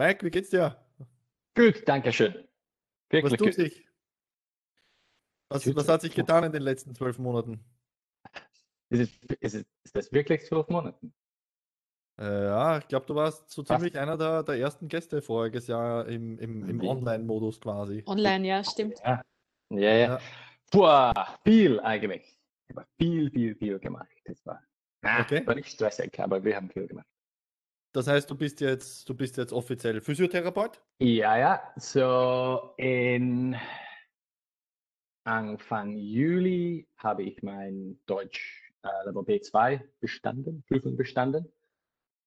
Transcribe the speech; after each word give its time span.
Mike, 0.00 0.24
wie 0.24 0.30
geht's 0.30 0.48
dir? 0.48 0.82
Gut, 1.54 1.86
danke 1.86 2.10
schön. 2.10 2.32
Wirklich 3.10 3.32
was 3.32 3.38
tut 3.38 3.48
gut. 3.48 3.54
sich? 3.54 3.86
Was, 5.50 5.76
was, 5.76 5.88
hat 5.90 6.00
sich 6.00 6.14
getan 6.14 6.42
in 6.44 6.52
den 6.52 6.62
letzten 6.62 6.94
zwölf 6.94 7.18
Monaten? 7.18 7.62
Ist, 8.88 9.00
es, 9.00 9.36
ist, 9.40 9.54
es, 9.54 9.66
ist 9.84 9.94
das 9.94 10.10
wirklich 10.10 10.46
zwölf 10.46 10.68
Monate? 10.68 10.98
Äh, 12.18 12.44
ja, 12.44 12.78
ich 12.78 12.88
glaube, 12.88 13.04
du 13.04 13.14
warst 13.14 13.50
so 13.50 13.62
ziemlich 13.62 13.92
was? 13.92 14.00
einer 14.00 14.16
der, 14.16 14.42
der, 14.42 14.54
ersten 14.54 14.88
Gäste 14.88 15.20
voriges 15.20 15.66
Jahr 15.66 16.06
im, 16.06 16.38
im, 16.38 16.66
im 16.66 16.80
Online-Modus 16.80 17.60
quasi. 17.60 18.02
Online, 18.06 18.48
ja, 18.48 18.64
stimmt. 18.64 18.98
Ja, 19.04 19.22
ja. 19.68 19.96
ja. 19.96 20.20
Puh, 20.70 21.12
viel 21.44 21.78
eigentlich. 21.80 22.38
Ich 22.68 22.74
habe 22.74 22.86
viel, 22.98 23.30
viel, 23.30 23.54
viel 23.54 23.78
gemacht. 23.78 24.08
Das 24.24 24.46
war, 24.46 24.64
ah, 25.02 25.20
okay. 25.20 25.46
war 25.46 25.56
nicht 25.56 25.68
stressig, 25.68 26.18
aber 26.18 26.42
wir 26.42 26.56
haben 26.56 26.70
viel 26.70 26.86
gemacht. 26.86 27.06
Das 27.92 28.06
heißt, 28.06 28.30
du 28.30 28.36
bist 28.36 28.60
jetzt, 28.60 29.08
du 29.08 29.14
bist 29.14 29.36
jetzt 29.36 29.52
offiziell 29.52 30.00
Physiotherapeut? 30.00 30.80
Ja, 31.00 31.36
ja. 31.36 31.72
So 31.76 32.74
in 32.76 33.56
Anfang 35.24 35.96
Juli 35.96 36.86
habe 36.98 37.24
ich 37.24 37.42
mein 37.42 37.98
Deutsch 38.06 38.72
äh, 38.82 38.88
Level 39.06 39.22
B2 39.22 39.82
bestanden, 39.98 40.62
Prüfung 40.68 40.96
bestanden. 40.96 41.52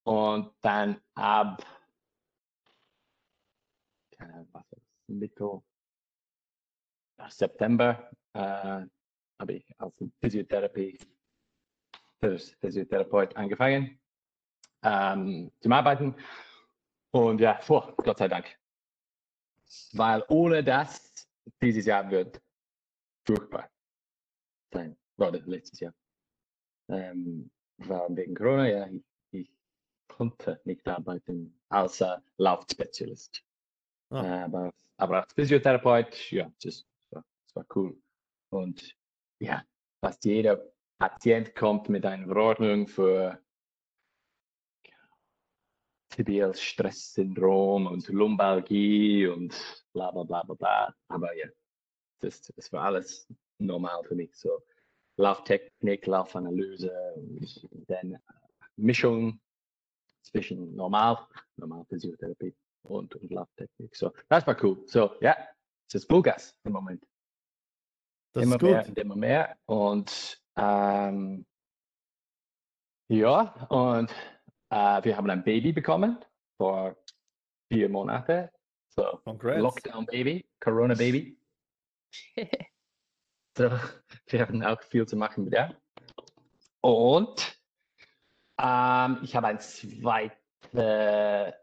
Und 0.03 0.51
dann 0.61 0.99
ab 1.15 1.63
keine 4.17 4.47
was 4.51 4.65
ist, 4.71 4.81
Mitte 5.07 5.61
September 7.29 8.11
äh, 8.33 8.85
habe 9.39 9.53
ich 9.53 9.65
als 9.79 9.93
Physiotherapie 10.21 10.97
Physiotherapeut 12.19 13.35
angefangen 13.35 13.99
ähm, 14.83 15.51
zum 15.59 15.71
Arbeiten. 15.71 16.15
Und 17.11 17.39
ja, 17.39 17.59
vor, 17.61 17.93
Gott 17.97 18.17
sei 18.17 18.27
Dank. 18.27 18.57
Weil 19.93 20.23
ohne 20.29 20.63
das 20.63 21.27
dieses 21.61 21.85
Jahr 21.85 22.09
wird 22.09 22.41
furchtbar 23.25 23.69
sein. 24.71 24.97
Oder 25.17 25.39
letztes 25.45 25.79
Jahr. 25.79 25.93
Ähm, 26.89 27.49
war 27.77 28.07
wegen 28.15 28.35
Corona, 28.35 28.67
ja, 28.67 28.87
ich, 28.87 29.03
ich 29.31 29.51
konnte 30.07 30.59
nicht 30.65 30.87
arbeiten 30.87 31.59
als 31.69 32.01
äh, 32.01 32.17
Laufspezialist. 32.37 33.43
Oh. 34.09 34.17
Aber, 34.17 34.73
aber 34.97 35.21
als 35.21 35.33
Physiotherapeut, 35.33 36.31
ja, 36.31 36.51
das, 36.61 36.85
das 37.09 37.23
war 37.55 37.65
cool. 37.75 37.97
Und 38.49 38.95
ja, 39.39 39.63
fast 40.01 40.25
jeder 40.25 40.63
Patient 40.99 41.55
kommt 41.55 41.89
mit 41.89 42.05
einer 42.05 42.25
Verordnung 42.25 42.87
für 42.87 43.42
Stresssyndrom 46.53 47.87
und 47.87 48.07
Lumbalgie 48.07 49.27
und 49.27 49.53
bla 49.93 50.11
bla 50.11 50.23
bla 50.23 50.43
bla 50.43 50.55
bla. 50.55 50.95
Aber 51.07 51.35
ja, 51.35 51.47
das, 52.19 52.41
das 52.55 52.71
war 52.71 52.85
alles 52.85 53.27
normal 53.59 54.03
für 54.03 54.15
mich. 54.15 54.35
So 54.35 54.61
Lauftechnik, 55.17 56.05
Laufanalyse 56.07 56.91
und 57.15 57.89
dann 57.89 58.17
Mischung 58.75 59.39
zwischen 60.23 60.75
normal, 60.75 61.27
normal 61.57 61.85
Physiotherapie 61.85 62.55
und, 62.83 63.15
und 63.15 63.31
Lauftechnik. 63.31 63.95
So, 63.95 64.11
das 64.29 64.47
war 64.47 64.57
cool. 64.63 64.81
So, 64.87 65.11
ja, 65.21 65.35
es 65.87 65.95
ist 65.95 66.09
Vollgas 66.09 66.55
im 66.63 66.73
Moment. 66.73 67.05
Das 68.33 68.43
immer 68.43 68.57
mehr 68.59 68.85
und 68.87 68.97
immer 68.97 69.15
mehr. 69.15 69.57
Und 69.65 70.41
ähm, 70.55 71.45
ja, 73.09 73.67
und 73.69 74.11
äh, 74.73 75.03
wir 75.03 75.15
haben 75.15 75.29
ein 75.29 75.43
Baby 75.43 75.71
bekommen 75.71 76.17
vor 76.57 76.97
vier 77.71 77.89
Monaten. 77.89 78.49
So, 78.89 79.19
Congrats. 79.23 79.61
Lockdown 79.61 80.05
Baby, 80.05 80.47
Corona 80.59 80.95
Baby. 80.95 81.37
so, 83.57 83.69
wir 84.27 84.41
haben 84.41 84.63
auch 84.63 84.81
viel 84.83 85.05
zu 85.07 85.15
machen 85.15 85.45
mit 85.45 85.53
der. 85.53 85.79
Und 86.81 87.59
ähm, 88.59 89.19
ich 89.23 89.35
habe 89.35 89.47
eine 89.47 89.59
zweite 89.59 91.57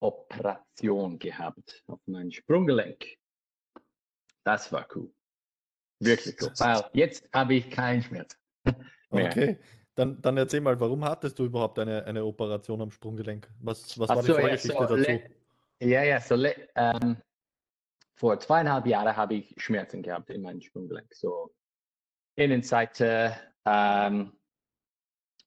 Operation 0.00 1.18
gehabt 1.18 1.82
auf 1.86 2.00
mein 2.06 2.32
Sprunggelenk. 2.32 3.04
Das 4.44 4.72
war 4.72 4.86
cool. 4.94 5.12
Wirklich 6.00 6.36
cool. 6.40 6.52
Weil 6.58 6.90
jetzt 6.92 7.28
habe 7.32 7.54
ich 7.54 7.70
keinen 7.70 8.02
Schmerz. 8.02 8.38
Mehr. 9.10 9.30
Okay. 9.30 9.58
Dann, 9.96 10.20
dann 10.20 10.36
erzähl 10.36 10.60
mal, 10.60 10.78
warum 10.80 11.04
hattest 11.04 11.38
du 11.38 11.44
überhaupt 11.44 11.78
eine, 11.78 12.04
eine 12.04 12.24
Operation 12.24 12.80
am 12.80 12.90
Sprunggelenk? 12.90 13.48
Was, 13.60 13.98
was 13.98 14.08
war 14.08 14.22
so, 14.22 14.34
die 14.34 14.40
Vorgeschichte 14.40 14.76
ja, 14.76 14.88
so, 14.88 14.96
dazu? 14.96 15.20
Ja, 15.80 16.02
ja, 16.02 16.20
so 16.20 16.34
ähm, 16.74 17.16
vor 18.16 18.38
zweieinhalb 18.38 18.86
Jahren 18.86 19.16
habe 19.16 19.34
ich 19.34 19.54
Schmerzen 19.56 20.02
gehabt 20.02 20.30
in 20.30 20.42
meinem 20.42 20.60
Sprunggelenk. 20.60 21.14
So 21.14 21.54
Innenseite 22.36 23.36
ähm, 23.64 24.32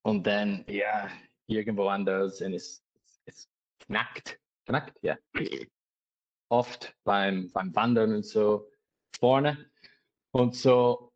und 0.04 0.26
dann 0.26 0.64
ja 0.70 1.10
irgendwo 1.48 1.88
anders 1.88 2.42
und 2.42 2.54
es, 2.54 2.84
es 3.26 3.50
knackt. 3.80 4.40
Knackt, 4.66 4.98
ja. 5.02 5.18
Oft 6.50 6.96
beim, 7.04 7.52
beim 7.52 7.76
Wandern 7.76 8.16
und 8.16 8.26
so 8.26 8.70
vorne. 9.20 9.70
Und 10.32 10.56
so 10.56 11.07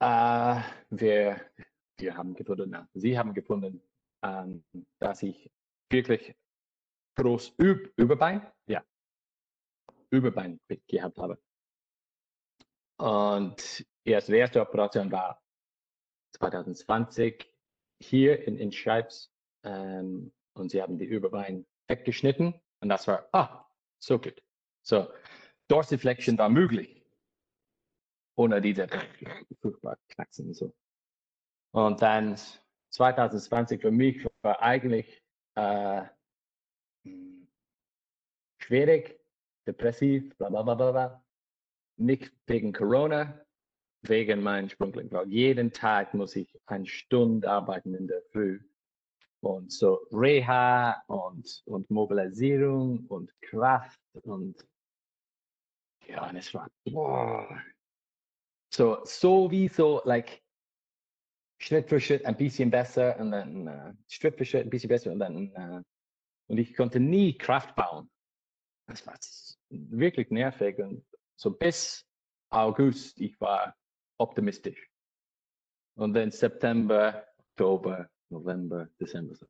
äh, 0.00 0.60
wir, 0.90 1.40
wir 1.98 2.16
haben 2.16 2.34
gefunden, 2.34 2.70
na, 2.70 2.88
Sie 2.94 3.18
haben 3.18 3.34
gefunden, 3.34 3.82
ähm, 4.22 4.64
dass 4.98 5.22
ich 5.22 5.50
wirklich 5.90 6.34
groß 7.16 7.54
Üb 7.58 7.92
Überbein, 7.96 8.46
ja, 8.66 8.84
Überbein 10.10 10.60
gehabt 10.86 11.18
habe. 11.18 11.38
Und 12.98 13.86
erst 14.04 14.28
die 14.28 14.36
erste 14.36 14.60
Operation 14.60 15.10
war 15.12 15.42
2020 16.38 17.46
hier 18.00 18.46
in, 18.46 18.58
in 18.58 18.72
Schreibs 18.72 19.32
ähm, 19.64 20.32
und 20.54 20.70
sie 20.70 20.82
haben 20.82 20.98
die 20.98 21.04
Überbein 21.04 21.66
weggeschnitten 21.88 22.54
und 22.80 22.88
das 22.88 23.06
war, 23.06 23.28
ah, 23.32 23.64
so 23.98 24.18
gut. 24.18 24.42
So, 24.82 25.08
Dorsiflexion 25.68 26.38
war 26.38 26.48
möglich 26.48 26.95
ohne 28.36 28.60
diese 28.60 28.86
furchtbar 29.60 29.98
Knacksen 30.08 30.48
und 30.48 30.54
so. 30.54 30.74
Und 31.72 32.00
dann 32.00 32.36
2020 32.90 33.80
für 33.80 33.90
mich 33.90 34.26
war 34.42 34.62
eigentlich 34.62 35.22
äh, 35.54 36.04
schwierig, 38.58 39.18
depressiv, 39.66 40.36
bla 40.36 40.48
bla 40.48 40.62
bla 40.62 40.74
bla. 40.74 41.24
Nicht 41.98 42.32
wegen 42.46 42.72
Corona, 42.72 43.44
wegen 44.02 44.42
meinem 44.42 44.68
Sprungling. 44.68 45.10
Jeden 45.26 45.72
Tag 45.72 46.14
muss 46.14 46.36
ich 46.36 46.48
eine 46.66 46.86
Stunde 46.86 47.50
arbeiten 47.50 47.94
in 47.94 48.06
der 48.06 48.22
Früh. 48.32 48.60
Und 49.40 49.72
so 49.72 50.06
Reha 50.10 51.02
und, 51.06 51.62
und 51.66 51.90
Mobilisierung 51.90 53.06
und 53.06 53.32
Kraft 53.42 54.00
und 54.22 54.66
ja, 56.06 56.28
und 56.28 56.36
es 56.36 56.54
war 56.54 56.70
boah, 56.84 57.62
so, 58.76 59.02
sowieso, 59.04 60.02
like, 60.04 60.42
Schritt 61.58 61.88
für 61.88 61.98
Schritt 61.98 62.26
ein 62.26 62.36
bisschen 62.36 62.70
besser 62.70 63.18
und 63.18 63.30
dann 63.30 63.66
uh, 63.66 63.94
Schritt 64.08 64.36
für 64.36 64.44
Schritt 64.44 64.66
ein 64.66 64.70
bisschen 64.70 64.90
besser 64.90 65.10
und 65.12 65.18
dann, 65.18 65.50
uh, 65.56 65.82
und 66.48 66.58
ich 66.58 66.76
konnte 66.76 67.00
nie 67.00 67.36
Kraft 67.36 67.74
bauen. 67.74 68.10
Das 68.86 69.06
war 69.06 69.16
wirklich 69.70 70.30
nervig 70.30 70.78
und 70.78 71.04
so 71.36 71.50
bis 71.50 72.06
August, 72.50 73.18
ich 73.18 73.40
war 73.40 73.74
optimistisch. 74.18 74.90
Und 75.96 76.12
dann 76.12 76.30
September, 76.30 77.26
Oktober, 77.38 78.10
November, 78.28 78.88
Dezember. 79.00 79.34
So. 79.34 79.46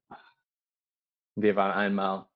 Wir 1.34 1.56
waren 1.56 1.72
einmal, 1.72 2.28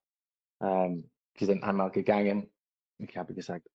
ähm, 0.61 1.09
wir 1.35 1.47
sind 1.47 1.63
einmal 1.63 1.93
gegangen. 1.93 2.53
Ich 2.99 3.17
habe 3.17 3.33
gesagt, 3.33 3.71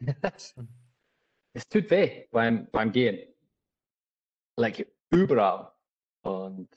es 1.52 1.68
tut 1.68 1.90
weh 1.90 2.26
beim, 2.30 2.70
beim 2.70 2.92
Gehen. 2.92 3.32
Like 4.56 4.92
überall. 5.10 5.72
Und 6.22 6.68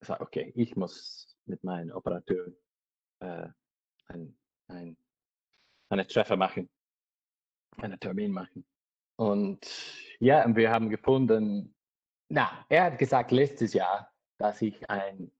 ich 0.00 0.08
sage, 0.08 0.22
okay, 0.22 0.52
ich 0.56 0.76
muss 0.76 1.36
mit 1.46 1.62
meinem 1.64 1.90
Operateur 1.94 2.52
äh, 3.20 3.48
ein, 4.06 4.38
ein, 4.68 4.96
eine 5.88 6.06
Treffer 6.06 6.36
machen, 6.36 6.68
einen 7.76 7.98
Termin 8.00 8.32
machen. 8.32 8.66
Und 9.16 9.66
ja, 10.18 10.44
und 10.44 10.56
wir 10.56 10.70
haben 10.70 10.88
gefunden, 10.88 11.74
na, 12.28 12.64
er 12.68 12.84
hat 12.84 12.98
gesagt 12.98 13.32
letztes 13.32 13.74
Jahr, 13.74 14.12
dass 14.38 14.62
ich 14.62 14.88
eine 14.88 15.30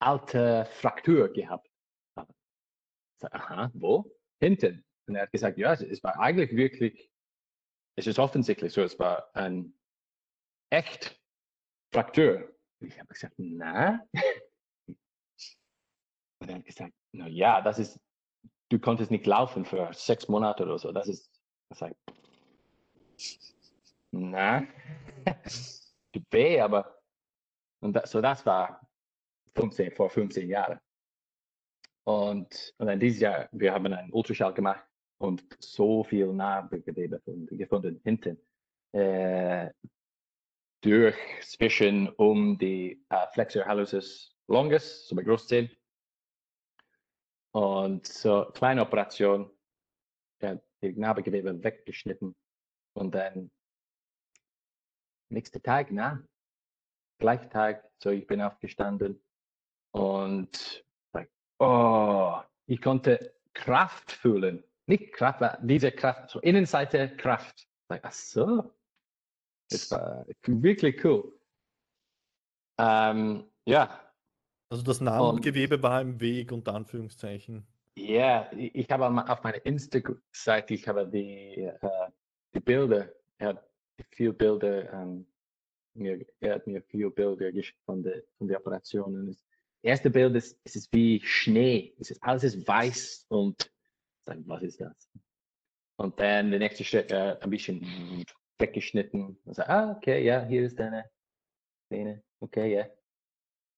alte 0.00 0.66
Fraktur 0.66 1.32
gehabt 1.32 1.70
habe. 2.16 2.32
Ich 3.14 3.20
sage, 3.20 3.34
aha, 3.34 3.70
wo? 3.74 4.14
Hinten. 4.40 4.84
Und 5.06 5.16
er 5.16 5.22
hat 5.22 5.32
gesagt, 5.32 5.58
ja, 5.58 5.72
es 5.72 6.02
war 6.02 6.18
eigentlich 6.20 6.54
wirklich 6.54 7.10
es 7.98 8.06
ist 8.06 8.20
offensichtlich 8.20 8.72
so, 8.72 8.82
es 8.82 8.96
war 8.98 9.28
ein 9.34 9.74
echt 10.70 11.20
Fraktur. 11.92 12.56
Ich 12.78 12.96
habe 12.96 13.08
gesagt, 13.08 13.34
na, 13.38 14.06
Und 16.40 16.48
er 16.48 16.56
hat 16.56 16.64
gesagt, 16.64 16.94
na 17.10 17.26
ja, 17.26 17.60
das 17.60 17.80
ist, 17.80 17.98
du 18.68 18.78
konntest 18.78 19.10
nicht 19.10 19.26
laufen 19.26 19.64
für 19.64 19.92
sechs 19.92 20.28
Monate 20.28 20.62
oder 20.62 20.78
so. 20.78 20.92
Das 20.92 21.08
ist, 21.08 21.28
ich 21.72 21.78
sag, 21.78 21.96
na, 24.12 24.64
tut 26.12 26.24
weh, 26.30 26.60
aber, 26.60 27.02
und 27.82 27.94
das, 27.94 28.12
so 28.12 28.20
das 28.20 28.46
war 28.46 28.88
15, 29.56 29.90
vor 29.90 30.08
15 30.08 30.48
Jahren. 30.48 30.78
Und, 32.04 32.74
und 32.78 32.86
dann 32.86 33.00
dieses 33.00 33.20
Jahr, 33.20 33.48
wir 33.50 33.74
haben 33.74 33.92
einen 33.92 34.12
Ultraschall 34.12 34.54
gemacht 34.54 34.87
und 35.18 35.44
so 35.58 36.04
viel 36.04 36.32
Narbengewebe 36.32 37.20
gefunden 37.50 38.00
hinten. 38.04 38.38
Äh, 38.92 39.70
durch 40.80 41.16
zwischen 41.42 42.08
um 42.10 42.56
die 42.56 43.04
äh, 43.10 43.26
Flexor 43.32 43.64
hallucis 43.66 44.34
longus, 44.46 45.08
so 45.08 45.16
bei 45.16 45.22
Großzehen. 45.22 45.70
Und 47.52 48.06
so 48.06 48.44
kleine 48.54 48.82
Operation, 48.82 49.50
ja, 50.40 50.60
die 50.82 50.92
Narbengewebe 50.92 51.62
weggeschnitten 51.62 52.36
und 52.94 53.14
dann 53.14 53.50
nächster 55.30 55.60
Tag, 55.60 55.88
na, 55.90 56.22
gleich 57.18 57.48
Tag, 57.48 57.90
so 57.98 58.10
ich 58.10 58.26
bin 58.26 58.40
aufgestanden 58.40 59.20
und 59.92 60.84
oh, 61.58 62.40
ich 62.66 62.80
konnte 62.80 63.34
Kraft 63.52 64.12
fühlen. 64.12 64.62
Nicht 64.88 65.12
Kraft, 65.12 65.42
diese 65.62 65.92
Kraft, 65.92 66.30
so 66.30 66.40
Innenseite 66.40 67.14
Kraft. 67.16 67.68
Ach 67.88 68.12
so, 68.12 68.74
es 69.70 69.90
war 69.90 70.26
wirklich 70.46 71.04
cool. 71.04 71.38
Ähm, 72.78 73.44
ja. 73.66 74.00
Also 74.70 74.82
das 74.82 75.00
Narbengewebe 75.00 75.82
war 75.82 76.00
im 76.00 76.18
Weg, 76.20 76.52
unter 76.52 76.74
Anführungszeichen. 76.74 77.66
Ja, 77.96 78.50
yeah, 78.50 78.52
ich 78.52 78.88
habe 78.90 79.06
auf 79.06 79.42
meiner 79.42 79.64
Instagram-Seite, 79.66 80.74
ich 80.74 80.88
habe 80.88 81.06
die, 81.06 81.68
uh, 81.82 82.10
die 82.54 82.60
Bilder, 82.60 83.12
er 83.38 83.48
hat 83.48 83.68
viele 84.10 84.32
Bilder, 84.32 84.92
um, 84.92 85.26
mir, 85.94 86.24
er 86.40 86.54
hat 86.54 86.66
mir 86.66 86.80
viele 86.82 87.10
Bilder 87.10 87.50
geschickt 87.50 87.82
von 87.84 88.02
der, 88.02 88.22
von 88.38 88.46
der 88.46 88.58
Operation. 88.58 89.14
Und 89.14 89.26
das 89.28 89.44
erste 89.82 90.10
Bild 90.10 90.36
ist, 90.36 90.58
es 90.64 90.76
ist 90.76 90.92
wie 90.94 91.20
Schnee, 91.24 91.94
es 91.98 92.10
ist, 92.10 92.22
alles 92.22 92.44
ist 92.44 92.66
weiß 92.66 93.26
und 93.28 93.70
was 94.46 94.62
ist 94.62 94.80
das? 94.80 95.10
Und 95.96 96.18
dann 96.20 96.50
der 96.50 96.60
nächste 96.60 96.84
Schritt, 96.84 97.12
uh, 97.12 97.36
ein 97.40 97.50
bisschen 97.50 98.24
weggeschnitten. 98.58 99.38
Und 99.44 99.54
so, 99.54 99.62
ah, 99.62 99.92
okay, 99.96 100.24
ja, 100.24 100.44
hier 100.44 100.64
ist 100.64 100.78
deine 100.78 101.10
Zähne. 101.88 102.22
Okay, 102.40 102.74
ja. 102.74 102.86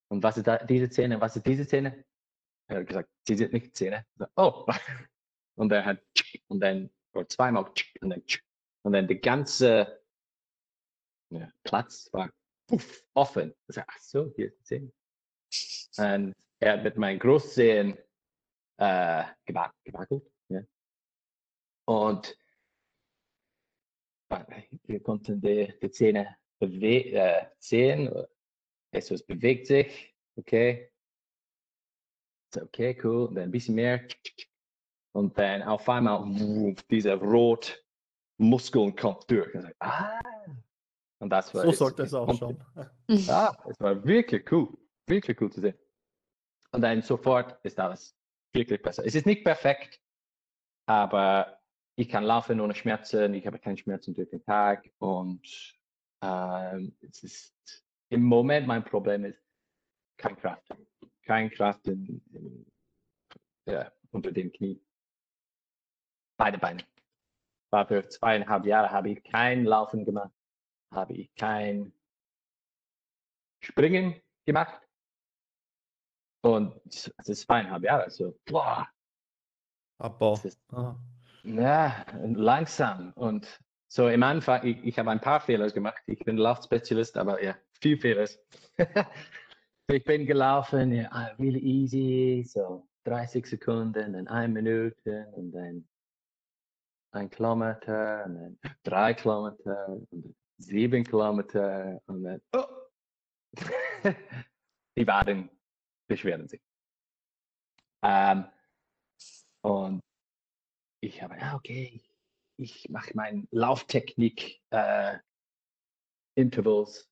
Und 0.09 0.23
was 0.23 0.37
ist 0.37 0.47
da, 0.47 0.59
diese 0.59 0.91
Zähne? 0.91 1.21
Was 1.21 1.37
ist 1.37 1.47
diese 1.47 1.67
Zähne? 1.67 2.05
Er 2.69 2.81
hat 2.81 2.87
gesagt, 2.87 3.09
sie 3.27 3.37
sind 3.37 3.53
nicht 3.53 3.77
Zähne. 3.77 4.07
So, 4.17 4.27
oh. 4.37 4.67
Und 5.57 5.73
er 5.73 5.85
hat, 5.85 6.01
und 6.49 6.61
dann, 6.61 6.89
oder 7.13 7.29
zweimal, 7.29 7.65
und 7.65 8.09
dann, 8.09 8.23
und 8.83 8.93
dann 8.93 9.07
der 9.07 9.19
ganze 9.19 10.01
ja, 11.31 11.53
Platz 11.65 12.09
war 12.13 12.31
offen. 13.15 13.55
Ich 13.69 13.75
sag, 13.75 13.85
ach 13.87 13.99
so, 13.99 14.33
hier 14.37 14.47
ist 14.47 14.59
die 14.59 14.65
Zähne. 14.65 14.93
Und 15.99 16.35
er 16.61 16.73
hat 16.73 16.85
mit 16.85 16.97
meinen 16.97 17.19
Großzehen 17.19 17.99
äh, 18.79 19.25
gewackelt. 19.45 20.25
Und 21.91 22.39
wir 24.87 25.03
konnten 25.03 25.41
die, 25.41 25.75
die 25.83 25.91
Zähne 25.91 26.37
äh, 26.61 27.47
sehen. 27.59 28.09
Es 28.93 29.27
bewegt 29.27 29.67
sich. 29.67 30.15
Okay. 30.37 30.93
Okay, 32.57 32.97
cool. 33.03 33.27
Und 33.27 33.35
dann 33.35 33.45
ein 33.45 33.51
bisschen 33.51 33.75
mehr. 33.75 34.07
Und 35.17 35.37
dann 35.37 35.63
auf 35.63 35.89
einmal 35.89 36.77
dieser 36.89 37.17
rot 37.17 37.85
Muskeln 38.39 38.95
kommt 38.95 39.29
durch. 39.29 39.53
Und, 39.53 39.75
ah. 39.81 40.21
und 41.19 41.31
das 41.31 41.53
war 41.53 41.65
so 41.65 41.73
sollte 41.73 42.05
es 42.05 42.15
auch 42.15 42.33
schon. 42.39 42.65
Ja, 43.09 43.53
es 43.69 43.81
war 43.81 44.05
wirklich 44.05 44.51
cool. 44.53 44.79
Wirklich 45.09 45.41
cool 45.41 45.51
zu 45.51 45.61
sehen. 45.61 45.79
Und 46.71 46.83
dann 46.83 47.03
sofort 47.03 47.59
ist 47.65 47.81
alles 47.81 48.17
wirklich 48.53 48.81
besser. 48.81 49.05
Es 49.05 49.17
ist 49.17 49.27
nicht 49.27 49.43
perfekt, 49.43 50.01
aber 50.87 51.60
ich 51.97 52.09
kann 52.09 52.25
laufen 52.25 52.61
ohne 52.61 52.75
Schmerzen, 52.75 53.35
ich 53.35 53.47
habe 53.47 53.59
keine 53.59 53.77
Schmerzen 53.77 54.15
durch 54.15 54.31
den 54.31 54.45
Tag 54.45 54.89
und 54.99 55.77
ähm, 56.23 56.97
es 57.01 57.23
ist 57.23 57.85
im 58.11 58.23
Moment 58.23 58.67
mein 58.67 58.85
Problem 58.85 59.25
ist 59.25 59.41
keine 60.17 60.37
Kraft. 60.37 60.69
Keine 61.25 61.51
Kraft 61.51 61.87
in, 61.87 62.23
in, 62.33 62.67
ja, 63.67 63.91
unter 64.11 64.33
dem 64.33 64.53
Knie. 64.53 64.81
Beide 66.37 66.59
Beine. 66.59 66.85
War 67.71 67.87
für 67.87 68.07
zweieinhalb 68.09 68.67
Jahre 68.67 68.91
habe 68.91 69.11
ich 69.11 69.23
kein 69.23 69.65
Laufen 69.65 70.05
gemacht, 70.05 70.33
habe 70.93 71.15
ich 71.15 71.35
kein 71.35 71.93
Springen 73.63 74.21
gemacht. 74.45 74.83
Und 76.43 76.81
es 76.87 77.29
ist 77.29 77.43
zweieinhalb 77.43 77.85
Jahre, 77.85 78.05
also 78.05 78.39
boah. 78.47 78.89
Abbau. 79.99 80.35
Ist, 80.43 80.59
ja, 81.45 82.05
langsam. 82.23 83.13
Und 83.15 83.61
so 83.89 84.09
im 84.09 84.23
Anfang, 84.23 84.65
ich, 84.65 84.85
ich 84.85 84.99
habe 84.99 85.11
ein 85.11 85.21
paar 85.21 85.41
Fehler 85.41 85.71
gemacht. 85.71 86.03
Ich 86.07 86.21
bin 86.21 86.37
Laufspezialist, 86.37 87.17
aber 87.17 87.43
ja, 87.43 87.57
viel 87.81 87.99
Fehler. 87.99 88.29
ich 89.89 90.05
bin 90.05 90.27
gelaufen, 90.27 90.93
ja, 90.93 91.09
really 91.39 91.61
easy, 91.61 92.45
so 92.47 92.87
30 93.05 93.47
Sekunden, 93.47 94.13
dann 94.13 94.29
eine 94.29 94.53
Minute 94.53 95.27
und 95.33 95.53
dann 95.53 95.89
ein 97.13 97.31
Kilometer 97.31 98.25
und 98.27 98.35
dann 98.35 98.59
drei 98.83 99.15
Kilometer 99.15 99.89
und 99.89 100.09
dann 100.13 100.35
sieben 100.59 101.05
Kilometer 101.05 102.01
und 102.07 102.23
dann, 102.23 102.41
oh. 102.53 102.65
die 104.97 105.07
Waden 105.07 105.51
beschweren 106.07 106.47
sich. 106.47 106.61
Ähm, 108.03 108.45
und 109.63 110.01
ich 111.01 111.23
habe, 111.23 111.37
ja, 111.39 111.57
okay, 111.57 112.03
ich 112.57 112.89
mache 112.91 113.13
meine 113.15 113.47
Lauftechnik, 113.51 114.61
äh, 114.71 115.19
Intervals 116.37 117.11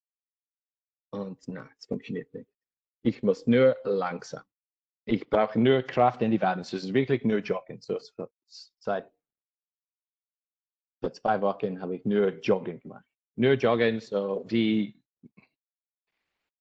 und 1.11 1.38
na, 1.49 1.69
es 1.79 1.87
funktioniert 1.87 2.32
nicht. 2.35 2.49
Ich 3.02 3.23
muss 3.23 3.46
nur 3.46 3.76
langsam. 3.85 4.43
Ich 5.06 5.29
brauche 5.29 5.58
nur 5.58 5.82
Kraft 5.82 6.20
in 6.20 6.31
die 6.31 6.40
Waden. 6.40 6.61
Es 6.61 6.73
ist 6.73 6.92
wirklich 6.92 7.25
nur 7.25 7.38
Joggen. 7.38 7.80
So, 7.80 7.99
seit 8.78 9.11
vor 11.00 11.12
zwei 11.12 11.40
Wochen 11.40 11.80
habe 11.80 11.97
ich 11.97 12.04
nur 12.04 12.28
Joggen 12.40 12.80
gemacht. 12.80 13.04
Nur 13.37 13.52
Joggen, 13.54 14.00
so 14.00 14.45
wie, 14.49 15.00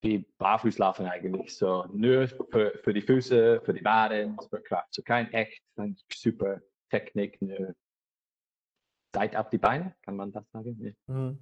wie 0.01 0.19
Barfußlaufen 0.37 1.07
eigentlich. 1.07 1.57
So 1.57 1.85
nur 1.91 2.27
für, 2.27 2.79
für 2.83 2.93
die 2.93 3.01
Füße, 3.01 3.61
für 3.65 3.73
die 3.73 3.83
Waden, 3.83 4.37
für 4.49 4.61
Kraft. 4.61 4.93
So 4.93 5.01
kein 5.01 5.31
echt, 5.33 5.61
ein 5.75 5.97
super 6.13 6.61
Technik, 6.89 7.37
eine 7.41 7.75
Zeit 9.13 9.35
auf 9.35 9.49
die 9.49 9.57
Beine, 9.57 9.95
kann 10.03 10.15
man 10.15 10.31
das 10.31 10.49
sagen? 10.51 10.77
Ja. 10.79 11.13
Mhm. 11.13 11.39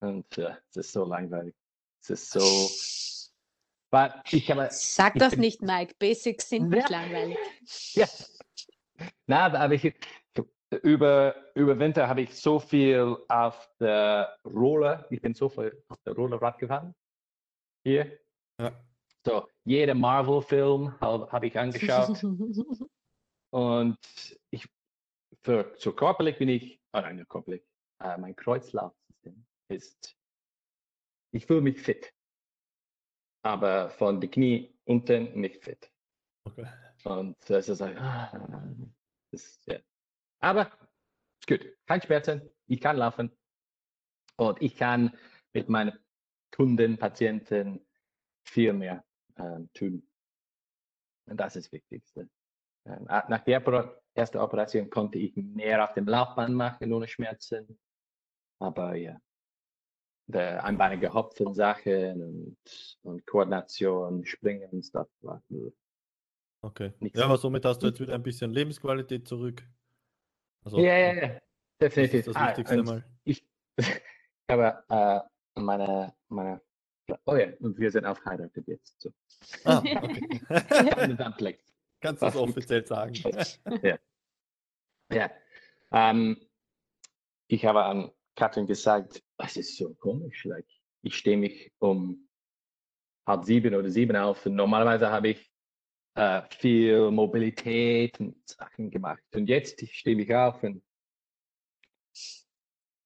Und 0.00 0.38
äh, 0.38 0.54
es 0.70 0.76
ist 0.76 0.92
so 0.92 1.04
langweilig. 1.04 1.54
Es 2.02 2.10
ist 2.10 2.30
so. 2.30 2.40
Aber 3.90 4.22
ich 4.30 4.50
habe, 4.50 4.68
Sag 4.70 5.16
ich 5.16 5.20
das 5.20 5.30
bin, 5.30 5.40
nicht, 5.40 5.62
Mike. 5.62 5.94
Basics 5.98 6.48
sind 6.50 6.68
nicht 6.68 6.88
langweilig. 6.90 7.38
Ja. 7.94 8.06
Na, 9.26 9.46
aber 9.46 9.74
ich, 9.74 9.94
über, 10.82 11.34
über 11.54 11.78
Winter 11.78 12.08
habe 12.08 12.22
ich 12.22 12.34
so 12.34 12.58
viel 12.58 13.16
auf 13.28 13.70
der 13.80 14.36
Roller, 14.44 15.06
ich 15.10 15.22
bin 15.22 15.34
so 15.34 15.48
viel 15.48 15.84
auf 15.88 15.98
der 16.04 16.14
Rollerrad 16.14 16.58
gefahren. 16.58 16.94
Hier. 17.84 18.18
Ja. 18.60 18.72
So, 19.24 19.46
jeder 19.64 19.94
Marvel-Film 19.94 21.00
habe 21.00 21.30
hab 21.30 21.44
ich 21.44 21.58
angeschaut. 21.58 22.22
Und 23.50 23.98
ich, 24.50 24.68
für, 25.42 25.74
zur 25.76 25.96
körperlich 25.96 26.38
bin 26.38 26.48
ich, 26.48 26.80
oh 26.92 27.00
nein, 27.00 27.26
körperlich, 27.28 27.62
äh, 28.00 28.16
mein 28.18 28.36
Kreuzlaufsystem 28.36 29.46
ist, 29.68 30.16
ich 31.32 31.46
fühle 31.46 31.62
mich 31.62 31.80
fit. 31.80 32.12
Aber 33.42 33.90
von 33.90 34.20
den 34.20 34.30
Knie 34.30 34.78
unten 34.84 35.40
nicht 35.40 35.62
fit. 35.64 35.90
Okay. 36.44 36.66
Und 37.04 37.36
das 37.48 37.68
ist, 37.68 37.80
ah, 37.80 38.76
das, 39.30 39.60
ja. 39.66 39.78
Aber 40.40 40.70
ist 41.40 41.46
gut, 41.46 41.76
kein 41.86 42.02
Schmerzen, 42.02 42.50
ich 42.66 42.80
kann 42.80 42.96
laufen. 42.96 43.36
Und 44.36 44.60
ich 44.62 44.76
kann 44.76 45.16
mit 45.52 45.68
meinen 45.68 45.98
Kunden, 46.54 46.98
Patienten 46.98 47.86
viel 48.44 48.72
mehr 48.72 49.04
äh, 49.36 49.60
tun. 49.74 50.06
Und 51.26 51.36
das 51.36 51.56
ist 51.56 51.66
das 51.66 51.72
Wichtigste. 51.72 52.28
Nach 53.06 53.44
der 53.44 53.62
ersten 54.14 54.38
Operation 54.38 54.90
konnte 54.90 55.18
ich 55.18 55.36
mehr 55.36 55.84
auf 55.84 55.94
dem 55.94 56.06
Laufband 56.06 56.54
machen 56.54 56.92
ohne 56.92 57.08
Schmerzen. 57.08 57.78
Aber 58.60 58.94
ja, 58.94 59.20
der 60.26 60.64
einbeinige 60.64 61.12
Hopfen 61.12 61.54
Sachen 61.54 62.22
und, 62.22 62.98
und 63.02 63.26
Koordination, 63.26 64.24
Springen 64.26 64.70
und 64.70 64.84
Stuff 64.84 65.08
war 65.20 65.42
Okay. 66.60 66.92
Nichts. 66.98 67.18
Ja, 67.18 67.26
aber 67.26 67.38
somit 67.38 67.64
hast 67.64 67.82
du 67.82 67.86
jetzt 67.86 68.00
wieder 68.00 68.14
ein 68.14 68.22
bisschen 68.22 68.50
Lebensqualität 68.50 69.28
zurück. 69.28 69.62
Also, 70.64 70.78
Ja, 70.78 70.96
ja, 70.98 71.14
ja, 71.14 71.28
das 71.78 71.94
definitiv. 71.94 72.18
ist 72.20 72.28
das 72.28 72.36
Ah, 72.36 72.48
Wichtigste 72.48 72.80
und 72.80 72.86
mal. 72.86 73.04
Ich 73.24 73.46
habe 74.50 74.84
äh, 74.88 75.60
meine, 75.60 76.14
meine, 76.28 76.60
oh 77.26 77.36
ja, 77.36 77.46
und 77.60 77.78
wir 77.78 77.90
sind 77.90 78.04
auch 78.04 78.18
verheiratet 78.18 78.66
jetzt. 78.66 79.00
So. 79.00 79.12
Ah, 79.64 79.78
okay. 80.02 80.40
Meine 80.96 81.14
Dampfleck. 81.14 81.62
Kannst 82.00 82.22
du 82.22 82.30
gut. 82.30 82.36
offiziell 82.50 82.86
sagen? 82.86 83.14
Ja. 85.10 85.30
Ähm, 85.90 86.36
ich 87.46 87.64
habe 87.64 87.82
an 87.84 88.12
Katrin 88.36 88.66
gesagt, 88.66 89.22
es 89.38 89.56
ist 89.56 89.76
so 89.78 89.94
komisch. 89.94 90.44
Like, 90.44 90.66
ich 91.00 91.16
stehe 91.16 91.38
mich 91.38 91.72
um 91.78 92.28
halb 93.26 93.44
sieben 93.44 93.74
oder 93.74 93.88
sieben 93.90 94.16
auf 94.16 94.44
und 94.44 94.54
normalerweise 94.54 95.08
habe 95.10 95.28
ich 95.28 95.50
äh, 96.14 96.42
viel 96.50 97.10
Mobilität 97.10 98.20
und 98.20 98.36
Sachen 98.46 98.90
gemacht. 98.90 99.22
Und 99.34 99.48
jetzt 99.48 99.80
ich 99.82 99.94
stehe 99.98 100.14
mich 100.14 100.34
auf 100.34 100.62
und 100.62 100.82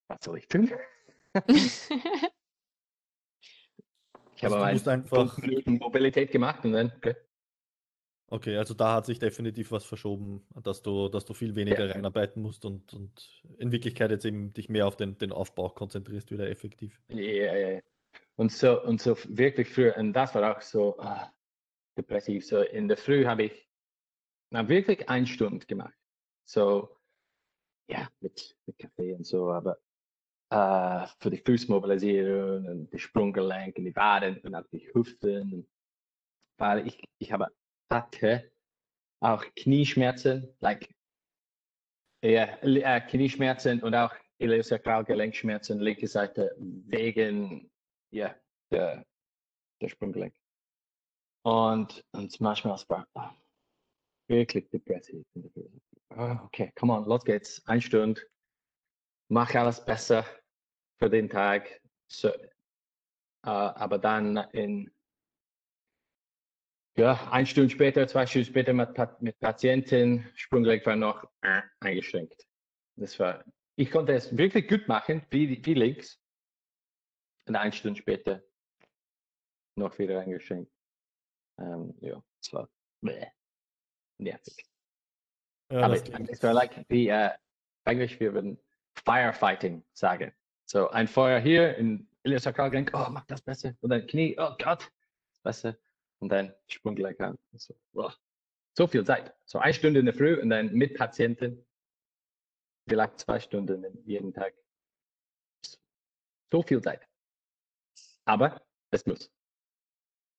was 0.08 0.18
soll 0.24 0.38
ich 0.38 0.48
tun? 0.48 0.72
Ich 4.34 4.44
Also 4.44 4.58
habe 4.58 4.72
musst 4.72 4.88
einfach- 4.88 5.38
Mobilität 5.66 6.32
gemacht 6.32 6.64
und 6.64 6.72
dann 6.72 6.90
okay. 6.96 7.14
Okay, 8.32 8.56
also 8.56 8.72
da 8.72 8.94
hat 8.94 9.04
sich 9.04 9.18
definitiv 9.18 9.72
was 9.72 9.84
verschoben, 9.84 10.42
dass 10.62 10.80
du, 10.80 11.10
dass 11.10 11.26
du 11.26 11.34
viel 11.34 11.54
weniger 11.54 11.84
Ja. 11.84 11.92
reinarbeiten 11.92 12.40
musst 12.40 12.64
und, 12.64 12.94
und 12.94 13.42
in 13.58 13.72
Wirklichkeit 13.72 14.10
jetzt 14.10 14.24
eben 14.24 14.54
dich 14.54 14.70
mehr 14.70 14.86
auf 14.86 14.96
den, 14.96 15.18
den 15.18 15.32
Aufbau 15.32 15.68
konzentrierst, 15.68 16.30
wieder 16.30 16.48
effektiv. 16.48 16.98
Ja, 17.08 17.20
ja, 17.20 17.70
ja. 17.72 17.80
Und 18.36 18.50
so, 18.50 18.82
und 18.84 19.02
so 19.02 19.18
wirklich 19.28 19.68
früh, 19.68 19.92
und 19.92 20.14
das 20.14 20.34
war 20.34 20.56
auch 20.56 20.62
so 20.62 20.98
ah, 20.98 21.30
depressiv. 21.98 22.46
So 22.46 22.62
in 22.62 22.88
der 22.88 22.96
Früh 22.96 23.26
habe 23.26 23.42
ich 23.44 23.68
na, 24.48 24.66
wirklich 24.66 25.06
eine 25.10 25.26
Stunde 25.26 25.66
gemacht. 25.66 25.92
So, 26.48 26.96
ja, 27.90 28.08
mit, 28.20 28.56
mit 28.64 28.78
Kaffee 28.78 29.12
und 29.12 29.26
so, 29.26 29.50
aber 29.50 29.76
äh, 30.48 31.06
für 31.20 31.28
die 31.28 31.42
Fußmobilisierung 31.44 32.66
und 32.66 32.92
die 32.94 32.98
Sprunggelenke, 32.98 33.82
die 33.82 33.94
Waden 33.94 34.38
und 34.38 34.54
auch 34.54 34.66
die 34.72 34.90
Hüften. 34.94 35.68
Weil 36.56 36.86
ich, 36.86 37.04
ich 37.18 37.30
habe 37.30 37.48
hatte 37.92 38.50
auch 39.20 39.44
Knieschmerzen, 39.54 40.48
like, 40.60 40.88
ja, 42.24 42.44
äh, 42.62 43.00
Knieschmerzen 43.02 43.82
und 43.82 43.94
auch 43.94 44.14
Iliosakralgelenkschmerzen, 44.38 45.78
linke 45.78 46.08
Seite, 46.08 46.54
wegen 46.58 47.70
ja, 48.10 48.34
der, 48.70 49.04
der 49.80 49.88
Sprunggelenk. 49.88 50.34
Und, 51.44 52.04
und 52.12 52.40
manchmal 52.40 52.80
war 52.88 53.06
ah, 53.14 53.34
wirklich 54.28 54.68
depressiv. 54.70 55.24
Ah, 56.10 56.42
okay, 56.44 56.72
come 56.76 56.92
on, 56.92 57.04
los 57.04 57.24
geht's. 57.24 57.64
Eine 57.66 57.80
Stunde. 57.80 58.20
Mach 59.28 59.54
alles 59.54 59.84
besser 59.84 60.24
für 60.98 61.10
den 61.10 61.28
Tag. 61.28 61.80
So, 62.08 62.28
äh, 62.28 62.38
aber 63.42 63.98
dann 63.98 64.36
in 64.52 64.90
ja, 66.96 67.28
eine 67.30 67.46
Stunde 67.46 67.70
später, 67.70 68.06
zwei 68.06 68.26
Stunden 68.26 68.46
später 68.46 68.72
mit, 68.72 68.90
mit 69.20 69.38
Patientin, 69.40 70.26
Sprunggelenk 70.34 70.84
war 70.84 70.96
noch 70.96 71.24
äh, 71.40 71.62
eingeschränkt. 71.80 72.46
Das 72.96 73.18
war, 73.18 73.44
ich 73.76 73.90
konnte 73.90 74.12
es 74.12 74.36
wirklich 74.36 74.68
gut 74.68 74.86
machen, 74.88 75.24
wie, 75.30 75.64
wie 75.64 75.74
links. 75.74 76.20
Und 77.46 77.56
eine 77.56 77.72
Stunde 77.72 77.98
später 77.98 78.42
noch 79.76 79.98
wieder 79.98 80.20
eingeschränkt. 80.20 80.70
Ähm, 81.58 81.94
ja, 82.00 82.22
es 82.40 82.52
war 82.52 82.68
bäh, 83.00 83.26
nervig. 84.18 84.64
Ja, 85.70 85.84
Aber 85.84 85.94
es 85.94 86.42
war 86.42 86.52
like, 86.52 86.84
wie 86.88 87.08
äh, 87.08 87.30
Englisch, 87.84 88.20
wir 88.20 88.34
würden 88.34 88.58
Firefighting 89.04 89.82
sagen. 89.92 90.32
So 90.66 90.90
ein 90.90 91.08
Feuer 91.08 91.40
hier 91.40 91.76
in 91.76 92.08
Iliosakralgelenk, 92.24 92.90
oh, 92.94 93.06
mach 93.10 93.24
das 93.26 93.42
besser. 93.42 93.74
Und 93.80 93.90
dann 93.90 94.06
Knie, 94.06 94.36
oh 94.38 94.54
Gott, 94.62 94.90
besser. 95.42 95.76
Und 96.22 96.28
dann 96.28 96.54
Sprunggelenk 96.68 97.18
an. 97.18 97.36
So, 97.54 97.74
boah. 97.92 98.14
so 98.78 98.86
viel 98.86 99.04
Zeit. 99.04 99.34
So 99.44 99.58
eine 99.58 99.74
Stunde 99.74 99.98
in 99.98 100.06
der 100.06 100.14
Früh 100.14 100.40
und 100.40 100.50
dann 100.50 100.72
mit 100.72 100.96
Patienten. 100.96 101.66
Vielleicht 102.88 103.18
zwei 103.18 103.40
Stunden 103.40 103.84
jeden 104.06 104.32
Tag. 104.32 104.54
So 106.52 106.62
viel 106.62 106.80
Zeit. 106.80 107.08
Aber 108.24 108.62
es 108.92 109.04
muss. 109.04 109.32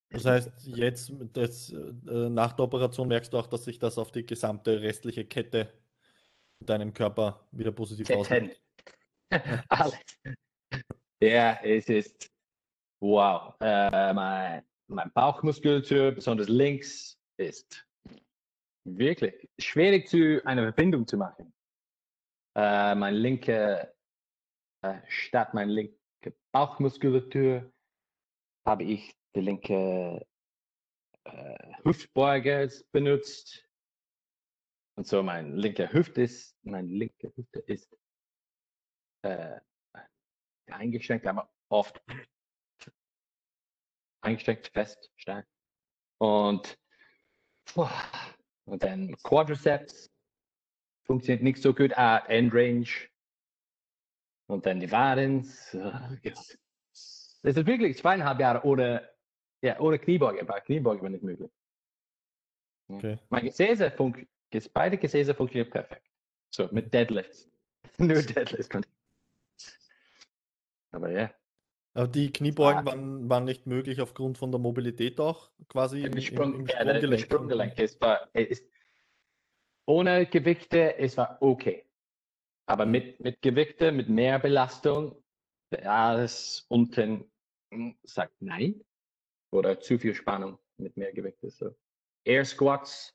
Das 0.09 0.23
heißt, 0.23 0.67
jetzt 0.67 1.11
das, 1.33 1.73
äh, 1.73 2.29
nach 2.29 2.53
der 2.53 2.63
Operation 2.63 3.09
merkst 3.09 3.33
du 3.33 3.37
auch, 3.37 3.47
dass 3.47 3.65
sich 3.65 3.77
das 3.77 3.97
auf 3.97 4.13
die 4.13 4.25
gesamte 4.25 4.81
restliche 4.81 5.25
Kette 5.25 5.73
in 6.61 6.65
deinem 6.67 6.93
Körper 6.93 7.45
wieder 7.51 7.73
positiv 7.73 8.09
auswirkt. 8.09 8.61
Alles. 9.67 9.99
Ja, 11.21 11.59
es 11.61 11.89
ist 11.89 12.31
wow. 13.01 13.53
Äh, 13.59 14.13
mein, 14.13 14.63
mein 14.93 15.11
Bauchmuskulatur, 15.13 16.11
besonders 16.11 16.47
links, 16.47 17.19
ist 17.37 17.87
wirklich 18.85 19.49
schwierig 19.59 20.07
zu 20.07 20.41
einer 20.45 20.63
Verbindung 20.63 21.07
zu 21.07 21.17
machen. 21.17 21.53
Äh, 22.55 22.95
mein 22.95 23.15
linke, 23.15 23.93
äh, 24.83 25.01
statt 25.07 25.53
mein 25.53 25.69
linke 25.69 25.97
Bauchmuskulatur 26.51 27.71
habe 28.65 28.83
ich 28.83 29.15
die 29.35 29.41
linke 29.41 30.25
äh, 31.25 31.73
Hüftbeuge 31.83 32.69
benutzt. 32.91 33.67
Und 34.95 35.07
so 35.07 35.23
mein 35.23 35.55
linker 35.55 35.91
Hüft 35.91 36.17
ist, 36.19 36.55
meine 36.63 36.87
linke 36.87 37.33
Hüfte 37.35 37.59
ist 37.59 37.97
äh, 39.23 39.59
eingeschränkt, 40.67 41.25
aber 41.25 41.51
oft 41.69 42.01
eingeschränkt, 44.23 44.67
fest, 44.69 45.11
stark. 45.17 45.47
Und, 46.19 46.77
puh, 47.65 47.87
und 48.65 48.83
dann 48.83 49.15
Quadriceps 49.23 50.11
funktioniert 51.05 51.43
nicht 51.43 51.61
so 51.61 51.73
gut, 51.73 51.97
ah, 51.97 52.17
Endrange. 52.27 53.09
Und 54.47 54.65
dann 54.65 54.79
die. 54.79 54.87
Oh 54.91 56.15
Gott. 56.23 56.57
Das 57.45 57.57
ist 57.57 57.65
wirklich 57.65 57.97
zweieinhalb 57.97 58.39
Jahre 58.39 58.65
ohne, 58.65 59.09
ja, 59.61 59.79
ohne 59.79 59.99
Kniebeuge. 59.99 60.45
Bei 60.45 60.59
Kniebeuge 60.61 61.01
war 61.01 61.09
nicht 61.09 61.23
möglich. 61.23 61.51
Okay. 62.87 63.17
Mein 63.29 63.45
Gesäße 63.45 63.91
fun 63.91 64.27
ges- 64.51 64.69
beide 64.73 64.97
Gesäße 64.97 65.33
funktionieren 65.33 65.69
perfekt. 65.69 66.07
So, 66.51 66.69
mit 66.71 66.93
Deadlifts. 66.93 67.49
Nur 67.97 68.21
Deadlifts. 68.21 68.69
Aber 70.91 71.09
ja, 71.09 71.33
Aber 71.95 72.07
die 72.07 72.31
Kniebeugen 72.31 72.79
Ah. 72.79 72.85
waren, 72.85 73.29
waren 73.29 73.43
nicht 73.45 73.67
möglich 73.67 74.01
aufgrund 74.01 74.37
von 74.37 74.51
der 74.51 74.59
Mobilität 74.59 75.19
auch 75.19 75.51
quasi 75.69 75.99
im, 75.99 76.05
im 76.07 76.13
im, 76.13 76.21
Sprung, 76.21 76.53
im 76.55 76.65
ja, 76.65 76.83
der- 76.83 76.99
der 76.99 77.17
Sprunggelenk. 77.17 77.21
Sprunggelenk. 77.21 77.79
Es 77.79 78.01
war, 78.01 78.29
es 78.33 78.63
ohne 79.85 80.25
Gewichte, 80.25 80.97
es 80.97 81.17
war 81.17 81.37
okay. 81.41 81.85
Aber 82.65 82.85
mit, 82.85 83.19
mit 83.19 83.41
Gewichte, 83.41 83.91
mit 83.91 84.09
mehr 84.09 84.39
Belastung, 84.39 85.21
alles 85.83 86.65
unten 86.69 87.29
mm, 87.71 87.91
sagt 88.03 88.41
nein. 88.41 88.83
Oder 89.51 89.79
zu 89.79 89.99
viel 89.99 90.15
Spannung 90.15 90.57
mit 90.77 90.97
mehr 90.97 91.11
Gewichte. 91.13 91.49
So. 91.51 91.75
Air 92.23 92.45
Squats, 92.45 93.13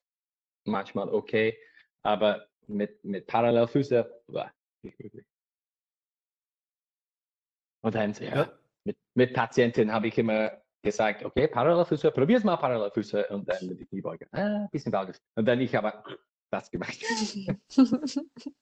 manchmal 0.65 1.09
okay, 1.09 1.59
aber 2.03 2.47
mit, 2.69 3.03
mit 3.03 3.27
Parallelfüße, 3.27 4.23
war 4.29 4.53
nicht 4.83 5.01
möglich. 5.01 5.25
Und 7.81 7.95
dann, 7.95 8.13
ja, 8.15 8.37
Ja. 8.37 8.59
Mit, 9.19 9.35
Patienten 9.35 9.93
habe 9.93 10.09
ich 10.09 10.17
immer 10.17 10.53
gesagt, 10.83 11.25
okay, 11.25 11.49
Parallelfüße, 11.49 12.11
probier's 12.13 12.45
mal 12.45 12.57
Parallelfüße 12.57 13.27
und 13.29 13.49
dann 13.49 13.77
die 13.77 13.85
Kniebeuge. 13.85 14.29
Ah, 14.33 14.69
bisschen 14.71 14.93
Balges. 14.93 15.21
Und 15.35 15.47
dann 15.47 15.61
ich 15.61 15.77
aber 15.77 16.05
das 16.51 16.71
gemacht. 16.71 16.99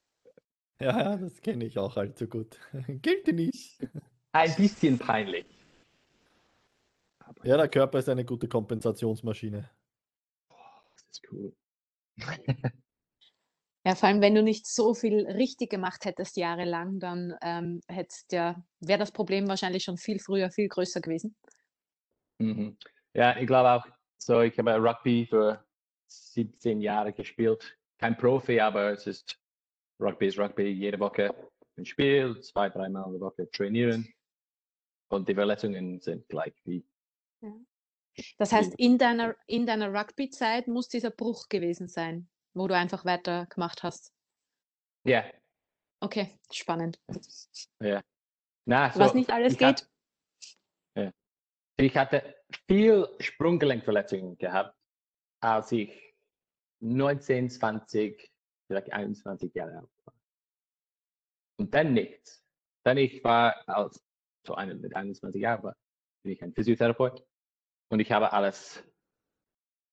Ja, 0.78 1.16
das 1.16 1.40
kenne 1.40 1.64
ich 1.64 1.78
auch 1.78 1.96
allzu 1.96 2.28
gut. 2.28 2.58
Gilt 3.00 3.26
nicht. 3.28 3.78
Ein 4.32 4.54
bisschen 4.56 4.98
peinlich. 4.98 5.46
Ja, 7.44 7.56
der 7.56 7.68
Körper 7.68 7.98
ist 7.98 8.10
eine 8.10 8.26
gute 8.26 8.46
Kompensationsmaschine. 8.46 9.70
das 10.50 11.04
ist 11.12 11.32
cool. 11.32 11.54
Ja, 13.86 13.94
vor 13.94 14.08
allem, 14.08 14.20
wenn 14.20 14.34
du 14.34 14.42
nicht 14.42 14.66
so 14.66 14.94
viel 14.94 15.24
richtig 15.30 15.70
gemacht 15.70 16.06
hättest 16.06 16.36
jahrelang, 16.36 16.98
dann 16.98 17.36
ähm, 17.40 17.80
ja, 18.32 18.60
wäre 18.80 18.98
das 18.98 19.12
Problem 19.12 19.46
wahrscheinlich 19.46 19.84
schon 19.84 19.96
viel 19.96 20.18
früher, 20.18 20.50
viel 20.50 20.66
größer 20.66 21.00
gewesen. 21.00 21.36
Mhm. 22.38 22.76
Ja, 23.14 23.36
ich 23.36 23.46
glaube 23.46 23.70
auch, 23.70 23.86
so 24.18 24.40
ich 24.40 24.58
habe 24.58 24.74
Rugby 24.74 25.26
für 25.26 25.64
17 26.08 26.80
Jahre 26.80 27.12
gespielt. 27.12 27.78
Kein 27.98 28.16
Profi, 28.16 28.58
aber 28.58 28.90
es 28.90 29.06
ist 29.06 29.38
Rugby 30.00 30.26
ist 30.26 30.38
Rugby. 30.40 30.64
Jede 30.64 30.98
Woche 30.98 31.32
ein 31.76 31.86
Spiel, 31.86 32.40
zwei, 32.40 32.68
dreimal 32.68 33.06
in 33.06 33.12
der 33.12 33.20
Woche 33.20 33.48
trainieren. 33.52 34.12
Und 35.12 35.28
die 35.28 35.34
Verletzungen 35.36 36.00
sind 36.00 36.28
gleich 36.28 36.54
wie 36.64 36.84
Ja. 37.40 37.54
Das 38.38 38.50
heißt, 38.50 38.74
in 38.78 38.98
deiner, 38.98 39.36
in 39.46 39.64
deiner 39.64 39.94
Rugby-Zeit 39.94 40.66
muss 40.66 40.88
dieser 40.88 41.10
Bruch 41.10 41.48
gewesen 41.48 41.86
sein, 41.86 42.28
wo 42.56 42.66
du 42.66 42.74
einfach 42.74 43.04
weitergemacht 43.04 43.82
hast. 43.82 44.12
Ja, 45.04 45.24
Okay, 46.00 46.38
spannend. 46.52 47.00
ja. 47.80 48.02
Na, 48.66 48.94
Was 48.94 49.12
so, 49.12 49.16
nicht 49.18 49.30
alles 49.30 49.54
ich 49.54 49.62
hat- 49.62 49.88
geht. 50.94 51.12
Ich 51.78 51.96
hatte 51.96 52.34
viel 52.66 53.06
Sprunggelenkverletzungen 53.20 54.36
gehabt, 54.38 54.74
als 55.42 55.72
ich 55.72 56.14
19, 56.80 57.50
20, 57.50 58.30
vielleicht 58.66 58.92
21 58.92 59.54
Jahre 59.54 59.78
alt 59.78 59.90
war. 60.04 60.14
Und 61.58 61.74
dann 61.74 61.92
nichts. 61.92 62.42
Dann 62.84 62.96
ich 62.96 63.22
war 63.24 63.66
als 63.68 64.02
so 64.46 64.54
einer 64.54 64.74
mit 64.74 64.94
21 64.96 65.40
Jahren 65.40 65.62
war, 65.64 65.76
bin 66.22 66.32
ich 66.32 66.42
ein 66.42 66.54
Physiotherapeut 66.54 67.26
und 67.90 68.00
ich 68.00 68.10
habe 68.12 68.32
alles 68.32 68.82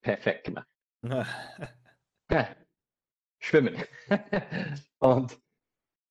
perfekt 0.02 0.46
gemacht. 0.46 0.68
Ja, 2.32 2.56
schwimmen. 3.42 3.84
und, 5.00 5.40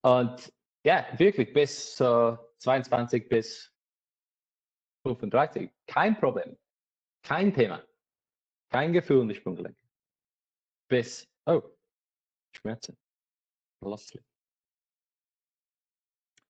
und 0.03 0.53
ja, 0.85 1.07
wirklich 1.19 1.53
bis 1.53 1.97
so 1.97 2.39
22 2.59 3.29
bis 3.29 3.73
35, 5.07 5.71
kein 5.87 6.19
Problem, 6.19 6.57
kein 7.25 7.53
Thema, 7.53 7.85
kein 8.71 8.93
Gefühl 8.93 9.23
in 9.23 9.29
die 9.29 9.35
Sprunggelenk. 9.35 9.77
Bis, 10.89 11.29
oh, 11.47 11.63
Schmerzen, 12.55 12.97
plötzlich. 13.81 14.23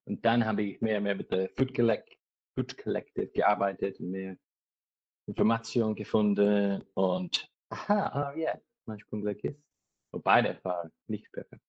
Und 0.05 0.25
dann 0.25 0.45
habe 0.45 0.63
ich 0.63 0.81
mehr 0.81 0.99
und 0.99 1.05
mehr 1.05 1.15
mit 1.15 1.31
der 1.31 1.49
Food, 1.51 1.75
Collect, 1.75 2.19
Food 2.55 2.77
Collective 2.77 3.29
gearbeitet 3.29 4.01
und 4.01 4.11
mehr 4.11 4.37
Informationen 5.29 5.95
gefunden 5.95 6.83
und 6.95 7.49
aha, 7.71 8.07
ah 8.09 8.35
ja, 8.35 8.61
mein 8.87 9.01
Sprunggelenk 9.01 9.45
ist. 9.45 9.61
Wobei 10.13 10.43
der 10.43 10.63
war 10.65 10.91
nicht 11.09 11.31
perfekt. 11.33 11.63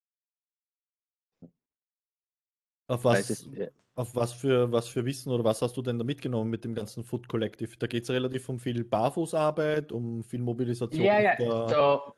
Auf 2.87 3.05
was, 3.05 3.29
ist, 3.29 3.47
ja, 3.53 3.67
auf 3.95 4.13
was 4.15 4.33
für, 4.33 4.71
was 4.71 4.89
für 4.89 5.05
Wissen 5.05 5.31
oder 5.31 5.43
was 5.43 5.61
hast 5.61 5.77
du 5.77 5.81
denn 5.81 5.97
da 5.97 6.03
mitgenommen 6.03 6.49
mit 6.49 6.65
dem 6.65 6.75
ganzen 6.75 7.03
Food 7.03 7.27
Collective? 7.29 7.77
Da 7.77 7.87
geht 7.87 8.03
es 8.03 8.09
relativ 8.09 8.49
um 8.49 8.59
viel 8.59 8.83
Barfußarbeit, 8.83 9.91
um 9.91 10.23
viel 10.23 10.41
Mobilisation. 10.41 11.03
Ja, 11.03 11.19
ja, 11.19 11.37
so, 11.69 12.13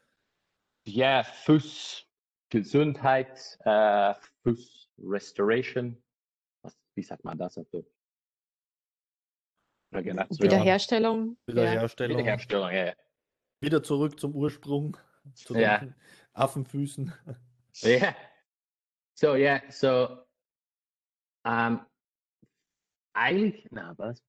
ja, 0.88 1.24
Fuß, 1.24 2.08
Gesundheit, 2.50 3.58
äh, 3.64 4.14
Fuß 4.44 4.90
Restoration. 5.00 6.02
Was, 6.64 6.76
wie 6.96 7.04
sagt 7.04 7.24
man 7.24 7.38
das 7.38 7.58
auf. 7.58 7.68
Wiederherstellung. 9.92 11.38
Ja. 11.48 11.54
Wiederherstellung. 11.54 12.18
Wiederherstellung, 12.18 12.72
ja. 12.72 12.86
ja. 12.86 12.94
Wieder 13.66 13.82
zurück 13.82 14.20
zum 14.20 14.36
Ursprung, 14.36 14.96
zu 15.34 15.54
den 15.54 15.64
Ja. 15.64 15.88
Affenfüßen. 16.34 17.12
Ja. 17.82 18.16
So, 19.16 19.36
ja, 19.36 19.60
so, 19.72 20.24
ähm, 21.46 21.84
eigentlich, 23.14 23.68
na, 23.72 23.98
was? 23.98 24.24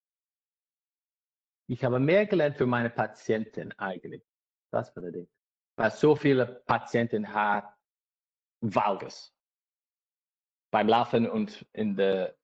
Ich 1.68 1.84
habe 1.84 2.00
mehr 2.00 2.24
gelernt 2.26 2.56
für 2.56 2.66
meine 2.66 2.88
Patienten 2.88 3.72
eigentlich. 3.72 4.24
Das 4.70 4.94
war 4.96 5.02
der 5.02 5.12
Ding. 5.12 5.28
Weil 5.76 5.90
so 5.90 6.16
viele 6.16 6.46
Patienten 6.66 7.28
haben 7.32 7.66
Valgus 8.60 9.36
beim 10.72 10.88
Laufen 10.88 11.28
und 11.28 11.66
in 11.72 11.94
der 11.94 12.36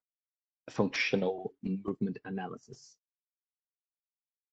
Functional 0.69 1.49
Movement 1.61 2.23
Analysis. 2.23 2.99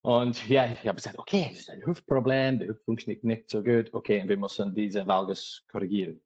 Und 0.03 0.49
ja, 0.49 0.67
ich 0.73 0.87
habe 0.87 0.97
gesagt, 0.97 1.19
okay, 1.19 1.49
das 1.51 1.61
ist 1.61 1.71
ein 1.71 1.85
Hüftproblem, 1.85 2.59
der 2.59 2.69
Hüft 2.69 2.85
funktioniert 2.85 3.23
nicht 3.23 3.51
so 3.51 3.63
gut, 3.63 3.93
okay, 3.93 4.27
wir 4.27 4.37
müssen 4.37 4.75
diese 4.75 5.07
Valgus 5.07 5.65
korrigieren. 5.69 6.23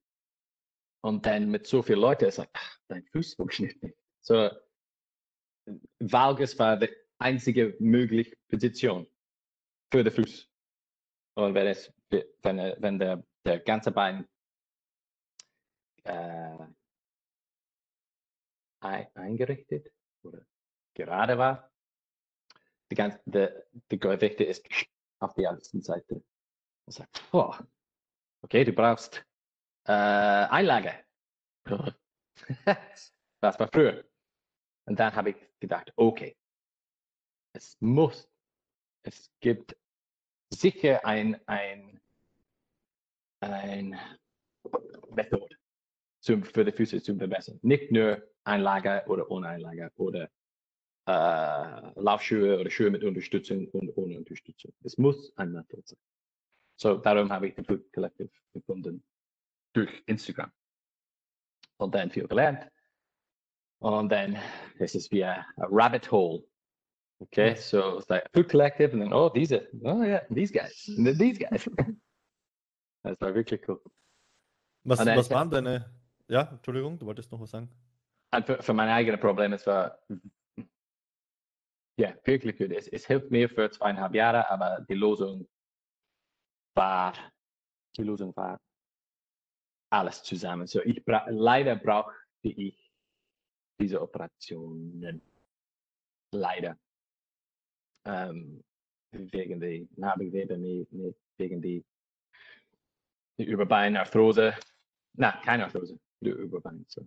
Und 1.02 1.26
dann 1.26 1.50
mit 1.50 1.66
so 1.66 1.82
vielen 1.82 1.98
Leuten 2.00 2.26
ist 2.26 2.38
like, 2.38 2.50
ach, 2.52 2.78
dein 2.88 3.04
Fuß 3.06 3.34
funktioniert 3.34 3.82
nicht. 3.82 3.96
So, 4.20 4.48
Valgus 5.98 6.58
war 6.58 6.76
die 6.78 6.88
einzige 7.18 7.76
mögliche 7.80 8.37
Position 8.48 9.06
für 9.92 10.04
den 10.04 10.12
Fuß. 10.12 10.48
Und 11.37 11.54
wenn 11.54 11.66
es, 11.66 11.92
wenn, 12.10 12.58
wenn 12.80 12.98
der, 12.98 13.24
der 13.44 13.58
ganze 13.58 13.90
Bein 13.90 14.28
äh, 16.04 16.58
ei- 18.80 19.10
eingerichtet 19.14 19.92
oder 20.22 20.46
gerade 20.94 21.37
war, 21.37 21.73
die 22.94 22.96
ganze, 22.96 23.20
der, 23.26 23.66
die 23.90 23.98
Gewichte 23.98 24.44
ist 24.44 24.64
auf 25.18 25.35
die 25.35 25.46
andere 25.46 25.64
Seite. 25.64 26.22
Und 26.87 26.92
sagt, 26.92 27.24
oh, 27.33 27.52
okay, 28.42 28.64
du 28.64 28.72
brauchst 28.72 29.24
äh, 29.87 29.92
Einlage. 29.92 30.94
das 32.64 33.59
war 33.59 33.68
früher. 33.72 34.04
Und 34.87 35.00
dann 35.00 35.14
habe 35.14 35.30
ich 35.30 35.37
gedacht, 35.59 35.92
okay, 35.96 36.37
es 37.54 37.76
muss, 37.80 38.28
es 39.02 39.30
gibt 39.40 39.76
sicher 40.52 41.04
ein, 41.04 41.40
ein, 41.46 42.00
ein 43.40 43.98
Methode 45.09 45.57
zum, 46.20 46.44
für 46.44 46.64
die 46.64 46.72
Füße 46.72 47.02
zu 47.02 47.16
verbessern. 47.16 47.59
Nicht 47.62 47.90
nur 47.90 48.22
Einlage 48.44 49.04
oder 49.09 49.28
ohne 49.30 49.48
Einlage 49.48 49.90
oder 49.96 50.30
äh, 51.06 52.00
Laufschuhe 52.00 52.58
oder 52.58 52.70
Schuhe 52.70 52.90
mit 52.90 53.04
Unterstützung 53.04 53.68
und 53.68 53.96
ohne 53.96 54.18
Unterstützung. 54.18 54.72
Es 54.82 54.96
muss 54.98 55.32
ein 55.36 55.52
Methode 55.52 55.82
sein. 55.84 55.98
So, 56.76 56.96
darum 56.96 57.30
habe 57.30 57.48
ich 57.48 57.54
den 57.54 57.64
Food 57.64 57.92
Collective 57.92 58.30
gefunden 58.52 59.02
durch 59.72 60.02
Instagram. 60.06 60.50
Und 61.76 61.94
dann 61.94 62.10
viel 62.10 62.26
gelernt. 62.26 62.70
Und 63.80 64.10
dann 64.10 64.38
ist 64.78 64.94
es 64.94 65.10
wie 65.10 65.24
ein 65.24 65.44
Rabbit 65.58 66.10
Hole. 66.10 66.44
Okay, 67.20 67.54
so 67.54 67.98
it's 67.98 68.08
like 68.08 68.28
Food 68.32 68.48
Collective 68.48 68.92
and 68.92 69.02
then, 69.02 69.12
oh, 69.12 69.28
diese, 69.28 69.68
oh 69.84 70.02
yeah, 70.02 70.22
these 70.30 70.52
guys, 70.52 70.84
these 71.18 71.38
guys. 71.38 71.64
das 73.02 73.20
war 73.20 73.34
wirklich 73.34 73.66
cool. 73.68 73.80
Was, 74.84 75.00
Und 75.00 75.06
dann 75.06 75.18
was 75.18 75.30
waren 75.30 75.50
deine. 75.50 75.90
Ja, 76.28 76.42
Entschuldigung, 76.52 76.98
du 76.98 77.06
wolltest 77.06 77.30
noch 77.30 77.40
was 77.40 77.50
sagen. 77.50 77.68
Und 78.34 78.46
für, 78.46 78.62
für 78.62 78.72
mein 78.72 78.88
eigenes 78.88 79.20
Problem, 79.20 79.52
es 79.52 79.66
war, 79.66 79.98
ja, 81.96 82.14
wirklich 82.24 82.57
gut. 82.57 82.72
Es, 82.72 82.88
es 82.88 83.07
hilft 83.07 83.30
mir 83.30 83.48
für 83.48 83.70
zweieinhalb 83.70 84.14
Jahre, 84.14 84.48
aber 84.50 84.85
die 84.88 84.94
Lösung 84.94 85.48
war, 86.74 87.14
die 87.96 88.02
Lösung 88.02 88.35
war 88.37 88.61
alles 89.90 90.22
zusammen. 90.22 90.66
So, 90.66 90.80
ich 90.83 91.04
bra 91.04 91.26
leider 91.30 91.76
brauchte 91.76 92.14
ich 92.42 92.90
diese 93.80 94.00
Operationen. 94.00 95.22
Leider. 96.33 96.76
Ähm, 98.07 98.62
wegen 99.12 99.61
der 99.61 99.87
nicht 100.59 100.92
wegen 101.37 101.62
die, 101.62 101.85
die 103.38 103.44
Überbeinarthrose. 103.44 104.54
Na, 105.16 105.40
keine 105.42 105.64
Arthrose, 105.64 105.98
die 106.20 106.30
Überbein. 106.30 106.85
So. 106.88 107.07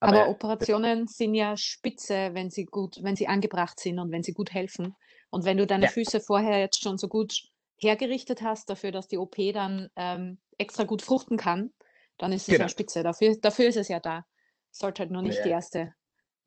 Aber 0.00 0.28
Operationen 0.28 1.06
sind 1.06 1.34
ja 1.34 1.56
spitze, 1.56 2.30
wenn 2.32 2.50
sie 2.50 2.64
gut, 2.64 2.98
wenn 3.02 3.16
sie 3.16 3.28
angebracht 3.28 3.78
sind 3.78 3.98
und 3.98 4.10
wenn 4.12 4.22
sie 4.22 4.32
gut 4.32 4.52
helfen. 4.52 4.96
Und 5.30 5.44
wenn 5.44 5.58
du 5.58 5.66
deine 5.66 5.84
Ja. 5.86 5.90
Füße 5.90 6.20
vorher 6.20 6.58
jetzt 6.58 6.82
schon 6.82 6.96
so 6.98 7.06
gut 7.08 7.34
hergerichtet 7.78 8.42
hast, 8.42 8.68
dafür, 8.70 8.92
dass 8.92 9.08
die 9.08 9.18
OP 9.18 9.36
dann 9.52 9.88
ähm, 9.96 10.38
extra 10.58 10.84
gut 10.84 11.02
fruchten 11.02 11.36
kann, 11.36 11.72
dann 12.18 12.32
ist 12.32 12.42
es 12.42 12.48
Genau. 12.48 12.62
ja 12.64 12.68
spitze. 12.68 13.02
Dafür, 13.02 13.36
dafür 13.40 13.66
ist 13.68 13.76
es 13.76 13.88
ja 13.88 14.00
da. 14.00 14.24
Sollte 14.70 15.00
halt 15.02 15.10
nur 15.10 15.22
nicht 15.22 15.38
Ja. 15.38 15.44
die 15.44 15.50
erste, 15.50 15.94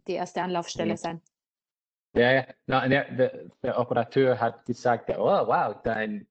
die 0.08 0.14
erste 0.14 0.42
Anlaufstelle 0.42 0.94
Mhm. 0.94 0.98
sein. 0.98 1.22
Ja, 2.16 2.32
ja. 2.32 2.46
Na, 2.68 2.88
der, 2.88 3.12
der, 3.16 3.50
der 3.64 3.80
Operateur 3.80 4.40
hat 4.40 4.66
gesagt, 4.66 5.10
oh 5.12 5.24
wow, 5.48 5.76
dein 5.84 6.28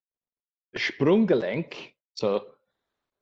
Sprunggelenk, 0.75 1.75
so 2.15 2.41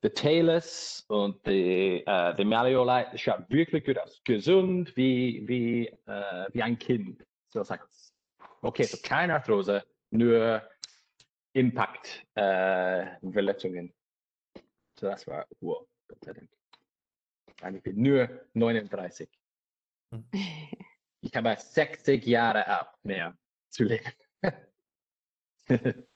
der 0.02 0.14
Talus 0.14 1.04
und 1.08 1.46
die, 1.46 2.02
äh, 2.06 2.34
die 2.36 2.44
Malleoli, 2.44 3.18
schaut 3.18 3.48
wirklich 3.50 3.84
gut 3.84 3.98
aus. 3.98 4.20
Gesund 4.24 4.96
wie, 4.96 5.46
wie, 5.46 5.86
äh, 6.06 6.46
wie 6.52 6.62
ein 6.62 6.78
Kind. 6.78 7.24
So 7.50 7.62
sagt 7.62 7.88
Okay, 8.62 8.84
so 8.84 8.98
keine 9.02 9.34
Arthrose, 9.34 9.82
nur 10.10 10.62
Impact 11.54 12.26
äh, 12.34 13.06
Verletzungen. 13.32 13.92
So 14.98 15.06
das 15.06 15.26
war, 15.26 15.46
wow, 15.60 15.86
Gott 16.08 16.24
sei 16.24 16.32
Dank. 16.34 16.50
Und 17.62 17.76
Ich 17.76 17.82
bin 17.82 18.02
nur 18.02 18.28
39. 18.54 19.28
Ich 21.22 21.36
habe 21.36 21.54
60 21.54 22.24
Jahre 22.24 22.66
ab 22.66 22.98
mehr 23.02 23.36
zu 23.68 23.84
leben. 23.84 24.10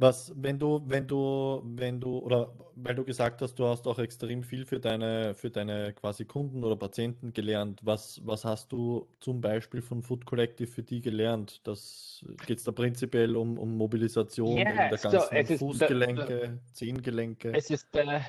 Was, 0.00 0.32
wenn 0.34 0.58
du, 0.58 0.80
wenn 0.86 1.06
du, 1.06 1.60
wenn 1.62 2.00
du, 2.00 2.18
oder 2.20 2.50
weil 2.74 2.94
du 2.94 3.04
gesagt 3.04 3.42
hast, 3.42 3.54
du 3.56 3.66
hast 3.66 3.86
auch 3.86 3.98
extrem 3.98 4.42
viel 4.42 4.64
für 4.64 4.80
deine, 4.80 5.34
für 5.34 5.50
deine 5.50 5.92
quasi 5.92 6.24
Kunden 6.24 6.64
oder 6.64 6.74
Patienten 6.76 7.34
gelernt. 7.34 7.80
Was, 7.84 8.24
was 8.26 8.46
hast 8.46 8.72
du 8.72 9.06
zum 9.20 9.42
Beispiel 9.42 9.82
von 9.82 10.02
Food 10.02 10.24
Collective 10.24 10.68
für 10.68 10.82
die 10.82 11.02
gelernt? 11.02 11.60
Das 11.66 12.24
geht 12.46 12.58
es 12.58 12.64
da 12.64 12.72
prinzipiell 12.72 13.36
um, 13.36 13.58
um 13.58 13.76
Mobilisation 13.76 14.56
in 14.56 14.64
der 14.64 14.96
so, 14.96 15.10
ganzen 15.10 15.36
ist- 15.36 15.58
Fußgelenke, 15.58 16.58
Zehengelenke. 16.72 17.52
Es 17.54 17.68
ist, 17.68 17.94
äh, 17.94 18.20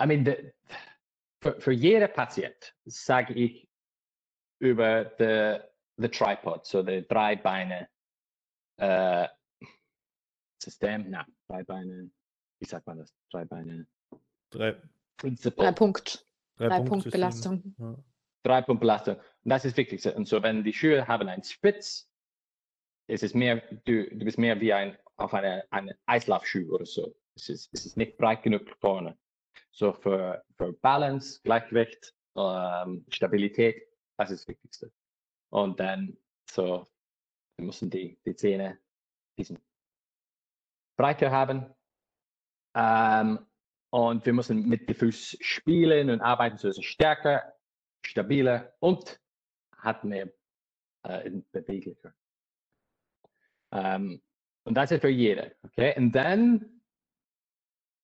I 0.00 0.06
mean, 0.06 0.24
the, 0.24 0.52
für, 1.42 1.60
für 1.60 1.72
jede 1.72 2.06
Patient 2.06 2.76
sage 2.84 3.34
ich 3.34 3.68
über 4.60 5.10
the, 5.18 5.58
the 6.00 6.08
Tripod, 6.08 6.64
so 6.64 6.84
die 6.84 7.04
drei 7.08 7.34
Beine 7.34 7.88
äh, 8.76 9.26
System, 10.62 11.06
na, 11.08 11.26
drei 11.48 11.62
Beine, 11.64 12.10
wie 12.60 12.66
sagt 12.66 12.86
man 12.86 12.98
das? 12.98 13.14
Drei 13.30 13.44
Beine 13.44 13.86
Drei, 14.50 14.72
Drei 14.72 14.82
Principle, 15.16 15.72
Punkt, 15.72 16.26
drei 16.56 16.68
drei 16.68 16.80
Punkt. 16.80 17.10
Belastung. 17.10 17.74
Ja. 17.78 17.96
drei 18.42 18.62
Punkt 18.62 18.80
Belastung. 18.80 19.16
Und 19.16 19.50
das 19.50 19.64
ist 19.64 19.76
wichtig. 19.76 20.04
Und 20.14 20.26
so, 20.26 20.42
wenn 20.42 20.64
die 20.64 20.72
Schuhe 20.72 21.06
haben 21.06 21.28
einen 21.28 21.42
Spitz, 21.42 22.08
ist 23.08 23.22
es 23.22 23.34
mehr, 23.34 23.62
du, 23.84 24.08
du 24.08 24.24
bist 24.24 24.38
mehr 24.38 24.60
wie 24.60 24.72
ein, 24.72 24.96
auf 25.16 25.34
eine, 25.34 25.64
eine 25.70 25.98
Eislaufschuh 26.06 26.74
oder 26.74 26.86
so. 26.86 27.14
Es 27.34 27.48
ist, 27.48 27.72
es 27.72 27.86
ist 27.86 27.96
nicht 27.96 28.16
breit 28.16 28.42
genug 28.42 28.70
vorne. 28.80 29.18
So 29.70 29.92
für, 29.92 30.44
für 30.56 30.72
Balance, 30.72 31.40
Gleichgewicht, 31.42 32.14
ähm, 32.36 33.04
Stabilität, 33.10 33.82
das 34.16 34.30
ist 34.30 34.42
das 34.42 34.48
Wichtigste. 34.48 34.92
Und 35.50 35.78
dann 35.80 36.16
so, 36.50 36.86
wir 37.56 37.66
müssen 37.66 37.90
die, 37.90 38.18
die 38.24 38.34
Zähne 38.34 38.78
diesen 39.36 39.58
breiter 40.98 41.30
haben. 41.30 41.64
Ähm, 42.74 43.46
und 43.90 44.26
wir 44.26 44.32
müssen 44.34 44.68
mit 44.68 44.86
dem 44.88 44.96
Fuß 44.96 45.38
spielen 45.40 46.10
und 46.10 46.20
arbeiten, 46.20 46.58
so 46.58 46.68
ist 46.68 46.78
es 46.78 46.84
stärker, 46.84 47.54
stabiler 48.04 48.74
und 48.80 49.18
hat 49.78 50.04
mehr 50.04 50.30
äh, 51.04 51.30
beweglicher. 51.52 52.12
Ähm, 53.72 54.20
und 54.64 54.74
das 54.74 54.90
ist 54.90 55.00
für 55.00 55.08
jeder. 55.08 55.52
Okay, 55.62 55.94
und 55.96 56.12
dann 56.12 56.82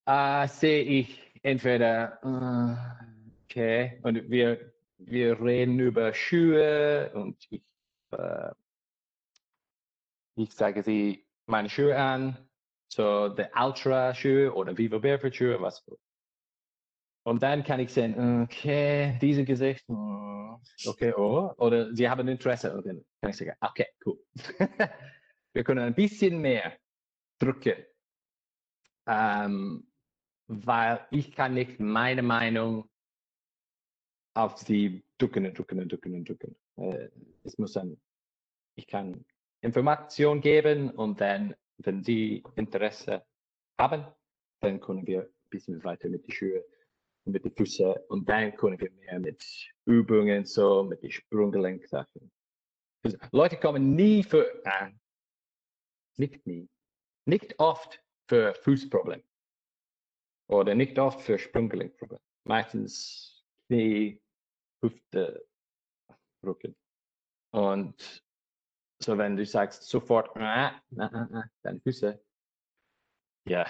äh, 0.07 0.49
sehe 0.49 0.83
ich 0.83 1.21
entweder, 1.43 2.19
äh, 2.23 3.45
okay, 3.45 4.01
und 4.03 4.31
wir, 4.31 4.73
wir 4.99 5.41
reden 5.43 5.79
über 5.79 6.15
Schuhe 6.15 7.11
und 7.15 7.37
ich, 7.51 7.63
äh, 8.13 8.53
ich 10.37 10.53
sage 10.53 10.83
sie 10.83 11.27
meine 11.47 11.69
Schuhe 11.69 11.97
an, 11.97 12.39
so 12.95 13.29
der 13.29 13.51
Ultra-Schuhe 13.57 14.53
oder 14.55 14.77
Vivo 14.77 15.01
Barefoot 15.01 15.35
Schuhe, 15.35 15.61
was. 15.61 15.85
Und 17.27 17.43
dann 17.43 17.65
kann 17.65 17.81
ich 17.81 17.93
sehen, 17.93 18.43
okay, 18.43 19.19
dieses 19.21 19.47
Gesicht, 19.47 19.89
hm, 19.89 20.61
okay, 20.87 21.13
oh, 21.17 21.53
oder 21.57 21.95
sie 21.95 22.09
haben 22.09 22.29
Interesse, 22.29 22.77
und 22.77 22.87
dann 22.87 23.05
kann 23.21 23.31
ich 23.31 23.37
sagen, 23.37 23.55
okay, 23.61 23.87
cool. 24.05 24.19
Wir 25.55 25.65
können 25.65 25.85
ein 25.85 25.95
bisschen 25.95 26.41
mehr 26.41 26.77
drücken, 27.39 27.85
ähm, 29.07 29.91
weil 30.49 31.07
ich 31.11 31.33
kann 31.33 31.55
nicht 31.55 31.81
meine 31.81 32.23
Meinung 32.23 32.89
auf 34.37 34.59
sie 34.59 35.05
drücken 35.19 35.47
und 35.47 35.57
drücken 35.57 35.81
und 35.81 35.93
drücken 35.93 36.15
und 36.15 36.29
drücken. 36.29 36.57
Äh, 36.77 37.09
es 37.45 37.57
muss 37.57 37.73
dann, 37.73 38.01
ich 38.75 38.87
kann 38.87 39.25
Information 39.63 40.41
geben 40.41 40.91
und 40.91 41.21
dann, 41.21 41.55
wenn 41.87 42.03
sie 42.03 42.43
Interesse 42.57 43.25
haben, 43.79 44.07
dann 44.61 44.81
können 44.81 45.07
wir 45.07 45.23
ein 45.23 45.49
bisschen 45.51 45.83
weiter 45.85 46.09
mit 46.09 46.27
den 46.27 46.33
Schuhen 46.33 46.63
und 47.25 47.33
mit 47.33 47.45
den 47.45 47.53
Füßen 47.53 47.95
und 48.09 48.29
dann 48.29 48.57
können 48.57 48.81
wir 48.81 48.91
mehr 48.91 49.21
mit 49.21 49.45
Übungen, 49.87 50.45
so 50.45 50.85
mit 50.85 51.03
den 51.03 51.11
Sprunggelenk-Sachen. 51.11 52.31
Also, 53.05 53.19
Leute 53.33 53.59
kommen 53.59 53.95
nie 53.95 54.23
für, 54.23 54.65
äh, 54.65 54.91
nicht 56.17 56.47
nie, 56.47 56.69
nicht 57.27 57.59
oft 57.59 58.03
für 58.29 58.55
Fußprobleme 58.55 59.25
oder 60.49 60.75
nicht 60.75 60.99
oft 60.99 61.21
für 61.21 61.39
Sprunggelenkprobleme. 61.39 62.23
Meistens 62.45 63.45
Knie, 63.67 64.21
Hüfte, 64.83 65.47
Rücken. 66.45 66.77
Und 67.53 68.24
so, 69.05 69.19
wenn 69.19 69.37
du 69.37 69.45
sagst 69.45 69.83
sofort, 69.85 70.31
ah, 70.37 70.73
na, 70.91 71.11
na, 71.11 71.29
na, 71.31 71.45
deine 71.63 71.81
Füße, 71.81 72.19
ja, 73.49 73.67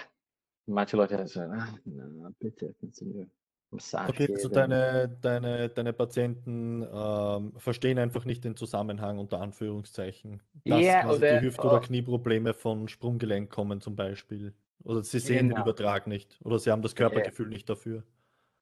manche 0.65 0.95
Leute 0.97 1.27
sagen, 1.27 1.53
ah, 1.59 1.77
na, 1.85 2.31
bitte, 2.39 2.73
kannst 2.79 3.01
du 3.01 3.05
mir 3.05 3.29
Massage 3.71 4.09
Okay, 4.11 4.27
also 4.31 4.47
geben? 4.49 4.69
deine, 4.69 5.09
deine, 5.21 5.69
deine 5.69 5.91
Patienten 5.93 6.87
ähm, 6.89 7.53
verstehen 7.59 7.99
einfach 7.99 8.23
nicht 8.25 8.43
den 8.45 8.55
Zusammenhang 8.55 9.19
unter 9.19 9.41
Anführungszeichen, 9.41 10.41
dass 10.63 10.79
Ja, 10.81 11.01
quasi 11.01 11.17
oder- 11.17 11.39
die 11.39 11.45
Hüft- 11.45 11.59
oder 11.59 11.77
oh. 11.77 11.81
Knieprobleme 11.81 12.53
von 12.53 12.87
Sprunggelenk 12.87 13.49
kommen 13.49 13.81
zum 13.81 13.95
Beispiel. 13.95 14.53
Oder 14.83 15.03
sie 15.03 15.19
sehen 15.19 15.47
den 15.47 15.49
Genau. 15.49 15.61
Übertrag 15.63 16.05
nicht. 16.07 16.37
Oder 16.43 16.59
sie 16.59 16.71
haben 16.71 16.81
das 16.83 16.95
Körpergefühl 16.95 17.47
nicht 17.47 17.67
dafür. 17.69 18.03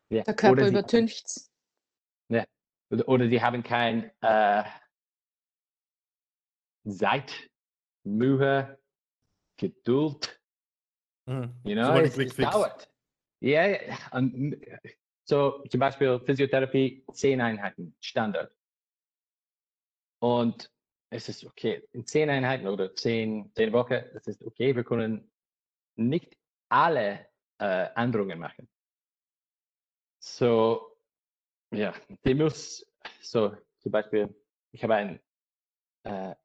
Ja, 0.10 0.24
Der 0.24 0.34
Körper 0.34 0.54
oder 0.54 0.64
sie- 0.66 0.72
übertüncht. 0.72 1.26
Oder, 2.90 3.08
oder 3.08 3.28
die 3.28 3.42
haben 3.42 3.62
kein 3.64 4.12
äh, 4.22 4.64
Zeit, 6.86 7.50
Mühe, 8.04 8.80
Geduld. 9.58 10.42
Mhm. 11.26 11.54
You 11.64 11.76
know, 11.76 11.96
es, 11.98 12.18
es 12.18 12.36
dauert. 12.36 12.90
Ja, 13.40 13.78
und 14.12 14.58
so 15.26 15.64
zum 15.70 15.80
Beispiel 15.80 16.20
Physiotherapie, 16.20 17.06
zehn 17.12 17.42
Einheiten, 17.42 17.96
Standard. 18.00 18.56
Und 20.20 20.72
es 21.10 21.30
ist 21.30 21.46
okay, 21.46 21.88
in 21.92 22.06
zehn 22.06 22.30
Einheiten 22.30 22.68
oder 22.68 22.94
zehn, 22.96 23.52
zehn 23.54 23.72
Wochen, 23.74 23.94
es 24.16 24.28
ist 24.28 24.44
okay, 24.44 24.76
wir 24.76 24.84
können 24.84 25.32
nicht 25.96 26.38
alle 26.70 27.28
äh, 27.60 27.90
Änderungen 27.96 28.40
machen. 28.40 28.68
So, 30.20 30.98
ja, 31.72 31.94
die 32.26 32.34
muss, 32.34 32.86
so 33.22 33.56
zum 33.80 33.92
Beispiel, 33.92 34.34
ich 34.72 34.84
habe 34.84 34.96
ein, 34.96 35.20
äh, 36.04 36.36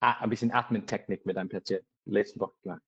ein 0.00 0.30
bisschen 0.30 0.52
Atmentechnik 0.52 1.24
mit 1.26 1.36
einem 1.36 1.48
Patienten 1.48 1.86
letzte 2.04 2.40
Woche 2.40 2.56
gemacht. 2.62 2.82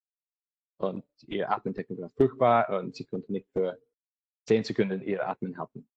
Und 0.78 1.04
ihre 1.26 1.48
Atmentechnik 1.48 1.98
war 2.00 2.10
furchtbar 2.10 2.78
und 2.78 2.94
sie 2.94 3.04
konnte 3.04 3.32
nicht 3.32 3.48
für 3.52 3.80
zehn 4.46 4.64
Sekunden 4.64 5.02
ihr 5.02 5.26
Atmen 5.26 5.58
halten. 5.58 5.88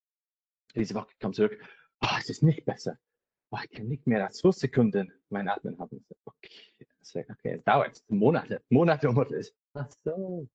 Diese 0.76 0.96
Woche 0.96 1.14
kam 1.20 1.34
zurück, 1.34 1.58
oh, 2.02 2.16
es 2.20 2.30
ist 2.30 2.44
nicht 2.44 2.66
besser. 2.66 2.98
Oh, 3.52 3.60
ich 3.64 3.70
kann 3.70 3.88
nicht 3.88 4.08
mehr 4.08 4.26
als 4.26 4.38
zwei 4.38 4.52
Sekunden 4.52 5.12
mein 5.30 5.48
Atmen 5.50 5.78
halten. 5.78 6.04
Okay, 6.26 7.26
okay, 7.30 7.56
es 7.58 7.64
dauert 7.64 8.04
Monate, 8.08 8.62
Monate 8.70 9.10
und 9.10 9.16
Monate. 9.16 9.52
Ach 9.74 9.90
so. 10.04 10.48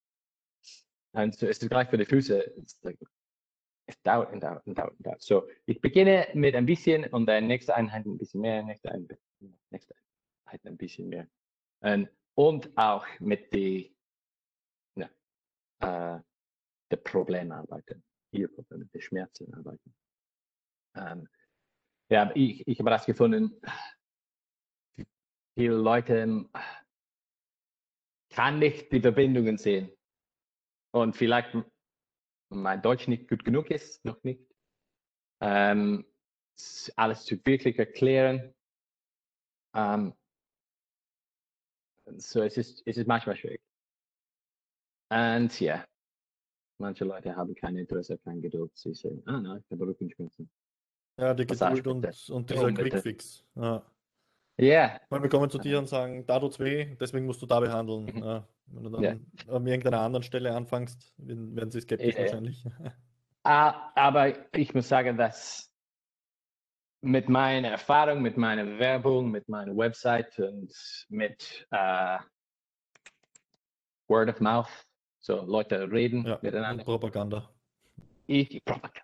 Und 1.13 1.35
so 1.35 1.47
ist 1.47 1.63
es 1.63 1.69
gleich 1.69 1.89
für 1.89 1.99
die 1.99 2.05
Füße. 2.05 2.55
Es, 3.89 4.03
dauert 4.03 4.33
und 4.33 4.41
dauert 4.43 4.67
und 4.67 4.77
dauert 4.77 4.95
dauert. 4.99 5.23
So, 5.23 5.49
ich 5.67 5.81
beginne 5.81 6.27
mit 6.35 6.57
ein 6.57 6.67
bisschen 6.67 7.05
und 7.05 7.27
dann 7.27 7.47
nächste 7.47 7.75
Einheit 7.75 8.05
ein 8.05 8.19
bisschen 8.19 8.41
mehr, 8.41 8.63
nächste 8.63 8.91
Einheit, 8.91 9.19
nächste 9.71 9.95
Einheit 9.95 10.06
ein 10.47 10.77
bisschen 10.77 11.09
mehr. 11.09 11.29
Und, 11.81 12.09
und 12.35 12.77
auch 12.77 13.07
mit 13.21 13.53
die, 13.53 13.95
ja, 14.97 15.09
äh, 15.81 16.21
der 16.91 16.97
Probleme 16.97 17.55
arbeiten. 17.55 18.03
Ihr 18.33 18.49
Problem 18.49 18.81
mit 18.81 18.95
den 18.95 19.01
Schmerzen 19.01 19.53
arbeiten. 19.55 19.95
Ähm, 20.95 21.29
ja, 22.09 22.31
ich, 22.35 22.67
ich 22.67 22.79
habe 22.79 22.91
das 22.91 23.07
gefunden, 23.07 23.61
viele 25.55 25.77
Leute 25.77 26.19
ähm, 26.19 26.51
kann 28.31 28.59
nicht 28.59 28.93
die 28.93 29.01
Verbindungen 29.01 29.59
sehen. 29.59 29.91
Und 30.93 31.17
vielleicht 31.17 31.57
mein 32.51 32.83
Deutsch 32.83 33.09
nicht 33.09 33.29
gut 33.29 33.45
genug 33.45 33.71
ist, 33.71 34.05
noch 34.05 34.23
nicht. 34.23 34.41
Ähm, 35.41 36.07
alles 36.97 37.25
zu 37.25 37.37
wirklich 37.45 37.79
erklären. 37.79 38.55
Ähm, 39.75 40.15
so 42.17 42.43
es 42.43 42.57
ist, 42.57 42.83
es 42.87 42.97
ist 42.97 43.07
manchmal 43.07 43.37
schwierig. 43.37 43.61
Und 45.11 45.61
ja, 45.61 45.85
manche 46.79 47.05
Leute 47.05 47.35
haben 47.37 47.55
kein 47.55 47.77
Interesse, 47.77 48.19
keine 48.19 48.41
Geduld. 48.41 48.71
Sie 48.75 48.95
sagen, 48.95 49.23
ah 49.27 49.41
nein, 49.41 49.63
ich 49.65 49.71
habe 49.71 49.87
Rückenschmerzen. 49.87 50.51
Ja, 51.19 51.35
die 51.35 51.47
Geduld 51.47 51.87
und, 51.87 52.31
und 52.31 52.51
dieser. 52.51 52.73
Quickfix. 52.73 53.45
Ja. 53.55 53.85
Ja, 54.59 54.99
Weil 55.11 55.23
wir 55.23 55.29
kommen 55.29 55.51
zu 55.51 55.59
dir 55.59 55.79
und 55.79 55.87
sagen, 55.87 56.25
da 56.27 56.41
tut's 56.41 56.59
weh, 56.59 56.97
deswegen 56.99 57.27
musst 57.27 57.43
du 57.43 57.47
da 57.47 57.61
behandeln. 57.61 58.07
Mhm. 58.07 58.23
Ja. 58.23 58.49
Wenn 58.67 58.85
du 58.85 58.91
dann 58.91 59.03
Ja. 59.03 59.55
an 59.55 59.67
irgendeiner 59.67 60.01
anderen 60.01 60.23
Stelle 60.23 60.55
anfängst, 60.55 61.15
werden 61.19 61.71
sie 61.71 61.81
skeptisch 61.81 62.15
ja. 62.15 62.21
wahrscheinlich. 62.23 62.65
Ah, 63.49 63.93
aber 63.95 64.53
ich 64.57 64.75
muss 64.75 64.89
sagen, 64.89 65.17
dass 65.17 65.73
mit 67.03 67.29
meiner 67.29 67.69
Erfahrung, 67.69 68.23
mit 68.23 68.37
meiner 68.37 68.79
Werbung, 68.79 69.31
mit 69.31 69.49
meiner 69.49 69.77
Website 69.77 70.39
und 70.39 70.73
mit 71.09 71.67
äh, 71.71 72.19
Word 74.09 74.29
of 74.31 74.41
Mouth. 74.41 74.69
So 75.21 75.43
Leute 75.45 75.91
reden 75.91 76.25
Ja, 76.25 76.39
miteinander. 76.41 76.85
Propaganda. 76.85 77.51
Ich, 78.27 78.65
Propaganda. 78.65 79.03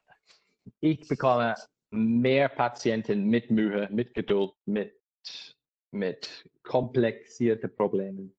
Ich 0.80 1.08
bekomme 1.08 1.54
mehr 1.90 2.48
Patienten 2.48 3.24
mit 3.24 3.50
Mühe, 3.50 3.88
mit 3.90 4.14
Geduld, 4.14 4.54
mit, 4.64 4.94
mit 5.90 6.48
komplexierten 6.62 7.74
Problemen. 7.74 8.34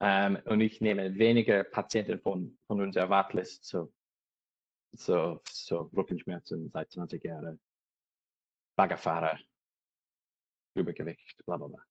Ähm, 0.00 0.38
und 0.46 0.60
ich 0.60 0.80
nehme 0.80 1.14
weniger 1.16 1.64
Patienten 1.64 2.20
von, 2.20 2.58
von 2.66 2.80
unserer 2.80 3.08
Warteliste, 3.08 3.64
so, 3.64 3.92
so, 4.92 5.40
so 5.48 5.90
Rückenschmerzen 5.96 6.68
seit 6.70 6.90
20 6.90 7.24
Jahren, 7.24 7.60
Baggerfahrer, 8.76 9.38
Übergewicht, 10.76 11.44
bla 11.46 11.56
bla 11.56 11.66
bla. 11.68 11.82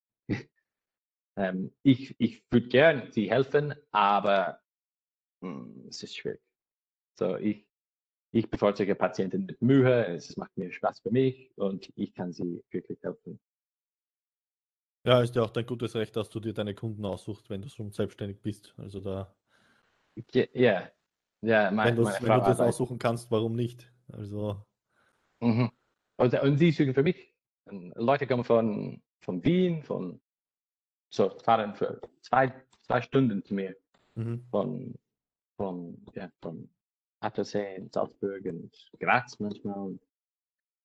ähm, 1.37 1.73
ich 1.83 2.15
ich 2.19 2.43
würde 2.51 2.67
gern 2.67 3.11
sie 3.11 3.29
helfen, 3.29 3.73
aber 3.91 4.59
hm, 5.43 5.87
es 5.89 6.03
ist 6.03 6.17
schwierig. 6.17 6.41
So, 7.19 7.37
ich, 7.37 7.67
ich 8.33 8.49
bevorzuge 8.51 8.95
Patienten 8.95 9.45
mit 9.47 9.61
Mühe, 9.61 10.07
es 10.07 10.37
macht 10.37 10.57
mir 10.57 10.71
Spaß 10.71 11.01
für 11.01 11.11
mich 11.11 11.51
und 11.57 11.91
ich 11.95 12.13
kann 12.15 12.33
sie 12.33 12.63
wirklich 12.71 13.01
helfen. 13.03 13.39
Ja, 15.05 15.21
ist 15.21 15.33
ja 15.35 15.43
auch 15.43 15.49
dein 15.51 15.65
gutes 15.65 15.95
Recht, 15.95 16.15
dass 16.17 16.29
du 16.29 16.39
dir 16.41 16.53
deine 16.53 16.75
Kunden 16.75 17.05
aussuchst, 17.05 17.49
wenn 17.49 17.61
du 17.61 17.69
schon 17.69 17.91
selbstständig 17.93 18.41
bist. 18.41 18.73
Also 18.77 18.99
da, 18.99 19.33
Ja, 20.33 20.45
ja, 20.53 20.91
ja 21.41 21.71
wenn 21.81 21.95
meine, 21.95 22.17
wenn 22.21 22.33
Frau 22.33 22.35
du 22.35 22.41
das 22.41 22.61
aussuchen 22.61 22.97
kannst, 22.99 23.29
warum 23.31 23.55
nicht? 23.55 23.91
Also, 24.11 24.65
Mhm. 25.41 25.69
Und, 26.17 26.33
und 26.33 26.57
sie 26.57 26.71
suchen 26.71 26.93
für 26.93 27.03
mich. 27.03 27.33
Leute 27.95 28.27
kommen 28.27 28.43
von, 28.43 29.01
von 29.21 29.43
Wien, 29.43 29.83
von 29.83 30.21
so 31.09 31.29
fahren 31.39 31.75
für 31.75 32.01
zwei, 32.21 32.53
zwei 32.81 33.01
Stunden 33.01 33.43
zu 33.43 33.53
mir 33.53 33.75
mhm. 34.15 34.45
von, 34.49 34.95
von, 35.57 36.05
ja, 36.15 36.29
von 36.41 36.69
Attersee 37.19 37.75
in 37.75 37.89
Salzburg 37.91 38.43
und 38.45 38.71
Graz 38.99 39.39
manchmal. 39.39 39.97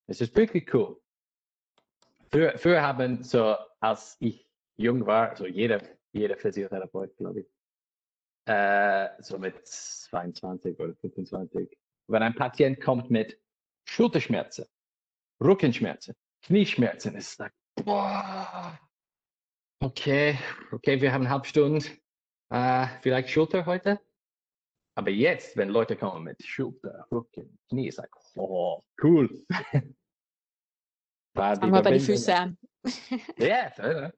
Es 0.07 0.21
ist 0.21 0.37
wirklich 0.37 0.73
cool. 0.75 1.01
Früher, 2.31 2.57
früher 2.59 2.83
haben 2.83 3.23
so, 3.23 3.57
als 3.81 4.17
ich 4.21 4.47
jung 4.77 5.07
war, 5.07 5.37
so 5.37 5.47
jeder, 5.47 5.83
jeder 6.12 6.37
Physiotherapeut, 6.37 7.17
glaube 7.17 7.41
ich, 7.41 7.47
äh, 8.47 9.09
so 9.21 9.38
mit 9.38 9.67
22 9.67 10.79
oder 10.79 10.95
25, 10.95 11.77
wenn 12.07 12.23
ein 12.23 12.35
Patient 12.35 12.81
kommt 12.81 13.11
mit 13.11 13.41
Schulterschmerzen, 13.87 14.67
Rückenschmerzen, 15.42 16.14
Knieschmerzen, 16.44 17.14
ist 17.16 17.33
es 17.33 17.38
like, 17.38 17.53
boah, 17.77 18.79
okay, 19.81 20.38
okay, 20.72 21.01
wir 21.01 21.12
haben 21.12 21.22
eine 21.22 21.31
halbe 21.31 21.46
Stunde, 21.46 21.85
äh, 22.51 22.87
vielleicht 23.03 23.31
Schulter 23.31 23.66
heute. 23.66 24.01
Aber 24.96 25.11
jetzt, 25.11 25.57
wenn 25.57 25.68
Leute 25.68 25.96
kommen 25.96 26.24
mit 26.24 26.42
Schulter, 26.44 27.07
Rücken, 27.12 27.59
Knie, 27.68 27.87
ist 27.88 27.98
like, 27.98 28.11
oh, 28.35 28.83
cool. 29.03 29.44
War 31.37 31.55
Fangen 31.57 31.72
wir 31.72 31.83
bei 31.83 31.90
den 31.92 32.01
Füßen 32.01 32.35
an. 32.35 32.59
Ja, 33.37 33.70
ja, 33.79 34.01
ja. 34.03 34.12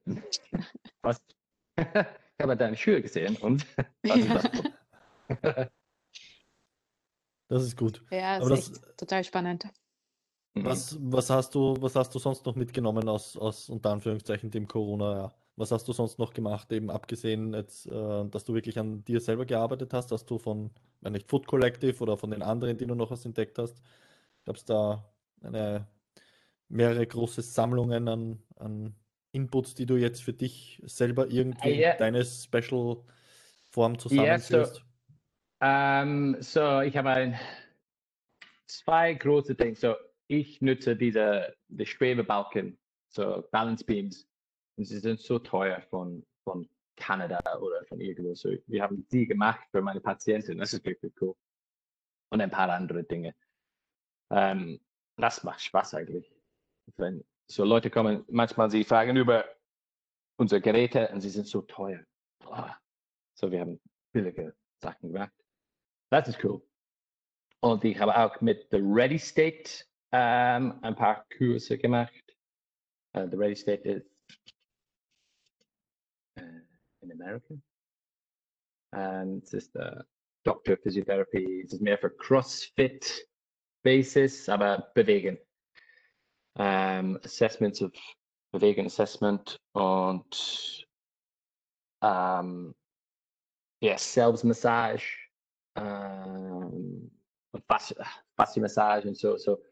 Was? 1.02 1.20
Ich 2.40 2.42
habe 2.42 2.56
deine 2.56 2.74
Schuhe 2.74 3.02
gesehen 3.02 3.37
und 3.37 3.66
ist 4.00 4.30
das? 4.30 5.61
Das 7.50 7.62
ist 7.64 7.76
gut. 7.76 8.02
Ja, 8.11 8.37
Aber 8.37 8.50
ist 8.54 8.68
das- 8.70 8.83
echt 8.83 8.96
total 8.98 9.24
spannend. 9.24 9.68
Mhm. 10.55 10.65
Was, 10.65 10.97
was 11.01 11.31
hast 11.31 11.55
du, 11.55 11.77
was 11.81 11.95
hast 11.95 12.15
du 12.15 12.19
sonst 12.19 12.45
noch 12.45 12.57
mitgenommen 12.57 13.09
aus, 13.09 13.37
aus 13.37 13.69
unter 13.69 13.91
Anführungszeichen 13.91 14.51
dem 14.51 14.67
Corona-Jahr? 14.67 15.35
Was 15.57 15.71
hast 15.73 15.87
du 15.89 15.93
sonst 15.93 16.19
noch 16.19 16.33
gemacht, 16.33 16.73
eben 16.73 16.91
abgesehen 16.91 17.53
jetzt, 17.55 17.87
äh, 17.87 18.25
dass 18.29 18.45
du 18.45 18.55
wirklich 18.55 18.79
an 18.79 19.05
dir 19.05 19.21
selber 19.21 19.45
gearbeitet 19.47 19.93
hast, 19.93 20.11
dass 20.11 20.25
du 20.25 20.39
von, 20.39 20.71
wenn 21.01 21.13
nicht 21.13 21.29
Food 21.29 21.47
Collective 21.47 22.01
oder 22.03 22.17
von 22.17 22.31
den 22.31 22.43
anderen, 22.43 22.79
die 22.79 22.87
du 22.87 22.95
noch 22.95 23.11
was 23.11 23.25
entdeckt 23.27 23.59
hast, 23.59 23.81
gab 24.45 24.57
es 24.57 24.65
da 24.65 25.05
eine, 25.43 25.87
mehrere 26.69 27.07
große 27.07 27.43
Sammlungen 27.43 28.09
an, 28.09 28.43
an 28.57 28.95
Inputs, 29.33 29.75
die 29.75 29.87
du 29.87 29.97
jetzt 29.97 30.23
für 30.23 30.33
dich 30.33 30.81
selber 30.87 31.29
irgendwie 31.31 31.83
in 31.83 31.99
deine 31.99 32.25
Special 32.25 32.99
Form 33.71 33.93
Ja, 33.93 33.99
so- 33.99 34.09
zusammenführst? 34.09 34.85
Ähm, 35.61 36.37
so, 36.41 36.81
ich 36.81 36.97
habe 36.97 37.11
ein, 37.11 37.39
zwei 38.67 39.13
große 39.15 39.55
Dinge. 39.55 39.77
So, 39.77 39.95
ich 40.31 40.62
nutze 40.62 40.95
diese 40.95 41.57
die 41.69 41.85
Schwebebalken, 41.85 42.79
so 43.09 43.43
Balance 43.51 43.85
Beams. 43.85 44.29
Und 44.77 44.85
sie 44.85 44.99
sind 44.99 45.19
so 45.19 45.40
teuer 45.40 45.81
von, 45.90 46.25
von 46.45 46.69
Kanada 46.97 47.40
oder 47.59 47.85
von 47.87 48.01
irgendwo. 48.01 48.35
So, 48.35 48.51
wir 48.66 48.83
haben 48.83 49.07
die 49.09 49.27
gemacht 49.27 49.66
für 49.73 49.83
meine 49.83 50.01
Patienten. 50.01 50.59
Das 50.59 50.73
ist 50.73 50.85
wirklich 50.85 51.12
cool. 51.21 51.35
Und 52.31 52.40
ein 52.40 52.51
paar 52.51 52.71
andere 52.71 53.03
Dinge. 53.03 53.35
Ähm, 54.31 54.81
das 55.16 55.43
macht 55.43 55.62
Spaß 55.62 55.95
eigentlich. 55.95 56.33
Wenn 56.97 57.25
so 57.49 57.64
Leute 57.64 57.90
kommen, 57.90 58.25
manchmal 58.29 58.71
sie 58.71 58.85
fragen 58.85 59.16
über 59.16 59.45
unsere 60.37 60.61
Geräte 60.61 61.09
und 61.09 61.23
sie 61.23 61.31
sind 61.31 61.49
so 61.49 61.62
teuer. 61.62 62.05
Boah. 62.38 62.79
So, 63.35 63.51
wir 63.51 63.61
haben 63.61 63.81
billige 64.12 64.55
Sachen 64.81 65.12
gemacht. 65.12 65.33
Das 66.11 66.29
ist 66.29 66.43
cool. 66.45 66.62
Und 67.61 67.85
ich 67.85 67.99
habe 67.99 68.16
auch 68.16 68.40
mit 68.40 68.69
The 68.71 68.79
Ready 68.81 69.19
State 69.19 69.89
ähm, 70.12 70.79
ein 70.83 70.96
paar 70.96 71.27
Kurse 71.37 71.79
gemacht. 71.79 72.25
Uh, 73.16 73.27
the 73.29 73.37
Ready 73.37 73.57
State 73.57 73.83
ist 73.88 74.07
äh, 76.37 76.61
in 77.01 77.12
Amerika. 77.12 77.55
Und 78.92 79.44
es 79.44 79.53
ist 79.53 79.75
äh, 79.77 80.03
Doctor 80.44 80.77
Physiotherapy. 80.77 81.62
Es 81.62 81.73
ist 81.73 81.81
mehr 81.83 81.99
für 81.99 82.11
CrossFit 82.11 83.29
Basis, 83.83 84.49
aber 84.49 84.90
bewegen. 84.94 85.38
Ähm, 86.59 87.18
Assessments 87.25 87.83
of 87.83 87.92
Bewegen 88.53 88.87
Assessment 88.87 89.61
und 89.75 90.88
ähm, 92.03 92.75
ja, 93.81 93.96
Selbstmassage 93.96 95.05
ähm, 95.77 97.11
und 97.53 97.64
Faszi- 97.66 97.96
Faszienmassage 98.37 99.09
und 99.09 99.16
so. 99.16 99.37
So, 99.37 99.62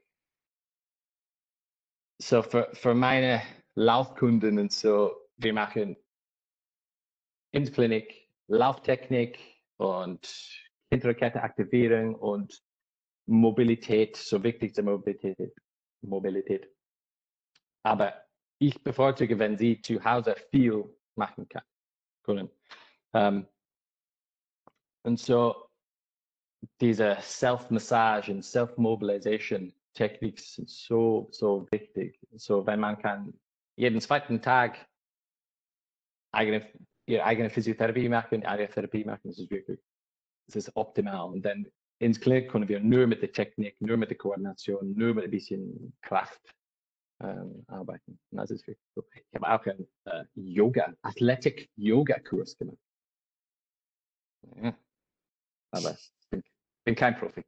so 2.20 2.42
für, 2.42 2.68
für 2.74 2.94
meine 2.94 3.42
Laufkunden 3.74 4.59
und 4.59 4.72
so, 4.72 5.28
wir 5.37 5.52
machen 5.52 5.96
in 7.52 7.64
der 7.64 7.72
Klinik 7.72 8.28
Lauftechnik 8.48 9.38
und 9.76 10.26
hintere 10.90 11.14
Kette 11.14 11.42
Aktivierung 11.42 12.14
und 12.14 12.62
Mobilität, 13.26 14.16
so 14.16 14.42
wichtigste 14.42 14.83
Mobilität. 14.83 15.54
Mobilität. 16.00 16.68
Aber 17.85 18.24
ich 18.59 18.83
bevorzuge, 18.83 19.38
wenn 19.38 19.57
Sie 19.57 19.81
zu 19.81 20.02
Hause 20.02 20.35
viel 20.50 20.85
machen 21.14 21.48
kann, 21.48 21.62
können. 22.24 22.50
Ähm, 23.12 23.46
und 25.04 25.18
so 25.18 25.68
diese 26.81 27.16
Self-Massage 27.20 28.33
und 28.33 28.42
Self-Mobilization 28.42 29.72
Techniken 29.94 30.38
sind 30.38 30.70
so, 30.70 31.29
so 31.31 31.66
wichtig. 31.70 32.18
So, 32.33 32.66
wenn 32.66 32.81
man 32.81 32.98
kann 32.98 33.35
jeden 33.77 34.01
zweiten 34.01 34.40
Tag 34.40 34.88
eigene, 36.33 36.66
ihre 37.07 37.24
eigene 37.24 37.51
Physiotherapie 37.51 38.09
machen, 38.09 38.44
eigene 38.44 38.68
Therapie 38.68 39.05
machen, 39.05 39.22
das 39.24 39.38
ist 39.38 39.51
wirklich, 39.51 39.81
das 40.46 40.57
ist 40.57 40.77
optimal. 40.77 41.31
Und 41.31 41.42
dann 41.42 41.66
ins 42.01 42.20
Klinik 42.20 42.51
können 42.51 42.68
wir 42.68 42.81
nur 42.81 43.07
mit 43.07 43.22
der 43.22 43.33
Technik, 43.33 43.81
nur 43.81 43.96
mit 43.96 44.11
der 44.11 44.16
Koordination, 44.16 44.94
nur 44.94 45.14
mit 45.14 45.24
ein 45.24 45.31
bisschen 45.31 45.96
Kraft 46.03 46.40
ähm, 47.20 47.64
arbeiten. 47.66 48.18
Und 48.31 48.38
das 48.38 48.51
ist 48.51 48.66
wirklich 48.66 48.87
so. 48.94 49.05
Ich 49.14 49.35
habe 49.35 49.48
auch 49.48 49.66
einen 49.66 49.88
äh, 50.05 50.24
Yoga, 50.35 50.94
Athletic 51.03 51.70
Yoga 51.77 52.18
Kurs 52.20 52.57
gemacht. 52.57 52.79
Ja. 54.57 54.77
Aber 55.70 55.92
ich 55.92 56.12
bin, 56.31 56.42
bin 56.85 56.94
kein 56.94 57.16
Profi. 57.18 57.42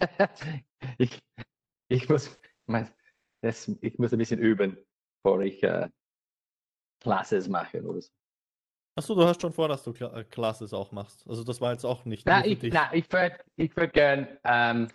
ich, 0.98 1.20
ich 1.88 2.08
muss, 2.08 2.38
mein, 2.66 2.90
das, 3.42 3.68
ich 3.80 3.98
muss 3.98 4.12
ein 4.12 4.18
bisschen 4.18 4.40
üben, 4.40 4.76
bevor 5.22 5.40
ich 5.42 5.62
äh, 5.62 5.88
Classes 7.00 7.48
mache 7.48 7.82
oder 7.82 8.00
so. 8.00 8.10
Achso, 8.96 9.14
du 9.14 9.24
hast 9.24 9.40
schon 9.40 9.52
vor, 9.52 9.68
dass 9.68 9.84
du 9.84 9.92
Kla 9.92 10.16
äh, 10.18 10.24
Classes 10.24 10.72
auch 10.72 10.90
machst. 10.92 11.26
Also 11.28 11.44
das 11.44 11.60
war 11.60 11.72
jetzt 11.72 11.84
auch 11.84 12.04
nicht 12.04 12.26
Na, 12.26 12.44
ich, 12.44 12.58
dich. 12.58 12.74
na, 12.74 12.92
ich 12.92 13.10
würde 13.12 13.38
ich 13.56 13.76
würd 13.76 13.92
gern, 13.92 14.38
ähm, 14.44 14.88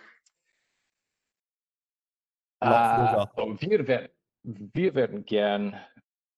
äh, 2.60 2.68
wir, 2.68 3.88
wer- 3.88 4.10
wir 4.44 4.96
würden 4.96 5.24
gern 5.26 5.80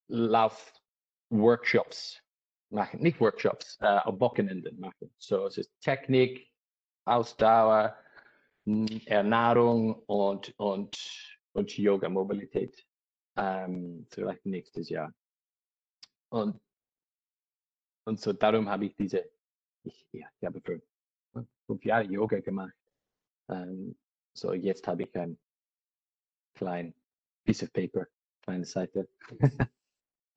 Lauf-Workshops 0.08 2.22
machen, 2.70 3.00
nicht 3.02 3.20
Workshops, 3.20 3.78
äh, 3.82 3.86
am 3.86 4.20
Wochenende 4.20 4.72
machen. 4.74 5.12
So, 5.18 5.48
es 5.48 5.58
ist 5.58 5.72
Technik, 5.82 6.52
Ausdauer, 7.06 7.98
Ernährung 9.06 9.94
und, 10.06 10.54
und, 10.58 11.40
und 11.54 11.78
Yoga-Mobilität. 11.78 12.86
Ähm, 13.38 14.08
vielleicht 14.10 14.46
nächstes 14.46 14.90
Jahr. 14.90 15.14
Und, 16.30 16.60
und 18.06 18.20
so 18.20 18.34
darum 18.34 18.70
habe 18.70 18.86
ich 18.86 18.96
diese 18.96 19.30
ich, 19.86 20.08
ja, 20.12 20.28
ich 20.40 20.46
habe 20.46 20.62
für 20.62 20.82
fünf 21.68 21.86
Jahre 21.86 22.06
Yoga 22.06 22.40
gemacht. 22.40 22.74
Ähm, 23.50 23.96
so 24.34 24.54
jetzt 24.54 24.88
habe 24.88 25.04
ich 25.04 25.16
ein 25.16 25.38
klein 26.56 26.94
Piece 27.46 27.64
of 27.64 27.74
Paper, 27.74 28.08
kleine 28.42 28.66
Seite. 28.66 29.08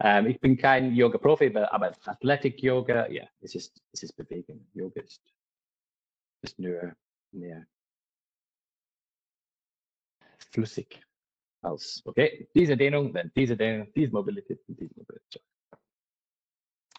ähm, 0.01 0.27
ich 0.27 0.41
bin 0.41 0.57
kein 0.57 0.95
Yoga-Profi, 0.95 1.57
aber 1.57 1.97
Athletic-Yoga, 2.05 3.09
ja, 3.09 3.29
es 3.41 3.55
ist, 3.55 3.83
es 3.93 4.03
ist 4.03 4.13
Bewegung. 4.15 4.67
Yoga 4.75 5.01
ist, 5.01 5.23
ist 6.43 6.59
nur 6.59 6.95
mehr 7.33 7.67
flüssig 10.51 11.01
als, 11.63 12.03
okay, 12.05 12.49
diese 12.55 12.77
Dehnung, 12.77 13.13
dann 13.13 13.33
diese 13.35 13.57
Dehnung, 13.57 13.93
diese 13.95 14.13
Mobilität 14.13 14.61
und 14.69 14.79
diese 14.79 14.95
Mobilität. 14.97 15.43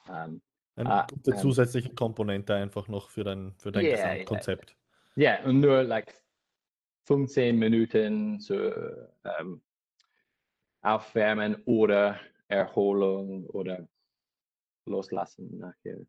Ähm, 0.09 0.41
Eine 0.75 0.91
ah, 0.91 1.07
gute 1.09 1.31
ähm, 1.31 1.37
zusätzliche 1.37 1.93
Komponente 1.93 2.55
einfach 2.55 2.87
noch 2.87 3.09
für 3.09 3.23
dein, 3.23 3.53
für 3.57 3.71
dein 3.71 3.85
yeah, 3.85 3.95
Gesamtkonzept. 3.95 4.75
Ja, 5.15 5.23
yeah. 5.23 5.39
yeah, 5.39 5.49
und 5.49 5.59
nur 5.61 5.83
like 5.83 6.13
15 7.05 7.57
Minuten 7.57 8.39
zu 8.39 9.09
ähm, 9.23 9.61
aufwärmen 10.81 11.61
oder 11.65 12.19
Erholung 12.47 13.45
oder 13.47 13.87
loslassen 14.85 15.57
nachher. 15.57 15.99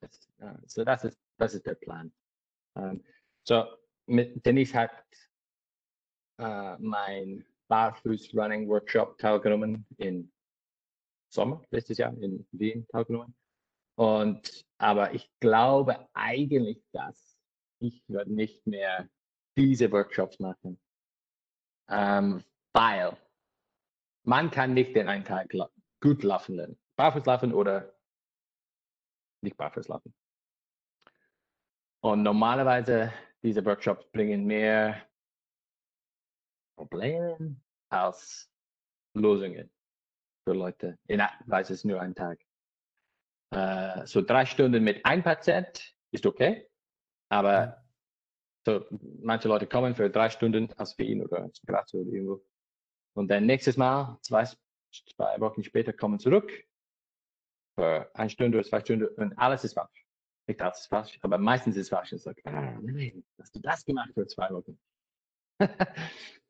Das, 0.00 0.28
uh, 0.40 0.54
so 0.66 0.84
das 0.84 1.04
ist, 1.04 1.18
das 1.38 1.54
ist 1.54 1.66
der 1.66 1.74
Plan. 1.74 2.12
Um, 2.74 2.84
ähm, 2.84 3.04
so, 3.42 3.64
mit 4.06 4.44
Denise 4.46 4.74
hat 4.74 4.92
uh, 6.40 6.76
mein 6.78 7.44
Barfuß-Running-Workshop 7.68 9.18
teilgenommen 9.18 9.86
im 9.98 10.32
Sommer 11.32 11.62
letztes 11.70 11.98
Jahr 11.98 12.16
in 12.18 12.46
Wien 12.52 12.86
teilgenommen. 12.88 13.34
Und 13.96 14.64
aber 14.78 15.12
ich 15.12 15.30
glaube 15.40 16.08
eigentlich, 16.14 16.82
dass 16.92 17.38
ich 17.80 18.02
werde 18.08 18.32
nicht 18.32 18.66
mehr 18.66 19.08
diese 19.56 19.90
Workshops 19.90 20.38
machen, 20.38 20.80
ähm, 21.88 22.42
weil 22.72 23.16
man 24.24 24.50
kann 24.50 24.74
nicht 24.74 24.94
den 24.94 25.08
einen 25.08 25.24
Tag 25.24 25.52
gut 26.00 26.22
laufen 26.22 26.54
lernen. 26.56 26.78
Barfuß 26.96 27.24
laufen 27.26 27.52
oder 27.52 27.92
nicht 29.42 29.56
barfuß 29.56 29.88
laufen. 29.88 30.14
Und 32.00 32.22
normalerweise 32.22 33.12
diese 33.42 33.64
Workshops 33.64 34.06
bringen 34.12 34.44
mehr 34.44 35.08
Probleme 36.78 37.56
als 37.90 38.48
Lösungen 39.14 39.68
für 40.44 40.54
Leute. 40.54 40.96
In 41.08 41.20
weiß 41.46 41.70
es 41.70 41.84
nur 41.84 42.00
ein 42.00 42.14
Tag. 42.14 42.38
Äh, 43.50 44.06
so 44.06 44.22
drei 44.22 44.46
Stunden 44.46 44.84
mit 44.84 45.04
ein 45.04 45.22
Patient 45.24 45.94
ist 46.12 46.24
okay, 46.24 46.68
aber 47.30 47.84
so 48.64 48.84
manche 49.22 49.48
Leute 49.48 49.66
kommen 49.66 49.94
für 49.94 50.08
drei 50.08 50.30
Stunden 50.30 50.72
aus 50.74 50.96
Wien 50.98 51.22
oder 51.22 51.50
Graz 51.66 51.92
oder 51.94 52.10
irgendwo 52.12 52.44
und 53.14 53.28
dann 53.28 53.46
nächstes 53.46 53.76
Mal, 53.76 54.18
zwei, 54.22 54.44
zwei 54.44 55.40
Wochen 55.40 55.64
später, 55.64 55.92
kommen 55.92 56.20
zurück 56.20 56.52
für 57.74 58.08
eine 58.14 58.30
Stunde 58.30 58.58
oder 58.58 58.68
zwei 58.68 58.80
Stunden 58.80 59.08
und 59.16 59.36
alles 59.36 59.64
ist 59.64 59.74
falsch. 59.74 60.06
Nicht 60.46 60.62
alles 60.62 60.80
ist 60.80 60.86
falsch, 60.86 61.18
aber 61.22 61.38
meistens 61.38 61.76
ist 61.76 61.82
es 61.82 61.88
falsch. 61.88 62.12
Ich 62.12 62.22
sage, 62.22 62.40
ah, 62.44 62.78
nein, 62.80 63.24
hast 63.38 63.54
du 63.56 63.60
das 63.60 63.84
gemacht 63.84 64.10
für 64.14 64.26
zwei 64.26 64.48
Wochen? 64.50 64.78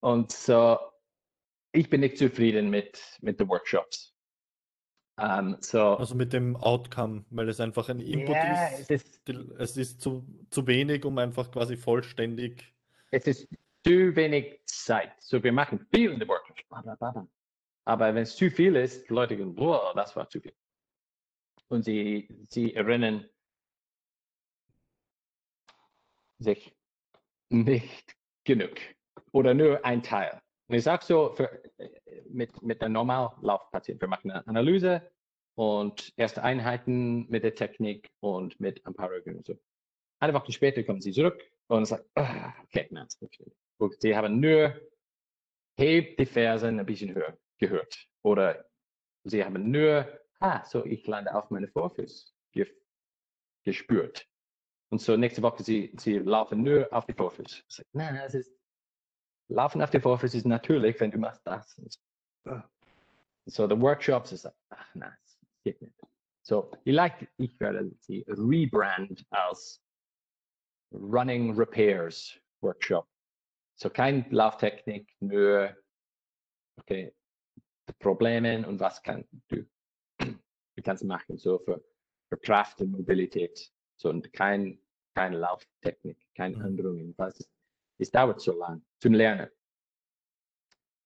und 0.00 0.32
so, 0.32 0.78
ich 1.72 1.90
bin 1.90 2.00
nicht 2.00 2.18
zufrieden 2.18 2.70
mit, 2.70 3.00
mit 3.20 3.40
den 3.40 3.48
Workshops. 3.48 4.14
Um, 5.16 5.24
ähm, 5.24 5.56
so, 5.60 5.96
also 5.96 6.14
mit 6.14 6.32
dem 6.32 6.54
Outcome, 6.56 7.24
weil 7.30 7.48
es 7.48 7.58
einfach 7.58 7.88
ein 7.88 7.98
Input 7.98 8.36
yeah, 8.36 8.68
ist. 8.68 8.90
Es 8.90 9.02
ist, 9.02 9.28
es 9.58 9.76
ist 9.76 10.00
zu, 10.00 10.24
zu 10.50 10.66
wenig, 10.68 11.04
um 11.04 11.18
einfach 11.18 11.50
quasi 11.50 11.76
vollständig. 11.76 12.72
Es 13.10 13.26
ist 13.26 13.48
zu 13.84 14.14
wenig 14.14 14.60
Zeit. 14.66 15.12
So, 15.18 15.42
wir 15.42 15.52
machen 15.52 15.84
viel 15.92 16.12
in 16.12 16.20
der 16.20 16.28
Workshops. 16.28 16.62
Aber 17.84 18.14
wenn 18.14 18.22
es 18.22 18.36
zu 18.36 18.48
viel 18.48 18.76
ist, 18.76 19.08
die 19.08 19.14
Leute 19.14 19.36
gehen, 19.36 19.56
boah, 19.56 19.92
das 19.96 20.14
war 20.14 20.28
zu 20.28 20.40
viel. 20.40 20.54
Und 21.66 21.84
sie, 21.84 22.28
sie 22.48 22.74
erinnern 22.74 23.28
sich 26.38 26.72
nicht 27.48 28.14
genug 28.44 28.78
oder 29.32 29.54
nur 29.54 29.84
ein 29.84 30.02
Teil. 30.02 30.40
Und 30.68 30.76
ich 30.76 30.84
sage 30.84 31.04
so, 31.04 31.32
für, 31.34 31.62
mit, 32.28 32.62
mit 32.62 32.82
der 32.82 32.88
Normallaufpatient, 32.88 34.00
wir 34.00 34.08
machen 34.08 34.30
eine 34.30 34.46
Analyse 34.46 35.02
und 35.54 36.12
erste 36.16 36.42
Einheiten 36.42 37.28
mit 37.28 37.42
der 37.42 37.54
Technik 37.54 38.10
und 38.20 38.60
mit 38.60 38.84
ein 38.86 38.94
paar 38.94 39.10
Übungen. 39.10 39.42
So. 39.44 39.58
Eine 40.20 40.34
Woche 40.34 40.52
später 40.52 40.82
kommen 40.82 41.00
sie 41.00 41.12
zurück 41.12 41.42
und 41.68 41.86
sagen, 41.86 42.04
ah, 42.16 42.52
okay, 42.64 42.86
nein, 42.90 43.06
das. 43.06 43.98
Sie 44.00 44.16
haben 44.16 44.40
nur 44.40 44.74
hebt 45.78 46.18
die 46.18 46.26
Fersen 46.26 46.78
ein 46.78 46.86
bisschen 46.86 47.14
höher 47.14 47.38
gehört. 47.58 48.06
Oder 48.22 48.68
sie 49.24 49.44
haben 49.44 49.70
nur, 49.70 50.06
ah, 50.40 50.64
so 50.64 50.84
ich 50.84 51.06
lande 51.06 51.34
auf 51.34 51.50
meine 51.50 51.68
Vorfüße 51.68 52.32
ge 52.52 52.66
gespürt. 53.64 54.26
Und 54.90 55.00
so 55.00 55.16
nächste 55.16 55.42
Woche, 55.42 55.62
sie, 55.62 55.92
sie 55.98 56.18
laufen 56.18 56.62
nur 56.62 56.92
auf 56.92 57.04
die 57.06 57.12
Vorfüße. 57.12 57.62
Nein, 57.92 58.16
es 58.16 58.34
ist, 58.34 58.57
laufen 59.48 59.82
auf 59.82 59.90
die 59.90 60.00
Vorfüße 60.00 60.36
ist 60.36 60.46
natürlich, 60.46 60.98
wenn 61.00 61.10
du 61.10 61.18
machst 61.18 61.46
das. 61.46 61.80
So, 63.46 63.66
the 63.66 63.80
Workshops 63.80 64.32
ist, 64.32 64.46
ach 64.68 64.94
nein, 64.94 65.16
geht 65.64 65.80
nicht. 65.80 65.94
So, 66.42 66.70
vielleicht, 66.84 67.26
ich 67.36 67.58
werde 67.60 67.90
sie 68.00 68.24
rebrand 68.28 69.24
als 69.30 69.82
Running 70.92 71.54
Repairs 71.54 72.38
Workshop. 72.62 73.06
So 73.74 73.90
kein 73.90 74.28
Lauftechnik, 74.30 75.14
nur 75.20 75.76
okay, 76.78 77.14
Probleme 77.98 78.66
und 78.66 78.80
was 78.80 79.02
kann 79.02 79.24
du, 79.48 79.64
du 80.18 80.82
kannst 80.82 81.04
machen, 81.04 81.38
so 81.38 81.58
für, 81.58 81.82
für 82.28 82.38
Kraft 82.38 82.80
und 82.80 82.92
Mobilität. 82.92 83.70
So 83.96 84.10
und 84.10 84.32
kein, 84.32 84.80
keine 85.14 85.38
Lauftechnik, 85.38 86.18
keine 86.34 86.56
mhm. 86.56 86.64
Änderungen. 86.64 87.14
Was, 87.16 87.48
es 87.98 88.10
dauert 88.10 88.40
so 88.40 88.58
lang 88.58 88.84
zum 89.00 89.14
Lernen. 89.14 89.50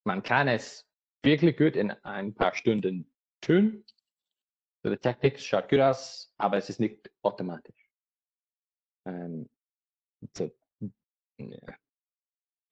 Man 0.05 0.21
kann 0.21 0.47
es 0.47 0.85
wirklich 1.23 1.57
gut 1.57 1.75
in 1.75 1.91
ein 1.91 2.33
paar 2.33 2.53
Stunden 2.53 3.11
tun. 3.41 3.85
So, 4.83 4.89
die 4.89 4.97
Technik 4.97 5.39
schaut 5.39 5.69
gut 5.69 5.79
aus, 5.79 6.33
aber 6.37 6.57
es 6.57 6.69
ist 6.69 6.79
nicht 6.79 7.09
automatisch. 7.21 7.89
Ähm, 9.05 9.49
so, 10.35 10.51
ja 11.37 11.77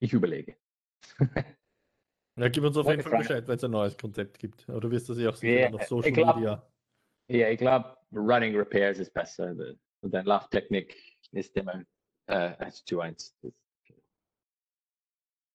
ich 0.02 0.12
überlege. 0.12 0.56
ja, 2.36 2.48
gib 2.48 2.64
uns 2.64 2.76
auf 2.76 2.88
jeden 2.88 3.02
Fall 3.02 3.18
Bescheid, 3.18 3.46
wenn 3.46 3.56
es 3.56 3.64
ein 3.64 3.70
neues 3.70 3.96
Konzept 3.96 4.38
gibt. 4.38 4.68
Oder 4.68 4.90
wirst 4.90 5.08
du 5.08 5.14
sie 5.14 5.28
auch 5.28 5.36
sicher 5.36 5.68
yeah, 5.68 5.74
auf 5.74 5.84
Social 5.84 6.12
glaub, 6.12 6.36
Media? 6.36 6.70
Ja, 7.28 7.48
ich 7.48 7.58
glaube, 7.58 7.96
Running 8.12 8.56
Repairs 8.56 8.98
ist 8.98 9.14
besser. 9.14 9.54
Und 10.00 10.12
dann 10.12 10.26
Lauftechnik 10.26 10.96
ist 11.30 11.56
immer 11.56 11.84
äh, 12.26 12.56
1 12.56 12.84
zu 12.84 13.00
1. 13.00 13.38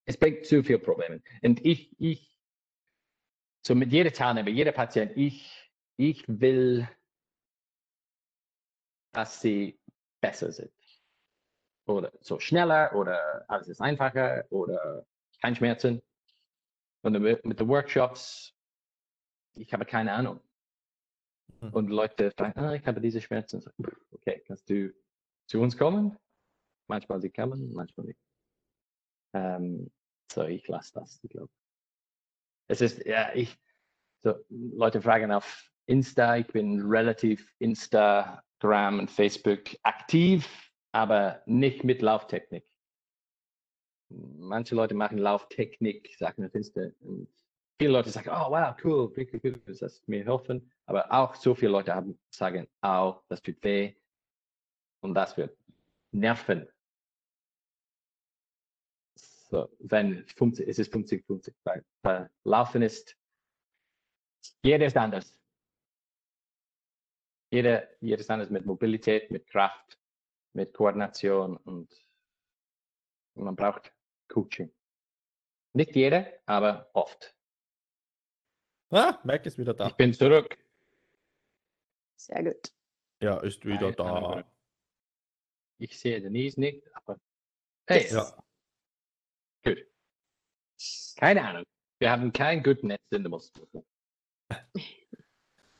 Es 0.07 0.17
bringt 0.17 0.45
zu 0.45 0.63
viele 0.63 0.79
Probleme. 0.79 1.21
Und 1.41 1.63
ich, 1.65 1.93
ich, 1.99 2.39
so 3.65 3.75
mit 3.75 3.91
jeder 3.91 4.11
Teilnehmer, 4.11 4.49
jeder 4.49 4.71
Patient, 4.71 5.11
ich, 5.15 5.69
ich 5.97 6.23
will, 6.27 6.87
dass 9.11 9.41
sie 9.41 9.77
besser 10.21 10.51
sind 10.51 10.71
oder 11.87 12.11
so 12.21 12.39
schneller 12.39 12.93
oder 12.95 13.45
alles 13.49 13.67
ist 13.67 13.81
einfacher 13.81 14.45
oder 14.49 15.05
kein 15.41 15.55
Schmerzen. 15.55 16.01
Und 17.01 17.19
mit, 17.19 17.45
mit 17.45 17.59
den 17.59 17.67
Workshops, 17.67 18.53
ich 19.55 19.73
habe 19.73 19.85
keine 19.85 20.13
Ahnung. 20.13 20.39
Mhm. 21.61 21.73
Und 21.73 21.89
Leute 21.89 22.31
fragen, 22.31 22.59
ah, 22.59 22.73
ich 22.73 22.85
habe 22.85 23.01
diese 23.01 23.21
Schmerzen. 23.21 23.63
Okay, 24.11 24.41
kannst 24.47 24.69
du 24.69 24.93
zu 25.47 25.59
uns 25.59 25.77
kommen? 25.77 26.17
Manchmal 26.87 27.21
sie 27.21 27.29
kommen, 27.29 27.73
manchmal 27.73 28.07
nicht. 28.07 28.19
Ähm, 29.33 29.91
so, 30.31 30.43
ich 30.43 30.67
lasse 30.67 30.93
das, 30.93 31.19
ich 31.23 31.29
glaube. 31.29 31.51
Es 32.69 32.81
ist, 32.81 33.05
ja, 33.05 33.33
ich, 33.33 33.57
so, 34.23 34.35
Leute 34.49 35.01
fragen 35.01 35.31
auf 35.31 35.71
Insta, 35.85 36.37
ich 36.37 36.47
bin 36.47 36.81
relativ 36.81 37.53
Instagram 37.59 38.99
und 38.99 39.09
Facebook 39.09 39.63
aktiv 39.83 40.67
aber 40.97 41.43
nicht 41.45 41.83
mit 41.83 42.01
Lauftechnik. 42.01 42.65
Manche 44.09 44.73
Leute 44.73 44.95
machen 44.95 45.19
Lauftechnik, 45.19 46.15
sagen 46.17 46.41
das 46.41 46.55
ist 46.55 46.75
und 47.01 47.29
viele 47.77 47.91
Leute 47.91 48.09
sagen, 48.09 48.29
oh 48.31 48.49
wow, 48.49 48.75
cool, 48.83 49.15
wirklich 49.15 49.41
gut, 49.41 49.61
das 49.67 50.01
mir 50.07 50.25
helfen. 50.25 50.71
Aber 50.87 51.11
auch 51.11 51.35
so 51.35 51.53
viele 51.53 51.73
Leute 51.73 51.93
haben, 51.93 52.17
sagen, 52.29 52.67
oh, 52.81 53.15
das 53.27 53.41
tut 53.43 53.61
weh 53.63 53.93
und 55.01 55.13
das 55.13 55.37
wird 55.37 55.55
nerven. 56.11 56.67
So, 59.49 59.69
wenn 59.79 60.25
50, 60.27 60.67
es 60.67 60.79
ist 60.79 60.91
50, 60.91 61.25
50, 61.25 61.55
weil, 61.63 61.85
weil 62.03 62.29
Laufen 62.43 62.81
ist, 62.81 63.15
jeder 64.63 64.85
ist 64.85 64.97
anders. 64.97 65.37
jeder, 67.49 67.87
jedes 68.01 68.29
anders 68.29 68.49
mit 68.49 68.65
Mobilität, 68.65 69.31
mit 69.31 69.47
Kraft, 69.47 69.97
mit 70.53 70.73
Koordination 70.73 71.57
und 71.57 71.89
man 73.35 73.55
braucht 73.55 73.93
Coaching. 74.27 74.71
Nicht 75.73 75.95
jeder, 75.95 76.27
aber 76.45 76.89
oft. 76.93 77.35
Ah, 78.89 79.19
Mike 79.23 79.47
ist 79.47 79.57
wieder 79.57 79.73
da. 79.73 79.87
Ich 79.87 79.95
bin 79.95 80.13
zurück. 80.13 80.57
Sehr 82.15 82.43
gut. 82.43 82.73
Ja, 83.21 83.37
ist 83.41 83.63
wieder 83.65 83.91
Nein, 83.91 83.95
da. 83.95 84.51
Ich 85.77 85.99
sehe 85.99 86.21
Denise 86.21 86.59
nicht, 86.59 86.83
aber 86.95 87.19
hey, 87.87 88.07
Ja. 88.11 88.43
Gut. 89.63 89.77
Keine 91.17 91.43
Ahnung. 91.47 91.63
Wir 91.99 92.11
haben 92.11 92.31
kein 92.31 92.61
gutes 92.63 92.83
Netz 92.83 93.01
in 93.11 93.23
der 93.23 93.29
Mosel. 93.29 93.51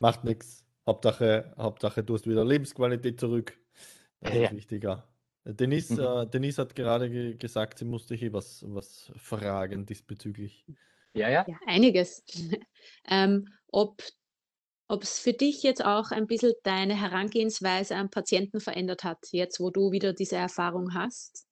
Macht 0.00 0.24
nichts. 0.24 0.64
Hauptsache, 0.86 1.54
Hauptsache, 1.58 2.02
du 2.02 2.14
hast 2.14 2.26
wieder 2.26 2.44
Lebensqualität 2.44 3.20
zurück. 3.20 3.58
Das 4.20 4.34
Ja. 4.34 4.44
ist 4.46 4.56
wichtiger. 4.56 5.08
Denise, 5.44 5.94
Mhm. 5.94 6.00
äh, 6.00 6.26
Denise 6.26 6.58
hat 6.58 6.74
gerade 6.74 7.08
ge 7.10 7.34
gesagt, 7.36 7.78
sie 7.78 7.84
musste 7.84 8.14
hier 8.14 8.32
was, 8.32 8.64
was 8.66 9.12
fragen 9.16 9.86
diesbezüglich. 9.86 10.66
Ja, 11.14 11.28
ja. 11.28 11.44
Ja, 11.48 11.56
einiges. 11.66 12.24
Ähm, 13.10 13.48
ob 13.70 14.02
es 15.02 15.18
für 15.18 15.32
dich 15.32 15.62
jetzt 15.62 15.84
auch 15.84 16.10
ein 16.10 16.26
bisschen 16.26 16.52
deine 16.62 16.98
Herangehensweise 17.00 17.96
am 17.96 18.10
Patienten 18.10 18.60
verändert 18.60 19.04
hat, 19.04 19.18
jetzt 19.32 19.60
wo 19.60 19.70
du 19.70 19.90
wieder 19.92 20.12
diese 20.12 20.36
Erfahrung 20.36 20.94
hast? 20.94 21.47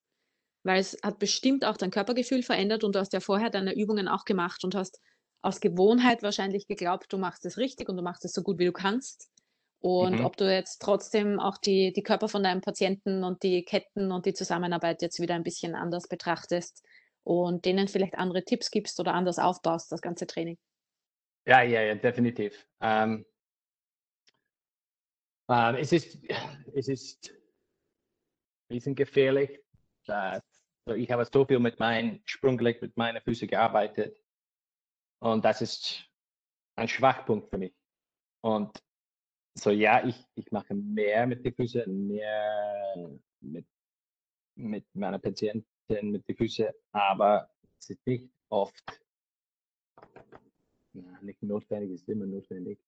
Weil 0.66 0.80
es 0.80 0.98
hat 1.04 1.20
bestimmt 1.20 1.64
auch 1.64 1.76
dein 1.76 1.92
Körpergefühl 1.92 2.42
verändert 2.42 2.82
und 2.82 2.96
du 2.96 2.98
hast 2.98 3.12
ja 3.12 3.20
vorher 3.20 3.50
deine 3.50 3.76
Übungen 3.76 4.08
auch 4.08 4.24
gemacht 4.24 4.64
und 4.64 4.74
hast 4.74 5.00
aus 5.40 5.60
Gewohnheit 5.60 6.24
wahrscheinlich 6.24 6.66
geglaubt, 6.66 7.12
du 7.12 7.18
machst 7.18 7.46
es 7.46 7.56
richtig 7.56 7.88
und 7.88 7.96
du 7.96 8.02
machst 8.02 8.24
es 8.24 8.32
so 8.32 8.42
gut 8.42 8.58
wie 8.58 8.64
du 8.64 8.72
kannst. 8.72 9.30
Und 9.78 10.18
Mhm. 10.18 10.24
ob 10.24 10.36
du 10.36 10.52
jetzt 10.52 10.82
trotzdem 10.82 11.38
auch 11.38 11.58
die, 11.58 11.92
die 11.92 12.02
Körper 12.02 12.28
von 12.28 12.42
deinen 12.42 12.62
Patienten 12.62 13.22
und 13.22 13.44
die 13.44 13.64
Ketten 13.64 14.10
und 14.10 14.26
die 14.26 14.34
Zusammenarbeit 14.34 15.02
jetzt 15.02 15.20
wieder 15.20 15.36
ein 15.36 15.44
bisschen 15.44 15.76
anders 15.76 16.08
betrachtest 16.08 16.84
und 17.22 17.64
denen 17.64 17.86
vielleicht 17.86 18.16
andere 18.16 18.44
Tipps 18.44 18.72
gibst 18.72 18.98
oder 18.98 19.14
anders 19.14 19.38
aufbaust, 19.38 19.92
das 19.92 20.00
ganze 20.00 20.26
Training. 20.26 20.58
Ja, 21.46 21.62
ja, 21.62 21.82
ja, 21.82 21.94
definitiv. 21.94 22.66
Ähm, 22.80 23.24
ähm, 25.48 25.74
es 25.76 25.92
ist, 25.92 26.18
es 26.74 26.88
ist 26.88 27.32
riesengefährlich. 28.68 29.60
Dass, 30.06 30.55
ich 30.94 31.10
habe 31.10 31.24
so 31.24 31.44
viel 31.44 31.58
mit 31.58 31.78
meinem 31.80 32.20
Sprunggelenk, 32.24 32.80
mit 32.82 32.96
meinen 32.96 33.20
Füßen 33.22 33.48
gearbeitet. 33.48 34.20
Und 35.20 35.44
das 35.44 35.62
ist 35.62 36.04
ein 36.76 36.88
Schwachpunkt 36.88 37.50
für 37.50 37.58
mich. 37.58 37.74
Und 38.42 38.82
so, 39.58 39.70
ja, 39.70 40.06
ich, 40.06 40.22
ich 40.34 40.52
mache 40.52 40.74
mehr 40.74 41.26
mit 41.26 41.44
den 41.44 41.54
Füßen, 41.54 42.06
mehr 42.06 43.08
mit, 43.40 43.66
mit 44.54 44.84
meiner 44.94 45.18
Patientin 45.18 45.64
mit 45.88 46.28
den 46.28 46.36
Füßen, 46.36 46.68
aber 46.92 47.50
es 47.78 47.90
ist 47.90 48.06
nicht 48.06 48.30
oft 48.50 49.00
nicht 51.22 51.42
notwendig, 51.42 51.90
es 51.90 52.02
ist 52.02 52.08
immer 52.08 52.26
notwendig. 52.26 52.78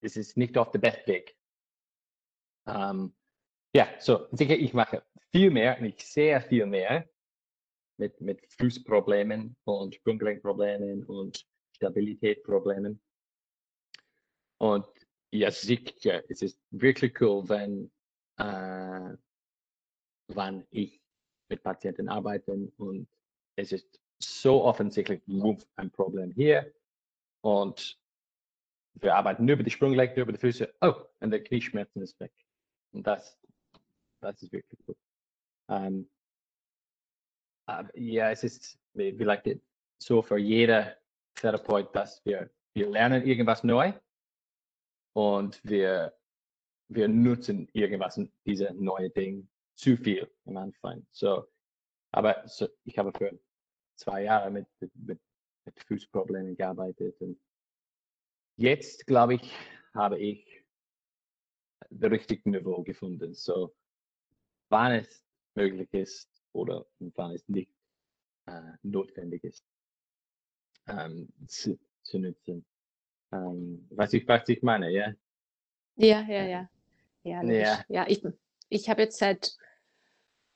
Es 0.00 0.16
ist 0.16 0.36
nicht 0.36 0.56
oft 0.56 0.74
der 0.74 0.80
beste 0.80 1.06
Weg. 1.06 1.36
Ähm, 2.66 3.14
ja, 3.74 3.88
so 3.98 4.28
sicher, 4.32 4.56
ich 4.56 4.74
mache 4.74 5.02
viel 5.32 5.50
mehr 5.50 5.78
und 5.78 5.86
ich 5.86 6.06
sehe 6.06 6.40
viel 6.40 6.66
mehr 6.66 7.08
mit, 7.98 8.20
mit 8.20 8.40
Fußproblemen 8.58 9.56
und 9.64 9.94
Sprunggelenkproblemen 9.94 11.04
und 11.04 11.46
Stabilitätsproblemen. 11.76 13.00
Und 14.58 14.86
ja, 15.30 15.50
sicher, 15.50 16.22
es 16.28 16.42
ist 16.42 16.60
wirklich 16.70 17.20
cool, 17.20 17.48
wenn, 17.48 17.90
äh, 18.38 19.16
wann 20.28 20.66
ich 20.70 21.00
mit 21.48 21.62
Patienten 21.62 22.08
arbeite 22.08 22.52
und 22.76 23.08
es 23.56 23.72
ist 23.72 24.00
so 24.20 24.64
offensichtlich 24.64 25.22
ein 25.26 25.90
Problem 25.90 26.32
hier 26.32 26.72
und 27.40 27.98
wir 28.94 29.14
arbeiten 29.14 29.44
nur 29.44 29.54
über 29.54 29.62
die 29.62 29.70
Sprunggelenke, 29.70 30.14
nur 30.16 30.24
über 30.24 30.32
die 30.32 30.38
Füße. 30.38 30.74
Oh, 30.80 30.94
und 31.20 31.30
der 31.30 31.42
Knieschmerzen 31.42 32.02
ist 32.02 32.18
weg. 32.18 32.32
Und 32.92 33.06
das, 33.06 33.38
das 34.20 34.42
ist 34.42 34.52
wirklich 34.52 34.80
gut. 34.84 34.96
Ähm, 35.68 36.08
aber 37.66 37.96
ja, 37.98 38.30
es 38.30 38.44
ist 38.44 38.78
vielleicht 38.94 39.60
so 39.98 40.22
für 40.22 40.38
jeder 40.38 40.96
Therapeut, 41.34 41.94
dass 41.94 42.24
wir, 42.24 42.50
wir 42.74 42.88
lernen 42.88 43.26
irgendwas 43.26 43.62
neu 43.62 43.92
und 45.14 45.60
wir, 45.64 46.16
wir 46.88 47.08
nutzen 47.08 47.68
irgendwas, 47.72 48.20
diese 48.46 48.72
neue 48.74 49.10
Ding 49.10 49.48
zu 49.74 49.96
viel 49.96 50.30
am 50.46 50.56
Anfang. 50.56 51.06
So, 51.10 51.46
aber 52.12 52.46
so, 52.46 52.68
ich 52.84 52.98
habe 52.98 53.12
für 53.16 53.38
zwei 53.96 54.24
Jahre 54.24 54.50
mit, 54.50 54.66
mit, 54.80 54.92
mit, 54.94 55.20
Fußproblemen 55.86 56.56
gearbeitet 56.56 57.20
und 57.20 57.38
jetzt, 58.56 59.06
glaube 59.06 59.34
ich, 59.34 59.52
habe 59.92 60.18
ich 60.18 60.64
das 61.90 62.10
richtige 62.10 62.48
Niveau 62.48 62.82
gefunden. 62.82 63.34
So, 63.34 63.76
wann 64.70 64.92
es 64.92 65.27
möglich 65.58 65.92
ist 65.92 66.28
oder 66.52 66.86
wann 67.00 67.32
es 67.32 67.48
nicht 67.48 67.70
äh, 68.46 68.72
notwendig 68.82 69.44
ist, 69.44 69.64
ähm, 70.86 71.28
zu, 71.46 71.78
zu 72.02 72.18
nutzen. 72.18 72.64
Ähm, 73.32 73.86
was, 73.90 74.12
ich, 74.12 74.26
was 74.26 74.48
ich 74.48 74.62
meine, 74.62 74.90
ja? 74.90 75.12
Ja, 75.96 76.22
ja, 76.22 76.44
ja. 76.44 76.68
Ja. 77.24 77.42
Ja. 77.42 77.84
Ja, 77.88 78.06
ich, 78.08 78.22
ich 78.68 78.88
habe 78.88 79.02
jetzt 79.02 79.18
seit 79.18 79.56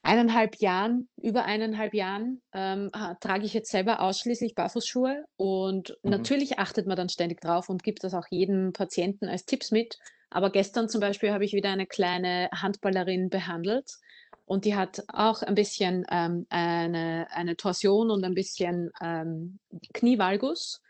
eineinhalb 0.02 0.56
Jahren, 0.56 1.08
über 1.16 1.44
eineinhalb 1.44 1.94
Jahren, 1.94 2.40
ähm, 2.52 2.90
trage 3.20 3.44
ich 3.44 3.54
jetzt 3.54 3.70
selber 3.70 4.00
ausschließlich 4.00 4.54
Barfußschuhe 4.54 5.24
und 5.36 5.96
Mhm. 6.02 6.10
natürlich 6.10 6.58
achtet 6.58 6.86
man 6.86 6.96
dann 6.96 7.08
ständig 7.08 7.40
drauf 7.40 7.68
und 7.68 7.82
gibt 7.82 8.04
das 8.04 8.14
auch 8.14 8.26
jedem 8.30 8.72
Patienten 8.72 9.28
als 9.28 9.44
Tipps 9.44 9.70
mit. 9.70 9.98
Aber 10.30 10.50
gestern 10.50 10.88
zum 10.88 11.00
Beispiel 11.00 11.30
habe 11.32 11.44
ich 11.44 11.52
wieder 11.52 11.70
eine 11.70 11.86
kleine 11.86 12.48
Handballerin 12.52 13.28
behandelt 13.28 13.98
und 14.44 14.64
die 14.64 14.74
hat 14.74 15.02
auch 15.08 15.42
ein 15.42 15.54
bisschen 15.54 16.04
ähm, 16.10 16.46
eine, 16.50 17.28
eine 17.30 17.56
Torsion 17.56 18.10
und 18.10 18.24
ein 18.24 18.34
bisschen 18.34 18.90
ähm, 19.00 19.58
Knievalgus. 19.94 20.80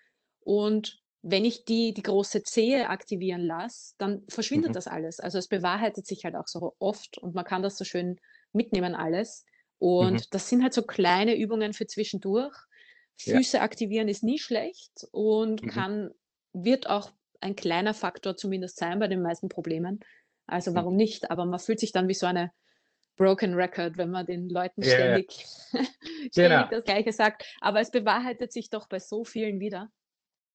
Und 0.41 1.01
wenn 1.23 1.45
ich 1.45 1.65
die, 1.65 1.95
die 1.95 2.03
große 2.03 2.43
Zehe 2.43 2.89
aktivieren 2.89 3.43
lasse, 3.43 3.95
dann 3.99 4.25
verschwindet 4.29 4.71
Mhm. 4.71 4.77
das 4.77 4.87
alles. 4.89 5.21
Also 5.21 5.39
es 5.39 5.49
bewahrheitet 5.49 6.07
sich 6.07 6.25
halt 6.25 6.35
auch 6.35 6.49
so 6.49 6.75
oft 6.79 7.19
und 7.19 7.35
man 7.35 7.45
kann 7.45 7.63
das 7.63 7.79
so 7.79 7.85
schön 7.85 8.19
mitnehmen 8.53 8.95
alles. 8.95 9.45
Und 9.79 10.21
Mhm. 10.21 10.35
das 10.35 10.49
sind 10.49 10.63
halt 10.63 10.75
so 10.75 10.83
kleine 10.83 11.37
Übungen 11.37 11.73
für 11.75 11.87
zwischendurch. 11.87 12.57
Ja. 13.25 13.35
Füße 13.35 13.61
aktivieren 13.61 14.09
ist 14.09 14.25
nie 14.25 14.39
schlecht 14.39 15.07
und 15.13 15.63
Mhm. 15.63 15.69
kann, 15.69 16.11
wird 16.53 16.89
auch 16.89 17.11
ein 17.41 17.55
kleiner 17.57 17.95
Faktor 17.95 18.37
zumindest 18.37 18.79
sein 18.79 18.99
bei 18.99 19.09
den 19.09 19.23
meisten 19.23 19.49
Problemen. 19.49 20.01
Also 20.47 20.75
warum 20.75 20.97
nicht? 20.97 21.31
Aber 21.31 21.45
man 21.45 21.61
fühlt 21.61 21.79
sich 21.81 21.93
dann 21.93 22.09
wie 22.09 22.15
so 22.15 22.27
eine 22.27 22.51
Broken 23.17 23.55
Record, 23.55 23.97
wenn 23.99 24.11
man 24.11 24.27
den 24.27 24.49
Leuten 24.49 24.83
Ja, 24.83 24.89
ja. 24.89 24.95
ständig, 24.95 25.47
ständig 25.73 26.35
Genau. 26.35 26.69
das 26.71 26.85
Gleiche 26.85 27.13
sagt. 27.13 27.45
Aber 27.61 27.81
es 27.81 27.91
bewahrheitet 27.91 28.53
sich 28.53 28.71
doch 28.71 28.89
bei 28.89 28.99
so 28.99 29.25
vielen 29.25 29.61
wieder. 29.61 29.91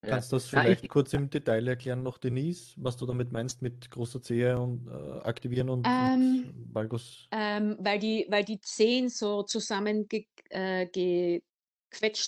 Ja. 0.03 0.10
Kannst 0.12 0.32
du 0.32 0.36
das 0.36 0.45
vielleicht 0.47 0.84
ich- 0.84 0.89
kurz 0.89 1.12
im 1.14 1.30
Detail 1.30 1.68
erklären 1.68 2.03
noch, 2.03 2.18
Denise, 2.20 2.74
was 2.78 2.97
du 2.97 3.05
damit 3.08 3.32
meinst 3.32 3.62
mit 3.64 3.89
großer 3.89 4.22
Zehe 4.22 4.60
und 4.60 4.88
äh, 4.88 4.91
aktivieren 5.22 5.70
und, 5.70 5.88
Ähm, 5.88 6.45
und 6.55 6.74
Valgus? 6.76 7.28
Ähm, 7.32 7.78
weil 7.80 7.97
die, 7.99 8.28
weil 8.30 8.43
die 8.43 8.62
Zehen 8.62 9.10
so 9.10 9.41
zusammengequetscht 9.43 10.39
äh, 10.51 11.41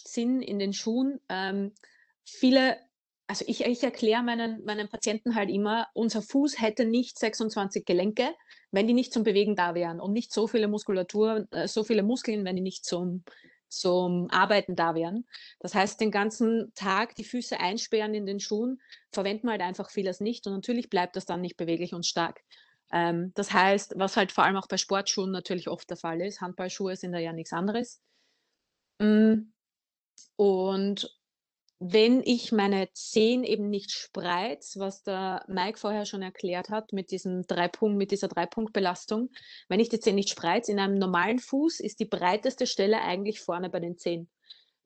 sind 0.10 0.42
in 0.42 0.58
den 0.60 0.74
Schuhen. 0.74 1.20
Ähm, 1.30 1.74
viele, 2.26 2.78
also 3.30 3.46
ich, 3.48 3.64
ich 3.64 3.84
erkläre 3.84 4.24
meinen, 4.24 4.64
meinen 4.66 4.90
Patienten 4.90 5.36
halt 5.36 5.52
immer, 5.52 5.88
unser 5.94 6.24
Fuß 6.24 6.60
hätte 6.60 6.86
nicht 6.86 7.20
26 7.20 7.86
Gelenke, 7.86 8.34
wenn 8.72 8.88
die 8.88 8.94
nicht 8.94 9.14
zum 9.14 9.24
Bewegen 9.24 9.56
da 9.56 9.76
wären 9.76 10.00
und 10.02 10.14
nicht 10.14 10.34
so 10.34 10.48
viele 10.48 10.68
Muskulatur, 10.68 11.48
äh, 11.52 11.68
so 11.68 11.84
viele 11.84 12.02
Muskeln, 12.02 12.44
wenn 12.44 12.56
die 12.56 12.64
nicht 12.64 12.86
zum, 12.86 13.24
zum 13.68 14.32
Arbeiten 14.32 14.76
da 14.76 14.96
wären. 14.96 15.28
Das 15.60 15.76
heißt, 15.76 16.02
den 16.02 16.10
ganzen 16.10 16.74
Tag 16.74 17.14
die 17.16 17.24
Füße 17.24 17.60
einsperren 17.60 18.16
in 18.16 18.26
den 18.26 18.40
Schuhen, 18.40 18.82
verwenden 19.12 19.46
wir 19.46 19.52
halt 19.52 19.62
einfach 19.62 19.92
vieles 19.92 20.22
nicht 20.22 20.48
und 20.48 20.54
natürlich 20.54 20.90
bleibt 20.90 21.16
das 21.16 21.26
dann 21.26 21.42
nicht 21.42 21.56
beweglich 21.56 21.94
und 21.94 22.08
stark. 22.08 22.42
Ähm, 22.92 23.32
das 23.36 23.54
heißt, 23.54 23.94
was 23.98 24.18
halt 24.18 24.32
vor 24.32 24.44
allem 24.44 24.56
auch 24.58 24.68
bei 24.68 24.78
Sportschuhen 24.78 25.30
natürlich 25.32 25.68
oft 25.70 25.88
der 25.92 25.98
Fall 25.98 26.20
ist, 26.22 26.42
Handballschuhe 26.42 26.96
sind 26.96 27.12
da 27.12 27.20
ja 27.20 27.32
nichts 27.34 27.54
anderes. 27.54 28.02
Mm, 29.00 29.52
Und 30.38 31.19
wenn 31.80 32.22
ich 32.24 32.52
meine 32.52 32.92
Zehen 32.92 33.44
eben 33.44 33.70
nicht 33.70 33.92
spreiz, 33.92 34.76
was 34.78 35.04
der 35.04 35.46
Mike 35.48 35.78
vorher 35.78 36.06
schon 36.06 36.22
erklärt 36.22 36.70
hat, 36.70 36.92
mit 36.92 37.12
diesem 37.12 37.48
Dreipunkt, 37.48 37.98
mit 37.98 38.12
dieser 38.12 38.28
Dreipunktbelastung, 38.28 39.30
wenn 39.70 39.80
ich 39.80 39.88
die 39.88 40.00
Zehen 40.00 40.16
nicht 40.16 40.30
spreiz, 40.30 40.68
in 40.68 40.80
einem 40.80 40.96
normalen 40.96 41.40
Fuß 41.40 41.80
ist 41.80 42.02
die 42.02 42.06
breiteste 42.06 42.68
Stelle 42.68 43.02
eigentlich 43.02 43.40
vorne 43.40 43.70
bei 43.70 43.80
den 43.80 43.98
Zehen. 43.98 44.30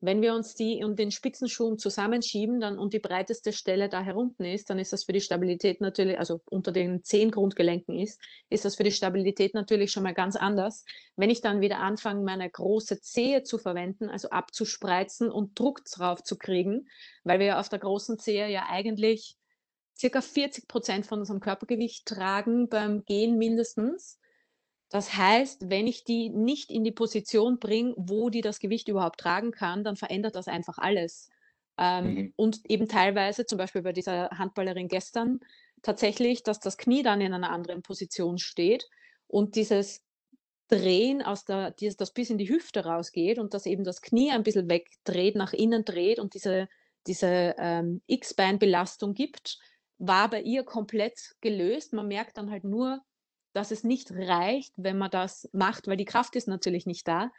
Wenn 0.00 0.20
wir 0.20 0.34
uns 0.34 0.54
die 0.54 0.84
und 0.84 0.98
den 0.98 1.10
Spitzenschuh 1.10 1.76
zusammenschieben 1.76 2.60
dann, 2.60 2.78
und 2.78 2.92
die 2.92 2.98
breiteste 2.98 3.52
Stelle 3.52 3.88
da 3.88 4.02
herunten 4.02 4.44
ist, 4.44 4.68
dann 4.68 4.78
ist 4.78 4.92
das 4.92 5.04
für 5.04 5.12
die 5.12 5.20
Stabilität 5.20 5.80
natürlich, 5.80 6.18
also 6.18 6.42
unter 6.50 6.72
den 6.72 7.02
zehn 7.02 7.30
Grundgelenken 7.30 7.98
ist, 7.98 8.20
ist 8.50 8.64
das 8.64 8.76
für 8.76 8.84
die 8.84 8.92
Stabilität 8.92 9.54
natürlich 9.54 9.92
schon 9.92 10.02
mal 10.02 10.12
ganz 10.12 10.36
anders. 10.36 10.84
Wenn 11.16 11.30
ich 11.30 11.40
dann 11.40 11.60
wieder 11.60 11.80
anfange, 11.80 12.22
meine 12.22 12.50
große 12.50 13.00
Zehe 13.00 13.44
zu 13.44 13.56
verwenden, 13.56 14.10
also 14.10 14.28
abzuspreizen 14.28 15.30
und 15.30 15.58
Druck 15.58 15.84
drauf 15.84 16.22
zu 16.22 16.36
kriegen, 16.36 16.88
weil 17.22 17.38
wir 17.38 17.58
auf 17.58 17.68
der 17.68 17.78
großen 17.78 18.18
Zehe 18.18 18.50
ja 18.50 18.66
eigentlich 18.68 19.38
circa 19.96 20.20
40 20.20 20.68
Prozent 20.68 21.06
von 21.06 21.20
unserem 21.20 21.40
Körpergewicht 21.40 22.06
tragen 22.06 22.68
beim 22.68 23.04
Gehen 23.04 23.38
mindestens 23.38 24.18
das 24.90 25.16
heißt, 25.16 25.70
wenn 25.70 25.86
ich 25.86 26.04
die 26.04 26.30
nicht 26.30 26.70
in 26.70 26.84
die 26.84 26.92
Position 26.92 27.58
bringe, 27.58 27.94
wo 27.96 28.30
die 28.30 28.42
das 28.42 28.60
Gewicht 28.60 28.88
überhaupt 28.88 29.20
tragen 29.20 29.50
kann, 29.50 29.84
dann 29.84 29.96
verändert 29.96 30.36
das 30.36 30.46
einfach 30.46 30.78
alles. 30.78 31.28
Ähm, 31.78 32.14
mhm. 32.14 32.32
Und 32.36 32.60
eben 32.70 32.88
teilweise, 32.88 33.46
zum 33.46 33.58
Beispiel 33.58 33.82
bei 33.82 33.92
dieser 33.92 34.30
Handballerin 34.30 34.88
gestern, 34.88 35.40
tatsächlich, 35.82 36.42
dass 36.42 36.60
das 36.60 36.76
Knie 36.76 37.02
dann 37.02 37.20
in 37.20 37.34
einer 37.34 37.50
anderen 37.50 37.82
Position 37.82 38.38
steht 38.38 38.88
und 39.26 39.56
dieses 39.56 40.02
Drehen 40.68 41.20
aus 41.22 41.44
der, 41.44 41.72
dieses, 41.72 41.96
das 41.96 42.12
bis 42.12 42.30
in 42.30 42.38
die 42.38 42.48
Hüfte 42.48 42.84
rausgeht 42.84 43.38
und 43.38 43.52
dass 43.52 43.66
eben 43.66 43.84
das 43.84 44.00
Knie 44.00 44.30
ein 44.30 44.42
bisschen 44.42 44.68
wegdreht, 44.70 45.36
nach 45.36 45.52
innen 45.52 45.84
dreht 45.84 46.18
und 46.18 46.34
diese, 46.34 46.68
diese 47.06 47.54
ähm, 47.58 48.00
X-Bein-Belastung 48.06 49.12
gibt, 49.12 49.58
war 49.98 50.30
bei 50.30 50.40
ihr 50.40 50.64
komplett 50.64 51.34
gelöst. 51.40 51.92
Man 51.92 52.08
merkt 52.08 52.38
dann 52.38 52.50
halt 52.50 52.64
nur, 52.64 53.02
dass 53.54 53.70
es 53.70 53.84
nicht 53.84 54.10
reicht, 54.10 54.74
wenn 54.76 54.98
man 54.98 55.10
das 55.10 55.48
macht, 55.52 55.86
weil 55.86 55.96
die 55.96 56.04
Kraft 56.04 56.36
ist 56.36 56.48
natürlich 56.48 56.86
nicht 56.86 57.08
da. 57.08 57.30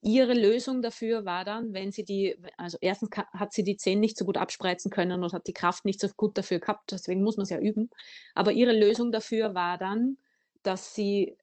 Ihre 0.00 0.32
Lösung 0.32 0.82
dafür 0.82 1.24
war 1.24 1.44
dann, 1.44 1.72
wenn 1.72 1.90
sie 1.90 2.04
die, 2.04 2.36
also 2.56 2.78
erstens 2.80 3.10
hat 3.32 3.52
sie 3.52 3.64
die 3.64 3.76
Zehen 3.76 4.00
nicht 4.00 4.16
so 4.16 4.24
gut 4.24 4.36
abspreizen 4.36 4.90
können 4.90 5.22
und 5.22 5.32
hat 5.32 5.46
die 5.46 5.52
Kraft 5.52 5.84
nicht 5.84 6.00
so 6.00 6.08
gut 6.16 6.38
dafür 6.38 6.60
gehabt, 6.60 6.92
deswegen 6.92 7.22
muss 7.22 7.36
man 7.36 7.44
es 7.44 7.50
ja 7.50 7.58
üben. 7.58 7.90
Aber 8.34 8.52
ihre 8.52 8.72
Lösung 8.72 9.12
dafür 9.12 9.54
war 9.54 9.76
dann, 9.76 10.16
dass 10.62 10.94
sie 10.94 11.36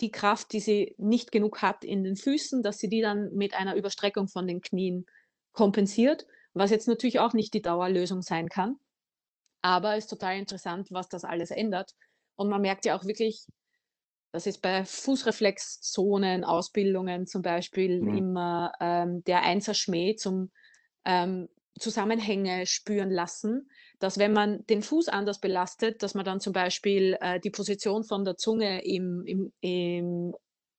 die 0.00 0.10
Kraft, 0.10 0.52
die 0.52 0.60
sie 0.60 0.94
nicht 0.98 1.32
genug 1.32 1.62
hat 1.62 1.82
in 1.82 2.04
den 2.04 2.16
Füßen, 2.16 2.62
dass 2.62 2.78
sie 2.78 2.88
die 2.88 3.00
dann 3.00 3.32
mit 3.34 3.54
einer 3.54 3.74
Überstreckung 3.74 4.28
von 4.28 4.46
den 4.46 4.60
Knien 4.60 5.06
kompensiert, 5.52 6.26
was 6.52 6.70
jetzt 6.70 6.88
natürlich 6.88 7.20
auch 7.20 7.32
nicht 7.32 7.54
die 7.54 7.62
Dauerlösung 7.62 8.20
sein 8.22 8.48
kann. 8.48 8.76
Aber 9.62 9.96
es 9.96 10.04
ist 10.04 10.10
total 10.10 10.36
interessant, 10.36 10.88
was 10.90 11.08
das 11.08 11.24
alles 11.24 11.50
ändert. 11.50 11.94
Und 12.36 12.48
man 12.48 12.60
merkt 12.60 12.84
ja 12.84 12.96
auch 12.96 13.04
wirklich, 13.04 13.46
das 14.32 14.46
ist 14.46 14.60
bei 14.60 14.84
Fußreflexzonen, 14.84 16.44
Ausbildungen 16.44 17.26
zum 17.26 17.42
Beispiel 17.42 18.02
mhm. 18.02 18.16
immer 18.16 18.72
ähm, 18.80 19.24
der 19.24 19.42
Einserschmäh 19.42 20.16
zum 20.16 20.50
ähm, 21.04 21.48
Zusammenhänge 21.78 22.66
spüren 22.66 23.10
lassen, 23.10 23.70
dass 23.98 24.18
wenn 24.18 24.32
man 24.32 24.66
den 24.66 24.82
Fuß 24.82 25.08
anders 25.08 25.40
belastet, 25.40 26.02
dass 26.02 26.14
man 26.14 26.24
dann 26.24 26.40
zum 26.40 26.52
Beispiel 26.52 27.16
äh, 27.20 27.40
die 27.40 27.50
Position 27.50 28.04
von 28.04 28.24
der 28.24 28.36
Zunge 28.36 28.84
im, 28.84 29.24
im, 29.24 29.52
im 29.60 30.34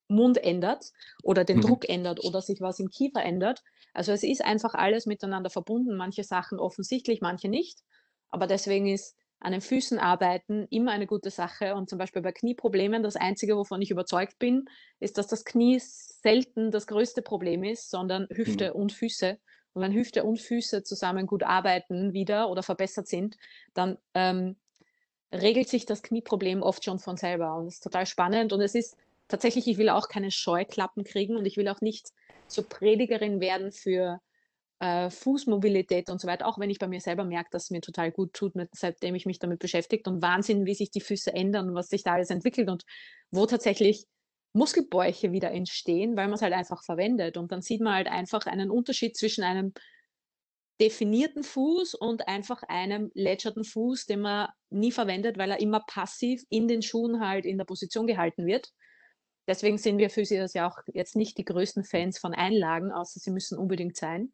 Mund 0.08 0.38
ändert 0.38 0.92
oder 1.24 1.44
den 1.44 1.58
mhm. 1.58 1.62
Druck 1.62 1.90
ändert 1.90 2.24
oder 2.24 2.42
sich 2.42 2.62
was 2.62 2.80
im 2.80 2.90
Kiefer 2.90 3.24
ändert. 3.24 3.64
Also 3.94 4.12
es 4.12 4.24
ist 4.24 4.44
einfach 4.44 4.74
alles 4.74 5.06
miteinander 5.06 5.50
verbunden, 5.50 5.96
manche 5.96 6.24
Sachen 6.24 6.60
offensichtlich, 6.60 7.22
manche 7.22 7.50
nicht. 7.50 7.80
Aber 8.30 8.46
deswegen 8.46 8.88
ist 8.88 9.16
an 9.40 9.54
den 9.54 9.62
Füßen 9.62 10.00
arbeiten 10.00 10.68
immer 10.70 10.92
eine 10.92 11.08
gute 11.08 11.30
Sache. 11.30 11.76
Und 11.76 11.90
zum 11.90 11.98
Beispiel 11.98 12.22
bei 12.22 12.32
Knieproblemen, 12.32 13.04
das 13.04 13.16
Einzige, 13.16 13.56
wovon 13.56 13.82
ich 13.82 13.92
überzeugt 13.92 14.38
bin, 14.40 14.66
ist, 15.00 15.18
dass 15.18 15.28
das 15.28 15.46
Knie 15.46 15.80
selten 15.80 16.72
das 16.72 16.88
größte 16.88 17.22
Problem 17.22 17.64
ist, 17.64 17.90
sondern 17.90 18.28
Hüfte 18.32 18.72
mhm. 18.74 18.82
und 18.82 18.92
Füße. 18.92 19.38
Und 19.74 19.82
wenn 19.82 19.94
Hüfte 19.94 20.24
und 20.24 20.42
Füße 20.42 20.84
zusammen 20.84 21.28
gut 21.28 21.44
arbeiten 21.44 22.14
wieder 22.14 22.50
oder 22.50 22.64
verbessert 22.64 23.08
sind, 23.08 23.38
dann 23.74 23.98
ähm, 24.14 24.58
regelt 25.32 25.70
sich 25.70 25.86
das 25.86 26.04
Knieproblem 26.04 26.62
oft 26.62 26.84
schon 26.84 27.00
von 27.00 27.16
selber. 27.16 27.56
Und 27.56 27.68
es 27.68 27.76
ist 27.76 27.84
total 27.84 28.06
spannend. 28.06 28.52
Und 28.52 28.62
es 28.62 28.76
ist 28.76 28.98
tatsächlich, 29.30 29.68
ich 29.68 29.78
will 29.78 29.90
auch 29.90 30.10
keine 30.10 30.32
Scheuklappen 30.32 31.06
kriegen 31.06 31.38
und 31.38 31.46
ich 31.46 31.56
will 31.56 31.70
auch 31.70 31.82
nicht 31.82 32.10
zur 32.48 32.68
Predigerin 32.68 33.40
werden 33.40 33.72
für 33.72 34.20
äh, 34.80 35.10
Fußmobilität 35.10 36.10
und 36.10 36.22
so 36.22 36.28
weiter, 36.28 36.48
auch 36.48 36.58
wenn 36.60 36.70
ich 36.70 36.80
bei 36.80 36.88
mir 36.88 37.02
selber 37.02 37.26
merke, 37.26 37.50
dass 37.52 37.66
es 37.66 37.70
mir 37.70 37.82
total 37.82 38.12
gut 38.12 38.34
tut, 38.34 38.54
seitdem 38.74 39.16
ich 39.16 39.26
mich 39.26 39.40
damit 39.40 39.60
beschäftigt 39.60 40.08
und 40.08 40.22
Wahnsinn, 40.22 40.66
wie 40.66 40.76
sich 40.76 40.92
die 40.92 41.02
Füße 41.02 41.34
ändern 41.34 41.70
und 41.70 41.76
was 41.76 41.90
sich 41.90 42.04
da 42.04 42.14
alles 42.14 42.30
entwickelt 42.30 42.70
und 42.70 42.84
wo 43.32 43.46
tatsächlich 43.46 44.06
Muskelbäuche 44.54 45.32
wieder 45.32 45.52
entstehen, 45.52 46.16
weil 46.16 46.28
man 46.28 46.36
es 46.36 46.42
halt 46.42 46.54
einfach 46.54 46.84
verwendet. 46.84 47.38
Und 47.38 47.52
dann 47.52 47.62
sieht 47.62 47.82
man 47.82 47.94
halt 47.94 48.08
einfach 48.08 48.46
einen 48.46 48.72
Unterschied 48.72 49.16
zwischen 49.16 49.44
einem 49.44 49.74
definierten 50.82 51.44
Fuß 51.44 51.94
und 51.94 52.28
einfach 52.28 52.64
einem 52.64 53.12
ledgerten 53.14 53.66
Fuß, 53.66 54.06
den 54.06 54.22
man 54.22 54.48
nie 54.70 54.92
verwendet, 54.92 55.38
weil 55.38 55.52
er 55.52 55.60
immer 55.60 55.82
passiv 55.82 56.44
in 56.50 56.68
den 56.68 56.82
Schuhen 56.82 57.20
halt 57.20 57.46
in 57.46 57.58
der 57.58 57.66
Position 57.66 58.08
gehalten 58.08 58.46
wird. 58.46 58.72
Deswegen 59.48 59.78
sind 59.78 59.98
wir 59.98 60.10
Physios 60.10 60.54
ja 60.54 60.70
auch 60.70 60.78
jetzt 60.94 61.16
nicht 61.16 61.38
die 61.38 61.44
größten 61.44 61.84
Fans 61.84 62.18
von 62.18 62.34
Einlagen, 62.34 62.92
außer 62.92 63.20
sie 63.20 63.32
müssen 63.32 63.58
unbedingt 63.58 63.98
sein. 63.98 64.32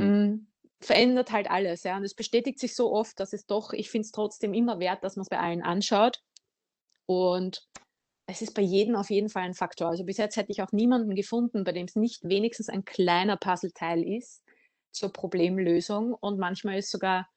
Mhm. 0.00 0.46
verändert 0.80 1.32
halt 1.32 1.50
alles, 1.50 1.82
ja. 1.84 1.96
Und 1.96 2.04
es 2.04 2.14
bestätigt 2.14 2.58
sich 2.58 2.74
so 2.74 2.92
oft, 2.92 3.18
dass 3.20 3.32
es 3.32 3.46
doch, 3.46 3.72
ich 3.72 3.90
finde 3.90 4.06
es 4.06 4.12
trotzdem 4.12 4.54
immer 4.54 4.78
wert, 4.78 5.02
dass 5.04 5.16
man 5.16 5.22
es 5.22 5.28
bei 5.28 5.38
allen 5.38 5.62
anschaut. 5.62 6.20
Und 7.06 7.66
es 8.26 8.42
ist 8.42 8.54
bei 8.54 8.62
jedem 8.62 8.96
auf 8.96 9.10
jeden 9.10 9.28
Fall 9.28 9.42
ein 9.42 9.54
Faktor. 9.54 9.88
Also 9.88 10.04
bis 10.04 10.16
jetzt 10.16 10.36
hätte 10.36 10.52
ich 10.52 10.62
auch 10.62 10.72
niemanden 10.72 11.14
gefunden, 11.14 11.64
bei 11.64 11.72
dem 11.72 11.86
es 11.86 11.96
nicht 11.96 12.24
wenigstens 12.24 12.68
ein 12.68 12.84
kleiner 12.84 13.36
Puzzleteil 13.36 14.02
ist 14.02 14.42
zur 14.92 15.12
Problemlösung. 15.12 16.14
Und 16.14 16.38
manchmal 16.38 16.78
ist 16.78 16.90
sogar 16.90 17.28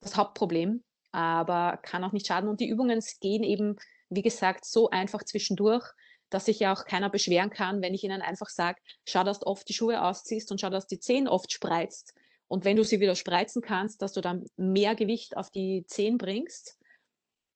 das 0.00 0.16
Hauptproblem, 0.16 0.84
aber 1.12 1.78
kann 1.82 2.04
auch 2.04 2.12
nicht 2.12 2.26
schaden. 2.26 2.48
Und 2.48 2.60
die 2.60 2.68
Übungen 2.68 3.00
gehen 3.20 3.42
eben, 3.42 3.76
wie 4.10 4.22
gesagt, 4.22 4.64
so 4.64 4.90
einfach 4.90 5.24
zwischendurch 5.24 5.84
dass 6.32 6.46
sich 6.46 6.58
ja 6.58 6.72
auch 6.72 6.84
keiner 6.84 7.10
beschweren 7.10 7.50
kann, 7.50 7.82
wenn 7.82 7.94
ich 7.94 8.04
ihnen 8.04 8.22
einfach 8.22 8.48
sage, 8.48 8.80
schau, 9.06 9.24
dass 9.24 9.40
du 9.40 9.46
oft 9.46 9.68
die 9.68 9.74
Schuhe 9.74 10.02
ausziehst 10.02 10.50
und 10.50 10.60
schau, 10.60 10.70
dass 10.70 10.86
die 10.86 10.98
Zehen 10.98 11.28
oft 11.28 11.52
spreizt. 11.52 12.14
Und 12.48 12.64
wenn 12.64 12.76
du 12.76 12.84
sie 12.84 13.00
wieder 13.00 13.14
spreizen 13.14 13.62
kannst, 13.62 14.02
dass 14.02 14.12
du 14.12 14.20
dann 14.20 14.46
mehr 14.56 14.94
Gewicht 14.94 15.36
auf 15.36 15.50
die 15.50 15.84
Zehen 15.86 16.18
bringst, 16.18 16.78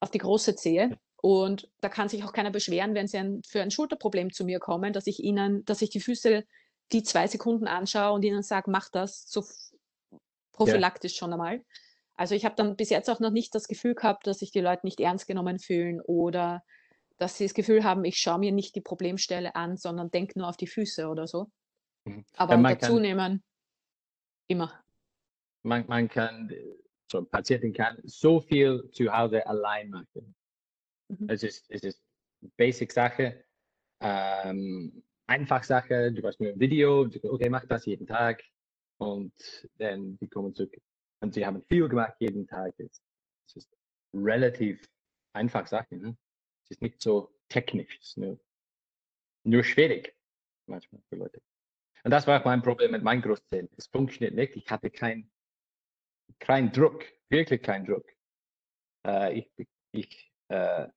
auf 0.01 0.11
die 0.11 0.19
große 0.19 0.57
Zehe. 0.57 0.99
Und 1.17 1.69
da 1.81 1.89
kann 1.89 2.09
sich 2.09 2.25
auch 2.25 2.33
keiner 2.33 2.51
beschweren, 2.51 2.95
wenn 2.95 3.09
sie 3.09 3.19
ein, 3.19 3.43
für 3.47 3.63
ein 3.63 3.71
Schulterproblem 3.71 4.33
zu 4.33 4.45
mir 4.45 4.59
kommen, 4.59 4.93
dass 4.93 5.07
ich 5.07 5.23
ihnen, 5.23 5.65
dass 5.65 5.83
ich 5.83 5.91
die 5.91 6.01
Füße 6.01 6.45
die 6.93 7.03
zwei 7.03 7.27
Sekunden 7.27 7.67
anschaue 7.67 8.13
und 8.13 8.25
ihnen 8.25 8.43
sage, 8.43 8.71
mach 8.71 8.91
das 8.91 9.25
so 9.29 9.45
prophylaktisch 10.53 11.15
ja. 11.15 11.19
schon 11.19 11.33
einmal. 11.33 11.63
Also 12.15 12.35
ich 12.35 12.45
habe 12.45 12.55
dann 12.55 12.77
bis 12.77 12.91
jetzt 12.91 13.11
auch 13.11 13.21
noch 13.21 13.31
nicht 13.31 13.55
das 13.55 13.69
Gefühl 13.69 13.95
gehabt, 13.95 14.27
dass 14.27 14.39
sich 14.39 14.51
die 14.51 14.61
Leute 14.61 14.87
nicht 14.87 15.01
ernst 15.01 15.27
genommen 15.27 15.59
fühlen 15.59 16.01
oder 16.01 16.63
dass 17.19 17.39
sie 17.39 17.45
das 17.45 17.55
Gefühl 17.55 17.85
haben, 17.85 18.05
ich 18.05 18.19
schaue 18.19 18.39
mir 18.39 18.53
nicht 18.53 18.75
die 18.75 18.81
Problemstelle 18.81 19.55
an, 19.55 19.77
sondern 19.77 20.11
denke 20.11 20.39
nur 20.39 20.49
auf 20.49 20.57
die 20.57 20.67
Füße 20.67 21.09
oder 21.09 21.27
so. 21.27 21.51
Mhm. 22.05 22.25
Aber 22.37 22.57
ja, 22.57 22.63
dazu 22.75 22.95
kann, 22.95 23.03
nehmen 23.03 23.45
immer. 24.49 24.73
Man, 25.63 25.87
man 25.87 26.09
kann, 26.09 26.53
so 27.11 27.19
ein 27.19 27.29
Patientin 27.29 27.73
kann 27.73 27.99
so 28.05 28.41
viel 28.41 28.91
zu 28.93 29.13
Hause 29.13 29.47
allein 29.47 29.91
machen. 29.91 30.35
Mhm. 31.09 31.29
Es 31.29 31.43
ist, 31.43 31.71
es 31.71 31.83
ist 31.83 32.03
Basic 32.57 32.93
Sache, 32.93 33.45
ähm, 34.01 35.03
einfach 35.27 35.65
Sache, 35.65 36.13
du 36.13 36.23
hast 36.27 36.41
nur 36.41 36.51
ein 36.51 36.61
Video, 36.61 37.09
okay, 37.23 37.49
mach 37.49 37.65
das 37.67 37.87
jeden 37.87 38.07
Tag 38.07 38.43
und 38.99 39.33
dann 39.79 40.17
die 40.19 40.29
kommen 40.29 40.55
zurück. 40.55 40.77
Und 41.21 41.35
sie 41.35 41.45
haben 41.47 41.63
viel 41.63 41.89
gemacht 41.89 42.15
jeden 42.21 42.47
Tag. 42.47 42.75
Es 42.79 43.01
ist 43.57 43.71
relativ 44.13 44.87
einfach 45.33 45.67
Sache. 45.67 45.97
Ne? 45.97 46.17
Es 46.67 46.73
ist 46.73 46.83
nicht 46.83 47.01
so 47.01 47.33
technisch, 47.49 47.97
es 48.01 48.09
ist 48.09 48.19
nur, 48.19 48.41
nur 49.45 49.63
schwierig 49.63 50.17
manchmal 50.67 51.01
für 51.09 51.17
Leute. 51.17 51.41
Und 52.03 52.11
das 52.11 52.27
war 52.27 52.41
auch 52.41 52.45
mein 52.45 52.63
Problem 52.63 52.91
mit 52.91 53.05
meinen 53.05 53.23
Großzähnen. 53.23 53.69
Es 53.77 53.87
funktioniert 53.87 54.35
nicht. 54.35 54.57
Ich 54.57 54.69
hatte 54.69 54.91
keinen 54.91 55.31
kein 56.41 56.73
Druck, 56.73 57.05
wirklich 57.29 57.63
keinen 57.63 57.87
Druck. 57.87 58.07
Äh, 59.07 59.39
ich, 59.39 59.69
ich, 59.93 60.33
äh, 60.49 60.89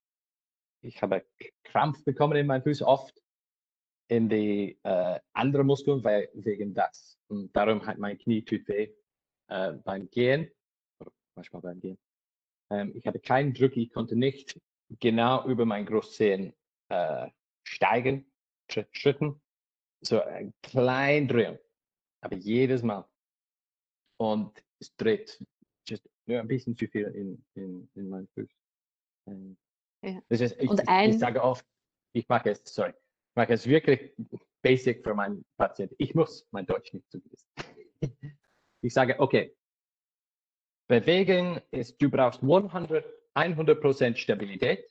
ich 0.82 1.00
habe 1.02 1.24
Krampf 1.62 2.04
bekommen 2.04 2.36
in 2.36 2.46
meinen 2.46 2.62
Füßen 2.62 2.84
oft 2.84 3.22
in 4.08 4.28
die 4.28 4.76
äh, 4.82 5.20
anderen 5.34 5.68
Muskeln, 5.68 6.02
weil 6.02 6.28
wegen 6.34 6.74
das. 6.74 7.16
Und 7.28 7.54
darum 7.54 7.86
hat 7.86 7.98
mein 7.98 8.18
Knie 8.18 8.44
tut 8.44 8.66
weh 8.66 8.92
äh, 9.48 9.72
beim 9.84 10.10
Gehen, 10.10 10.50
manchmal 11.36 11.62
beim 11.62 11.80
Gehen. 11.80 11.98
Ähm, 12.70 12.92
ich 12.96 13.06
hatte 13.06 13.20
keinen 13.20 13.54
Druck, 13.54 13.76
ich 13.76 13.92
konnte 13.92 14.16
nicht 14.16 14.60
genau 14.98 15.46
über 15.46 15.64
mein 15.64 15.86
Großzehen 15.86 16.52
äh, 16.88 17.28
steigen, 17.64 18.30
schütten, 18.68 19.40
so 20.02 20.22
ein 20.22 20.54
klein 20.62 21.28
drehen, 21.28 21.58
aber 22.22 22.36
jedes 22.36 22.82
Mal. 22.82 23.08
Und 24.18 24.62
es 24.80 24.94
dreht 24.96 25.42
just 25.86 26.08
nur 26.26 26.40
ein 26.40 26.48
bisschen 26.48 26.76
zu 26.76 26.86
viel 26.88 27.06
in, 27.08 27.44
in, 27.54 27.90
in 27.94 28.08
meinen 28.08 28.28
Fuß. 28.28 28.48
Ähm, 29.28 29.56
ja. 30.02 30.20
Das 30.28 30.40
ich, 30.40 30.88
ein... 30.88 31.10
ich, 31.10 31.18
sage 31.18 31.42
oft, 31.42 31.66
ich 32.14 32.28
mag 32.28 32.46
es, 32.46 32.62
sorry, 32.64 32.90
ich 32.90 33.36
mag 33.36 33.50
es 33.50 33.66
wirklich 33.66 34.14
basic 34.62 35.02
für 35.02 35.14
meinen 35.14 35.44
Patienten. 35.56 35.94
Ich 35.98 36.14
muss 36.14 36.46
mein 36.50 36.66
Deutsch 36.66 36.92
nicht 36.92 37.10
zu 37.10 37.22
wissen. 37.24 37.48
ich 38.82 38.92
sage, 38.92 39.18
okay, 39.18 39.54
Bewegen 40.88 41.60
ist, 41.70 42.02
du 42.02 42.10
brauchst 42.10 42.42
100, 42.42 43.04
100% 43.40 44.16
Stabilität 44.16 44.88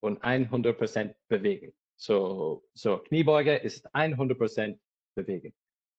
und 0.00 0.22
100% 0.22 1.14
Bewegen. 1.28 1.72
So, 1.96 2.64
so 2.74 2.98
Kniebeuge 2.98 3.56
ist 3.56 3.88
100% 3.94 4.78
Bewegen. 5.14 5.54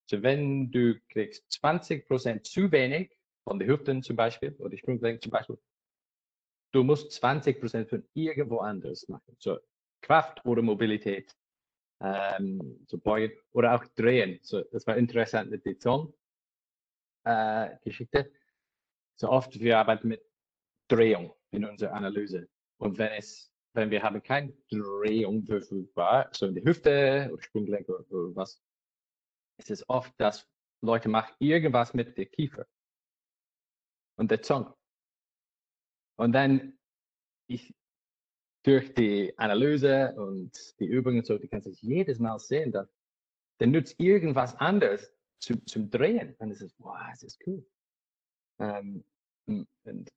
So 0.08 0.22
wenn 0.22 0.70
du 0.72 1.00
kriegst 1.10 1.48
20% 1.64 2.43
zu 2.43 2.72
wenig 2.72 3.12
von 3.43 3.58
den 3.60 3.68
Hüften 3.70 4.04
zum 4.04 4.16
Beispiel 4.16 4.56
oder 4.60 4.78
Sprunggelenk 4.78 5.24
zum 5.24 5.32
Beispiel, 5.32 5.58
du 6.72 6.84
musst 6.84 7.12
20% 7.24 7.88
von 7.88 8.08
irgendwo 8.14 8.60
anders 8.60 9.08
machen. 9.08 9.36
So 9.39 9.58
Kraft 10.02 10.46
oder 10.46 10.62
Mobilität, 10.62 11.36
ähm, 12.02 12.86
so 12.88 12.98
beugen 12.98 13.34
oder 13.54 13.74
auch 13.74 13.86
drehen. 13.96 14.39
So, 14.43 14.62
das 14.72 14.86
war 14.86 14.98
interessant 14.98 15.50
mit 15.50 15.66
der 15.66 15.80
Zone-Geschichte. 15.80 18.20
Äh, 18.20 18.30
so 19.16 19.30
oft 19.30 19.58
wir 19.60 19.80
arbeiten 19.80 20.10
mit 20.10 20.22
Drehung 20.88 21.34
in 21.56 21.66
unserer 21.66 21.93
Analyse. 21.93 22.47
Und 22.78 22.97
wenn 22.97 23.12
es, 23.14 23.51
wenn 23.74 23.89
wir 23.89 24.03
haben 24.03 24.22
keine 24.22 24.53
Drehung 24.70 25.45
verfügbar, 25.45 26.30
so 26.32 26.47
in 26.47 26.56
die 26.56 26.64
Hüfte 26.64 27.30
oder 27.32 27.41
Sprunggelenk 27.41 27.89
oder, 27.89 28.12
oder 28.12 28.36
was, 28.36 28.62
ist 29.58 29.72
es 29.72 29.88
oft, 29.89 30.14
dass 30.18 30.47
Leute 30.82 31.10
machen 31.10 31.34
irgendwas 31.39 31.93
mit 31.93 32.18
der 32.18 32.26
Kiefer 32.26 32.66
und 34.18 34.32
der 34.32 34.41
Zunge. 34.41 34.74
Und 36.18 36.34
dann 36.34 36.78
ich 37.47 37.74
durch 38.64 38.93
die 38.93 39.38
Analyse 39.38 40.14
und 40.16 40.51
die 40.80 40.86
Übungen 40.86 41.24
so, 41.24 41.38
du 41.38 41.47
kannst 41.47 41.68
es 41.68 41.82
jedes 41.82 42.20
Mal 42.20 42.39
sehen, 42.39 42.72
dass 42.72 42.89
der 43.60 43.68
nutzt 43.68 43.99
irgendwas 43.99 44.56
anderes 44.56 45.14
zu, 45.39 45.64
zum 45.66 45.89
Drehen. 45.89 46.36
Und 46.39 46.51
es 46.51 46.62
ist, 46.62 46.76
wow, 46.80 46.97
es 47.14 47.24
ist 47.24 47.39
cool. 47.45 47.66
Ähm, 48.60 49.03
und 49.45 50.12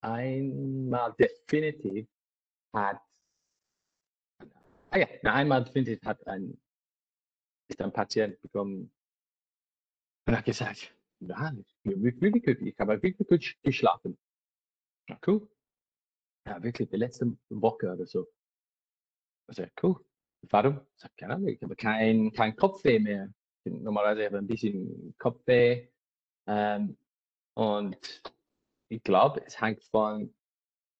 einmal 0.00 1.14
definitiv 1.18 2.08
hat, 2.72 3.00
ah 4.90 4.98
ja, 4.98 5.06
einmal 5.24 5.64
definitiv 5.64 6.00
hat 6.04 6.26
ein, 6.26 6.60
ist 7.68 7.80
ein 7.80 7.92
Patient 7.92 8.40
bekommen 8.40 8.92
und 10.26 10.36
hat 10.36 10.44
gesagt, 10.44 10.94
ja, 11.20 11.52
wirklich 11.84 12.60
ich 12.60 12.78
habe 12.78 13.02
wirklich 13.02 13.28
gut 13.28 13.56
geschlafen. 13.62 14.18
Ja, 15.08 15.18
cool. 15.26 15.48
Ja, 16.46 16.62
wirklich, 16.62 16.88
die 16.88 16.96
letzte 16.96 17.36
Woche 17.50 17.92
oder 17.92 18.06
so. 18.06 18.26
Also, 19.46 19.64
cool. 19.82 20.04
Warum? 20.42 20.80
Ich 20.94 21.00
sage, 21.02 21.14
keine 21.16 21.34
Ahnung, 21.34 21.48
ich 21.48 21.62
habe 21.62 21.76
kein, 21.76 22.32
kein 22.32 22.56
Kopfweh 22.56 22.98
mehr. 22.98 23.32
Normalerweise 23.64 24.26
habe 24.26 24.36
ich 24.36 24.40
ein 24.42 24.46
bisschen 24.46 25.14
Kopfweh. 25.18 25.88
Ähm, 26.46 26.96
und 27.54 28.22
ich 28.90 29.02
glaube, 29.02 29.42
es 29.46 29.60
hängt 29.60 29.84
von 29.84 30.34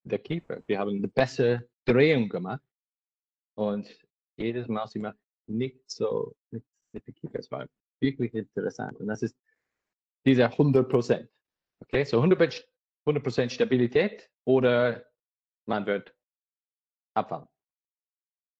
der 0.04 0.20
Kiefer. 0.20 0.62
Wir 0.66 0.78
haben 0.78 0.96
eine 0.96 1.08
bessere 1.08 1.68
Drehung 1.84 2.28
gemacht 2.28 2.62
und 3.54 3.88
jedes 4.36 4.68
Mal 4.68 4.86
sie 4.86 5.00
macht 5.00 5.18
nicht 5.46 5.90
so 5.90 6.34
mit, 6.50 6.64
mit 6.92 7.06
der 7.06 7.14
Kiefer. 7.14 7.38
Es 7.38 7.50
war 7.50 7.66
wirklich 8.00 8.32
interessant 8.32 8.98
und 9.00 9.08
das 9.08 9.22
ist 9.22 9.36
dieser 10.24 10.46
100 10.46 10.88
Prozent. 10.88 11.28
Okay, 11.80 12.04
so 12.04 12.18
100 12.18 12.62
Prozent 13.22 13.52
Stabilität 13.52 14.30
oder 14.44 15.04
man 15.66 15.84
wird 15.84 16.14
abfallen. 17.14 17.48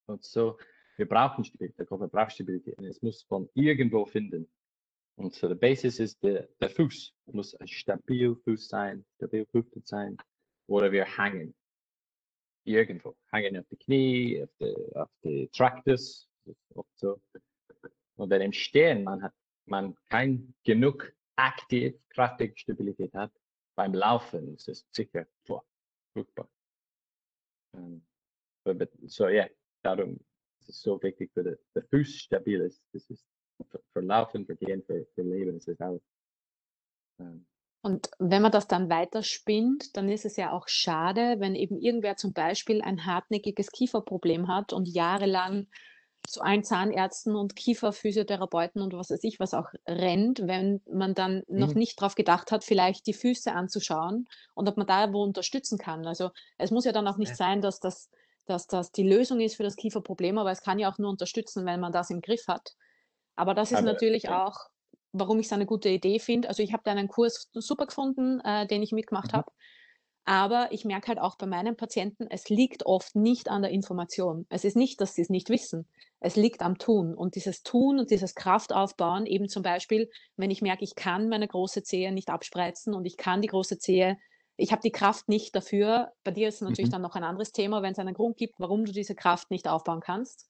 Und 0.07 0.25
so, 0.25 0.59
wir 0.97 1.09
brauchen 1.09 1.45
Stabilität, 1.45 1.79
der 1.79 1.87
Körper 1.87 2.09
braucht 2.09 2.33
Stabilität. 2.33 2.79
Es 2.81 3.01
muss 3.01 3.23
von 3.23 3.49
irgendwo 3.55 4.05
finden. 4.07 4.51
Und 5.21 5.35
so, 5.35 5.49
der 5.49 5.55
Basis 5.55 5.99
ist 6.01 6.23
der, 6.23 6.49
der 6.61 6.71
Fuß. 6.71 7.13
Muss 7.27 7.55
ein 7.57 7.69
stabil 7.69 8.35
Fuß 8.37 8.69
sein, 8.69 9.05
stabil 9.17 9.47
Hüfte 9.53 9.83
sein. 9.85 10.17
Oder 10.67 10.91
wir 10.91 11.05
hängen. 11.05 11.55
Irgendwo. 12.65 13.15
Hängen 13.31 13.59
auf 13.59 13.67
die 13.71 13.77
Knie, 13.77 14.43
auf 14.43 14.51
die, 14.59 14.97
auf 14.97 15.11
die 15.23 15.49
Tractus. 15.49 16.27
So. 16.95 17.21
Und 18.17 18.31
dann 18.31 18.41
im 18.41 18.53
Stehen, 18.53 19.05
man 19.05 19.23
hat 19.23 19.35
man 19.67 19.95
kein 20.09 20.55
genug 20.65 21.13
aktiv, 21.37 21.95
kraftige 22.09 22.57
Stabilität 22.59 23.13
hat, 23.15 23.33
beim 23.77 23.95
Laufen 23.95 24.55
ist 24.55 24.69
es 24.69 24.87
sicher 24.91 25.27
vor, 25.47 25.65
furchtbar. 26.13 26.51
Um, 27.73 28.03
so 29.07 29.29
ja, 29.29 29.45
yeah, 29.45 29.51
darum 29.83 30.19
ist 30.61 30.71
es 30.71 30.83
so 30.83 31.01
wichtig, 31.03 31.31
dass 31.35 31.45
der 31.75 31.85
Fuß 31.85 32.09
stabil 32.09 32.61
ist. 32.63 32.83
Das 32.93 33.09
ist 33.11 33.25
für, 33.71 33.81
für 33.93 34.01
Laufen, 34.01 34.47
für 34.47 34.57
Gehen, 34.57 34.83
für, 34.83 35.07
für 35.15 35.23
Leben 35.23 35.57
ist 35.57 35.69
es 35.69 35.81
auch. 35.81 36.01
Um, 37.19 37.47
und 37.83 38.11
wenn 38.19 38.43
man 38.43 38.53
das 38.53 38.69
dann 38.69 38.91
weiterspinnt, 38.91 39.97
dann 39.97 40.09
ist 40.11 40.27
es 40.27 40.37
ja 40.37 40.53
auch 40.53 40.69
schade, 40.69 41.37
wenn 41.39 41.55
eben 41.55 41.79
irgendwer 41.79 42.17
zum 42.17 42.33
Beispiel 42.33 42.83
ein 42.83 43.07
hartnäckiges 43.07 43.73
Kieferproblem 43.73 44.49
hat 44.49 44.73
und 44.73 44.87
jahrelang 44.87 45.67
zu 46.27 46.43
allen 46.43 46.63
Zahnärzten 46.63 47.35
und 47.35 47.57
Kieferphysiotherapeuten 47.57 48.83
und 48.83 48.93
was 48.93 49.11
weiß 49.11 49.25
ich 49.25 49.41
was 49.41 49.55
auch 49.55 49.69
rennt, 49.87 50.47
wenn 50.47 50.83
man 50.91 51.15
dann 51.15 51.43
mhm. 51.49 51.59
noch 51.59 51.75
nicht 51.75 52.01
darauf 52.01 52.15
gedacht 52.15 52.53
hat, 52.53 52.65
vielleicht 52.65 53.07
die 53.07 53.15
Füße 53.15 53.53
anzuschauen 53.53 54.29
und 54.55 54.69
ob 54.69 54.77
man 54.77 54.87
da 54.87 55.13
wo 55.15 55.23
unterstützen 55.23 55.79
kann. 55.79 56.07
Also 56.07 56.31
es 56.59 56.71
muss 56.71 56.85
ja 56.85 56.93
dann 56.93 57.09
auch 57.09 57.17
nicht 57.17 57.31
ja. 57.31 57.37
sein, 57.37 57.63
dass 57.63 57.81
das, 57.81 58.11
dass 58.45 58.67
das 58.67 58.93
die 58.93 59.09
Lösung 59.09 59.41
ist 59.41 59.57
für 59.57 59.63
das 59.63 59.77
Kieferproblem, 59.77 60.37
aber 60.37 60.51
es 60.51 60.63
kann 60.63 60.79
ja 60.79 60.93
auch 60.93 60.99
nur 60.99 61.09
unterstützen, 61.09 61.65
wenn 61.65 61.81
man 61.81 61.93
das 61.93 62.11
im 62.11 62.21
Griff 62.21 62.47
hat. 62.47 62.75
Aber 63.41 63.55
das 63.55 63.73
ist 63.73 63.79
aber, 63.79 63.87
natürlich 63.87 64.25
ja. 64.25 64.45
auch, 64.45 64.69
warum 65.13 65.39
ich 65.39 65.47
es 65.47 65.53
eine 65.55 65.65
gute 65.65 65.89
Idee 65.89 66.19
finde. 66.19 66.49
Also 66.49 66.63
ich 66.63 66.75
habe 66.75 66.83
da 66.85 66.91
einen 66.91 67.09
Kurs 67.09 67.49
super 67.55 67.87
gefunden, 67.87 68.39
äh, 68.41 68.67
den 68.67 68.83
ich 68.83 68.93
mitgemacht 68.93 69.33
mhm. 69.33 69.39
habe. 69.39 69.53
Aber 70.27 70.69
ich 70.73 70.85
merke 70.85 71.09
halt 71.09 71.19
auch 71.19 71.37
bei 71.37 71.47
meinen 71.47 71.75
Patienten, 71.75 72.27
es 72.29 72.51
liegt 72.51 72.85
oft 72.85 73.17
nicht 73.17 73.49
an 73.49 73.63
der 73.63 73.71
Information. 73.71 74.45
Es 74.51 74.65
ist 74.65 74.77
nicht, 74.77 75.01
dass 75.01 75.15
sie 75.15 75.23
es 75.23 75.31
nicht 75.31 75.49
wissen. 75.49 75.89
Es 76.21 76.37
liegt 76.37 76.61
am 76.61 76.77
Tun. 76.77 77.15
Und 77.15 77.35
dieses 77.35 77.63
Tun 77.63 77.99
und 77.99 78.11
dieses 78.11 78.35
Kraftaufbauen, 78.35 79.25
eben 79.25 79.49
zum 79.49 79.63
Beispiel, 79.63 80.11
wenn 80.37 80.51
ich 80.51 80.61
merke, 80.61 80.85
ich 80.85 80.95
kann 80.95 81.31
meine 81.31 81.49
große 81.49 81.83
Zehe 81.83 82.13
nicht 82.13 82.29
abspreizen 82.29 82.93
und 82.93 83.07
ich 83.07 83.17
kann 83.17 83.41
die 83.41 83.49
große 83.49 83.79
Zehe, 83.79 84.19
ich 84.59 84.71
habe 84.71 84.83
die 84.83 84.93
Kraft 84.93 85.31
nicht 85.31 85.57
dafür. 85.57 86.13
Bei 86.25 86.31
dir 86.31 86.49
ist 86.49 86.57
es 86.57 86.61
natürlich 86.61 86.91
mhm. 86.91 86.93
dann 86.93 87.03
noch 87.03 87.15
ein 87.17 87.25
anderes 87.25 87.53
Thema, 87.53 87.81
wenn 87.81 87.93
es 87.93 87.99
einen 87.99 88.13
Grund 88.13 88.37
gibt, 88.37 88.61
warum 88.61 88.85
du 88.85 88.93
diese 88.93 89.15
Kraft 89.15 89.51
nicht 89.51 89.67
aufbauen 89.67 90.01
kannst. 90.01 90.50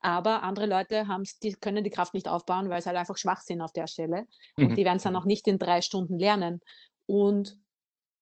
Aber 0.00 0.42
andere 0.42 0.66
Leute 0.66 1.06
die 1.42 1.54
können 1.54 1.82
die 1.82 1.90
Kraft 1.90 2.14
nicht 2.14 2.28
aufbauen, 2.28 2.68
weil 2.70 2.80
sie 2.80 2.88
halt 2.88 2.98
einfach 2.98 3.16
schwach 3.16 3.40
sind 3.40 3.60
auf 3.60 3.72
der 3.72 3.86
Stelle. 3.86 4.26
Und 4.56 4.70
mhm. 4.70 4.74
die 4.76 4.84
werden 4.84 4.98
es 4.98 5.02
dann 5.02 5.16
auch 5.16 5.24
nicht 5.24 5.48
in 5.48 5.58
drei 5.58 5.80
Stunden 5.80 6.18
lernen. 6.18 6.60
Und 7.06 7.58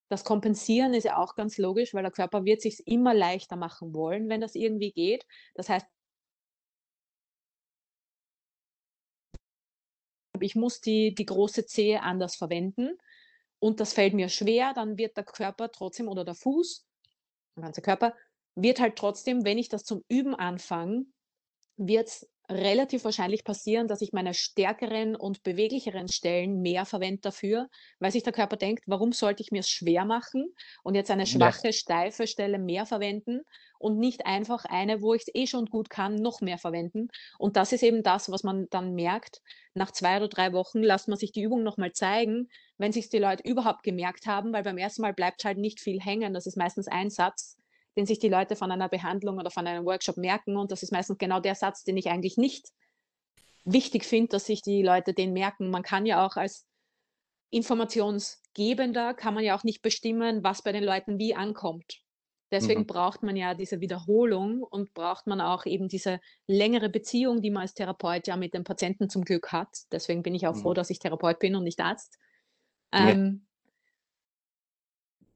das 0.08 0.24
Kompensieren 0.24 0.94
ist 0.94 1.04
ja 1.04 1.16
auch 1.16 1.34
ganz 1.34 1.58
logisch, 1.58 1.92
weil 1.92 2.02
der 2.02 2.12
Körper 2.12 2.44
wird 2.44 2.62
sich 2.62 2.86
immer 2.86 3.12
leichter 3.12 3.56
machen 3.56 3.92
wollen, 3.92 4.28
wenn 4.28 4.40
das 4.40 4.54
irgendwie 4.54 4.92
geht. 4.92 5.26
Das 5.54 5.68
heißt, 5.68 5.86
ich 10.40 10.54
muss 10.54 10.80
die, 10.80 11.14
die 11.14 11.26
große 11.26 11.66
Zehe 11.66 12.02
anders 12.02 12.36
verwenden 12.36 12.96
und 13.58 13.80
das 13.80 13.92
fällt 13.92 14.14
mir 14.14 14.28
schwer, 14.28 14.74
dann 14.74 14.98
wird 14.98 15.16
der 15.16 15.24
Körper 15.24 15.70
trotzdem 15.72 16.08
oder 16.08 16.24
der 16.24 16.34
Fuß, 16.34 16.86
der 17.56 17.64
ganze 17.64 17.82
Körper, 17.82 18.14
wird 18.54 18.80
halt 18.80 18.96
trotzdem, 18.96 19.44
wenn 19.44 19.58
ich 19.58 19.68
das 19.68 19.84
zum 19.84 20.04
Üben 20.08 20.34
anfange, 20.34 21.06
wird 21.76 22.08
es 22.08 22.28
relativ 22.48 23.04
wahrscheinlich 23.04 23.44
passieren, 23.44 23.88
dass 23.88 24.02
ich 24.02 24.12
meine 24.12 24.32
stärkeren 24.32 25.16
und 25.16 25.42
beweglicheren 25.42 26.08
Stellen 26.08 26.60
mehr 26.60 26.84
verwende 26.84 27.22
dafür, 27.22 27.68
weil 27.98 28.12
sich 28.12 28.22
der 28.22 28.32
Körper 28.32 28.56
denkt, 28.56 28.84
warum 28.86 29.12
sollte 29.12 29.42
ich 29.42 29.50
mir 29.50 29.60
es 29.60 29.68
schwer 29.68 30.04
machen 30.04 30.54
und 30.84 30.94
jetzt 30.94 31.10
eine 31.10 31.26
schwache, 31.26 31.68
ja. 31.68 31.72
steife 31.72 32.26
Stelle 32.26 32.58
mehr 32.58 32.86
verwenden 32.86 33.40
und 33.78 33.98
nicht 33.98 34.26
einfach 34.26 34.64
eine, 34.64 35.02
wo 35.02 35.14
ich 35.14 35.22
es 35.22 35.34
eh 35.34 35.46
schon 35.46 35.66
gut 35.66 35.90
kann, 35.90 36.14
noch 36.14 36.40
mehr 36.40 36.58
verwenden. 36.58 37.08
Und 37.38 37.56
das 37.56 37.72
ist 37.72 37.82
eben 37.82 38.02
das, 38.02 38.30
was 38.30 38.44
man 38.44 38.68
dann 38.70 38.94
merkt. 38.94 39.42
Nach 39.74 39.90
zwei 39.90 40.16
oder 40.16 40.28
drei 40.28 40.52
Wochen 40.52 40.82
lässt 40.82 41.08
man 41.08 41.18
sich 41.18 41.32
die 41.32 41.42
Übung 41.42 41.62
nochmal 41.62 41.92
zeigen, 41.92 42.48
wenn 42.78 42.92
sich 42.92 43.08
die 43.08 43.18
Leute 43.18 43.42
überhaupt 43.42 43.82
gemerkt 43.82 44.26
haben, 44.26 44.52
weil 44.52 44.62
beim 44.62 44.78
ersten 44.78 45.02
Mal 45.02 45.12
bleibt 45.12 45.44
halt 45.44 45.58
nicht 45.58 45.80
viel 45.80 46.00
hängen. 46.00 46.32
Das 46.32 46.46
ist 46.46 46.56
meistens 46.56 46.86
ein 46.88 47.10
Satz 47.10 47.58
den 47.96 48.06
sich 48.06 48.18
die 48.18 48.28
Leute 48.28 48.56
von 48.56 48.70
einer 48.70 48.88
Behandlung 48.88 49.38
oder 49.38 49.50
von 49.50 49.66
einem 49.66 49.84
Workshop 49.84 50.16
merken. 50.16 50.56
Und 50.56 50.70
das 50.70 50.82
ist 50.82 50.92
meistens 50.92 51.18
genau 51.18 51.40
der 51.40 51.54
Satz, 51.54 51.84
den 51.84 51.96
ich 51.96 52.08
eigentlich 52.08 52.36
nicht 52.36 52.68
wichtig 53.64 54.04
finde, 54.04 54.28
dass 54.28 54.46
sich 54.46 54.62
die 54.62 54.82
Leute 54.82 55.14
den 55.14 55.32
merken. 55.32 55.70
Man 55.70 55.82
kann 55.82 56.06
ja 56.06 56.24
auch 56.24 56.36
als 56.36 56.66
Informationsgebender, 57.50 59.14
kann 59.14 59.34
man 59.34 59.44
ja 59.44 59.56
auch 59.56 59.64
nicht 59.64 59.82
bestimmen, 59.82 60.44
was 60.44 60.62
bei 60.62 60.72
den 60.72 60.84
Leuten 60.84 61.18
wie 61.18 61.34
ankommt. 61.34 62.00
Deswegen 62.52 62.82
mhm. 62.82 62.86
braucht 62.86 63.22
man 63.22 63.34
ja 63.34 63.54
diese 63.54 63.80
Wiederholung 63.80 64.62
und 64.62 64.94
braucht 64.94 65.26
man 65.26 65.40
auch 65.40 65.66
eben 65.66 65.88
diese 65.88 66.20
längere 66.46 66.88
Beziehung, 66.88 67.42
die 67.42 67.50
man 67.50 67.62
als 67.62 67.74
Therapeut 67.74 68.28
ja 68.28 68.36
mit 68.36 68.54
dem 68.54 68.62
Patienten 68.62 69.10
zum 69.10 69.24
Glück 69.24 69.52
hat. 69.52 69.68
Deswegen 69.90 70.22
bin 70.22 70.34
ich 70.34 70.46
auch 70.46 70.54
mhm. 70.54 70.60
froh, 70.60 70.74
dass 70.74 70.90
ich 70.90 71.00
Therapeut 71.00 71.40
bin 71.40 71.56
und 71.56 71.64
nicht 71.64 71.80
Arzt. 71.80 72.18
Ähm, 72.92 73.45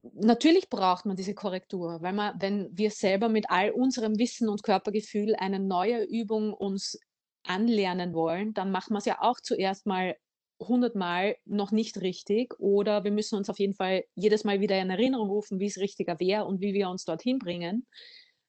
natürlich 0.03 0.69
braucht 0.69 1.07
man 1.07 1.17
diese 1.17 1.35
Korrektur, 1.35 2.01
weil 2.01 2.13
man, 2.13 2.35
wenn 2.41 2.69
wir 2.73 2.91
selber 2.91 3.29
mit 3.29 3.47
all 3.51 3.71
unserem 3.71 4.19
Wissen 4.19 4.49
und 4.49 4.63
Körpergefühl 4.63 5.35
eine 5.37 5.61
neue 5.61 6.05
Übung 6.05 6.53
uns 6.53 6.99
anlernen 7.45 8.15
wollen, 8.15 8.55
dann 8.55 8.71
machen 8.71 8.95
wir 8.95 8.99
es 8.99 9.05
ja 9.05 9.19
auch 9.21 9.41
zuerst 9.41 9.87
mal 9.87 10.17
hundertmal 10.59 11.37
noch 11.47 11.73
nicht 11.73 12.01
richtig 12.01 12.55
oder 12.59 13.03
wir 13.05 13.11
müssen 13.11 13.37
uns 13.37 13.49
auf 13.49 13.59
jeden 13.59 13.75
Fall 13.75 14.05
jedes 14.15 14.45
Mal 14.45 14.61
wieder 14.61 14.79
in 14.79 14.91
Erinnerung 14.91 15.31
rufen, 15.31 15.59
wie 15.59 15.67
es 15.67 15.79
richtiger 15.79 16.21
wäre 16.21 16.45
und 16.45 16.61
wie 16.61 16.75
wir 16.75 16.91
uns 16.91 17.05
dorthin 17.05 17.39
bringen, 17.39 17.87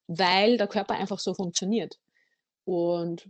weil 0.07 0.57
der 0.57 0.67
Körper 0.67 0.95
einfach 0.95 1.19
so 1.19 1.33
funktioniert. 1.33 1.97
Und 2.65 3.29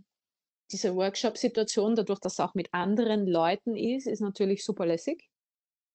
diese 0.72 0.96
Workshop-Situation, 0.96 1.94
dadurch, 1.94 2.18
dass 2.18 2.34
es 2.34 2.40
auch 2.40 2.54
mit 2.54 2.72
anderen 2.72 3.26
Leuten 3.26 3.76
ist, 3.76 4.06
ist 4.06 4.20
natürlich 4.20 4.64
super 4.64 4.86
lässig. 4.86 5.28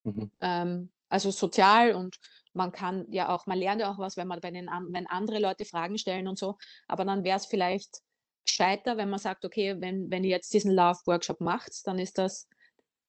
Mhm. 0.04 0.32
Ähm, 0.40 0.90
also 1.10 1.32
sozial 1.32 1.94
und 1.94 2.18
man 2.54 2.72
kann 2.72 3.06
ja 3.12 3.30
auch, 3.30 3.46
man 3.46 3.58
lernt 3.58 3.82
ja 3.82 3.92
auch 3.92 4.00
was, 4.00 4.18
wenn 4.18 4.28
man 4.28 4.40
bei 4.42 4.52
den, 4.52 4.68
wenn 4.90 5.08
andere 5.08 5.40
Leute 5.40 5.66
Fragen 5.66 5.98
stellen 5.98 6.28
und 6.28 6.38
so, 6.38 6.58
aber 6.88 7.06
dann 7.06 7.24
wäre 7.24 7.38
es 7.38 7.46
vielleicht 7.46 8.02
gescheiter, 8.46 8.98
wenn 8.98 9.10
man 9.10 9.20
sagt, 9.20 9.46
okay, 9.46 9.76
wenn, 9.80 10.10
wenn 10.10 10.24
ihr 10.24 10.32
jetzt 10.32 10.54
diesen 10.54 10.72
Love-Workshop 10.72 11.42
macht, 11.42 11.86
dann 11.86 12.00
ist 12.00 12.18
das 12.18 12.48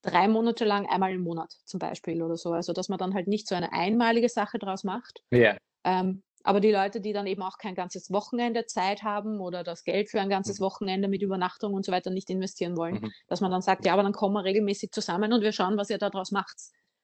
drei 0.03 0.28
Monate 0.28 0.64
lang 0.64 0.86
einmal 0.86 1.12
im 1.12 1.22
Monat 1.22 1.53
zum 1.64 1.80
Beispiel 1.80 2.22
oder 2.22 2.36
so. 2.36 2.53
Also 2.53 2.72
dass 2.72 2.88
man 2.88 2.99
dann 2.99 3.14
halt 3.14 3.28
nicht 3.28 3.49
so 3.49 3.55
eine 3.55 3.72
einmalige 3.72 4.28
Sache 4.28 4.59
draus 4.59 4.84
macht. 4.84 5.22
Ja. 5.30 5.57
Ähm, 5.84 6.22
aber 6.44 6.61
die 6.61 6.70
Leute, 6.70 7.01
die 7.01 7.12
dann 7.12 7.26
eben 7.26 7.42
auch 7.42 7.59
kein 7.59 7.74
ganzes 7.74 8.11
Wochenende 8.11 8.66
Zeit 8.66 9.03
haben 9.03 9.40
oder 9.40 9.64
das 9.64 9.84
Geld 9.84 10.09
für 10.09 10.20
ein 10.20 10.28
ganzes 10.28 10.61
mhm. 10.61 10.64
Wochenende 10.64 11.09
mit 11.09 11.22
Übernachtung 11.22 11.74
und 11.74 11.84
so 11.84 11.92
weiter 11.92 12.11
nicht 12.11 12.30
investieren 12.30 12.76
wollen, 12.76 13.01
mhm. 13.01 13.12
dass 13.26 13.40
man 13.40 13.51
dann 13.51 13.62
sagt, 13.62 13.84
ja, 13.84 13.92
aber 13.92 14.03
dann 14.03 14.12
kommen 14.12 14.34
wir 14.34 14.44
regelmäßig 14.44 14.90
zusammen 14.92 15.32
und 15.32 15.42
wir 15.42 15.53
schauen, 15.53 15.76
was 15.76 15.90
ihr 15.90 15.99
daraus 15.99 16.30
macht. 16.30 16.57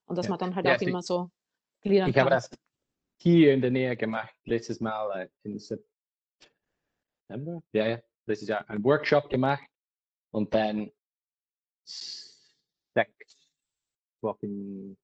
Und 0.06 0.16
dass 0.16 0.26
ja. 0.26 0.30
man 0.30 0.38
dann 0.38 0.54
halt 0.54 0.66
ja, 0.66 0.76
auch 0.76 0.80
immer 0.80 1.02
so 1.02 1.30
gliedern 1.80 2.08
ich 2.08 2.14
kann. 2.14 2.26
Ich 2.26 2.32
habe 2.32 2.42
das 2.42 2.50
hier 3.18 3.54
in 3.54 3.60
der 3.60 3.70
Nähe 3.70 3.96
gemacht, 3.96 4.34
letztes 4.44 4.80
Mal 4.80 5.22
äh, 5.22 5.28
in 5.42 5.58
September. 5.58 5.90
Ja, 7.72 7.86
ja, 7.86 8.02
letztes 8.26 8.48
Jahr 8.48 8.68
einen 8.68 8.84
Workshop 8.84 9.30
gemacht 9.30 9.64
und 10.30 10.52
dann 10.54 10.90
sechs 11.84 13.36
Wochen, 14.20 14.96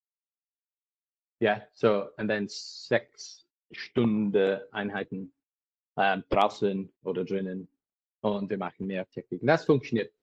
ja, 1.39 1.67
so, 1.73 2.09
und 2.17 2.27
dann 2.27 2.47
sechs 2.47 3.47
Stunde 3.71 4.67
Einheiten 4.71 5.33
äh, 5.95 6.21
draußen 6.29 6.91
oder 7.03 7.25
drinnen 7.25 7.67
und 8.21 8.49
wir 8.49 8.57
machen 8.57 8.87
mehr 8.87 9.09
Techniken. 9.09 9.47
Das 9.47 9.65
funktioniert 9.65 10.13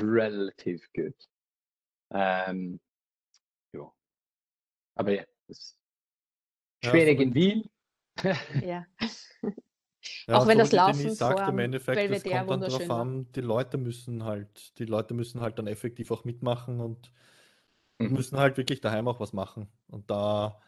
relativ 0.00 0.88
gut. 0.92 1.16
Ähm. 2.10 2.80
Aber 4.94 5.12
ja, 5.12 5.24
das 5.48 5.58
ist 5.58 5.78
schwierig 6.84 7.18
ja, 7.18 7.24
in 7.24 7.34
Wien. 7.34 7.70
ja. 8.62 8.86
Ja, 10.26 10.36
auch 10.36 10.46
wenn 10.46 10.58
das 10.58 10.72
Laufen 10.72 11.14
sagt, 11.14 11.48
im 11.48 11.58
Endeffekt, 11.58 12.10
es 12.10 12.22
kommt 12.22 12.50
dann 12.50 12.60
darauf 12.60 12.90
an, 12.90 13.32
die 13.32 13.40
Leute 13.40 13.78
müssen 13.78 14.24
halt, 14.24 14.78
die 14.78 14.84
Leute 14.84 15.14
müssen 15.14 15.40
halt 15.40 15.58
dann 15.58 15.66
effektiv 15.66 16.10
auch 16.10 16.24
mitmachen 16.24 16.80
und 16.80 17.10
mhm. 17.98 18.12
müssen 18.12 18.38
halt 18.38 18.58
wirklich 18.58 18.82
daheim 18.82 19.08
auch 19.08 19.18
was 19.18 19.32
machen. 19.32 19.68
Und 19.88 20.10
da 20.10 20.60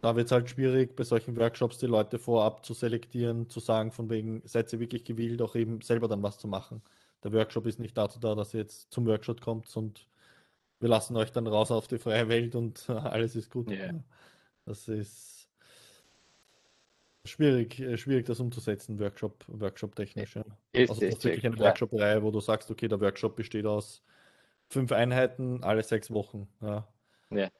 da 0.00 0.16
wird 0.16 0.26
es 0.26 0.32
halt 0.32 0.48
schwierig, 0.48 0.96
bei 0.96 1.04
solchen 1.04 1.36
Workshops 1.36 1.78
die 1.78 1.86
Leute 1.86 2.18
vorab 2.18 2.64
zu 2.64 2.72
selektieren, 2.72 3.48
zu 3.50 3.60
sagen, 3.60 3.92
von 3.92 4.08
wegen, 4.08 4.42
seid 4.44 4.72
ihr 4.72 4.80
wirklich 4.80 5.04
gewillt, 5.04 5.42
auch 5.42 5.54
eben 5.54 5.80
selber 5.82 6.08
dann 6.08 6.22
was 6.22 6.38
zu 6.38 6.48
machen. 6.48 6.82
Der 7.22 7.32
Workshop 7.32 7.66
ist 7.66 7.78
nicht 7.78 7.96
dazu 7.98 8.18
da, 8.18 8.34
dass 8.34 8.54
ihr 8.54 8.60
jetzt 8.60 8.90
zum 8.92 9.06
Workshop 9.06 9.42
kommt 9.42 9.74
und 9.76 10.08
wir 10.80 10.88
lassen 10.88 11.16
euch 11.16 11.30
dann 11.32 11.46
raus 11.46 11.70
auf 11.70 11.86
die 11.86 11.98
freie 11.98 12.28
Welt 12.28 12.54
und 12.54 12.88
alles 12.90 13.36
ist 13.36 13.50
gut. 13.50 13.70
Yeah. 13.70 14.02
Das 14.66 14.88
ist 14.88 15.48
schwierig, 17.24 17.78
äh, 17.80 17.96
schwierig 17.96 18.26
das 18.26 18.40
umzusetzen, 18.40 18.98
Workshop, 18.98 19.44
Workshop 19.46 19.94
technisch. 19.94 20.36
Ja. 20.36 20.44
Ist, 20.72 20.90
also 20.90 21.00
das 21.00 21.14
ist 21.16 21.24
wirklich 21.24 21.46
eine 21.46 21.58
Workshop-Reihe, 21.58 22.22
wo 22.22 22.30
du 22.30 22.40
sagst, 22.40 22.70
okay, 22.70 22.88
der 22.88 23.00
Workshop 23.00 23.36
besteht 23.36 23.66
aus 23.66 24.02
fünf 24.68 24.92
Einheiten 24.92 25.62
alle 25.62 25.82
sechs 25.82 26.10
Wochen. 26.10 26.48
Ja. 26.60 26.88
ja 27.30 27.50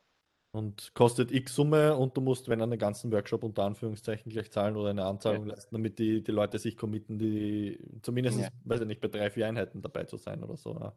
und 0.52 0.94
kostet 0.94 1.30
x 1.30 1.54
Summe 1.54 1.96
und 1.96 2.16
du 2.16 2.20
musst, 2.20 2.48
wenn 2.48 2.60
einen 2.60 2.78
ganzen 2.78 3.12
Workshop 3.12 3.44
unter 3.44 3.64
Anführungszeichen 3.64 4.32
gleich 4.32 4.50
zahlen 4.50 4.76
oder 4.76 4.90
eine 4.90 5.04
Anzahlung 5.04 5.46
ja. 5.46 5.54
leisten, 5.54 5.74
damit 5.74 5.98
die, 5.98 6.22
die 6.22 6.32
Leute 6.32 6.58
sich 6.58 6.76
committen, 6.76 7.18
die 7.18 7.78
zumindest, 8.02 8.40
ja. 8.40 8.48
weiß 8.64 8.80
ich 8.80 8.86
nicht, 8.86 9.00
bei 9.00 9.08
drei, 9.08 9.30
vier 9.30 9.46
Einheiten 9.46 9.80
dabei 9.80 10.04
zu 10.04 10.16
sein 10.16 10.42
oder 10.42 10.56
so. 10.56 10.74
Ja, 10.74 10.92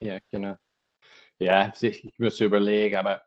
ja 0.00 0.18
genau. 0.30 0.56
Ja, 1.40 1.72
ich, 1.80 2.18
muss 2.18 2.40
überlegen, 2.40 2.96
aber 2.96 3.22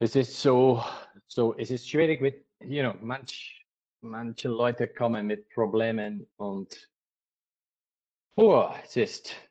es 0.00 0.16
ist 0.16 0.40
so, 0.40 0.82
so, 1.26 1.54
es 1.56 1.70
ist 1.70 1.88
schwierig 1.88 2.20
mit, 2.20 2.46
you 2.60 2.82
know, 2.82 2.94
manch, 3.02 3.66
manche 4.00 4.48
Leute 4.48 4.88
kommen 4.88 5.26
mit 5.26 5.48
Problemen 5.50 6.26
und 6.36 6.90
oh, 8.36 8.70
es 8.82 8.96
ist 8.96 9.50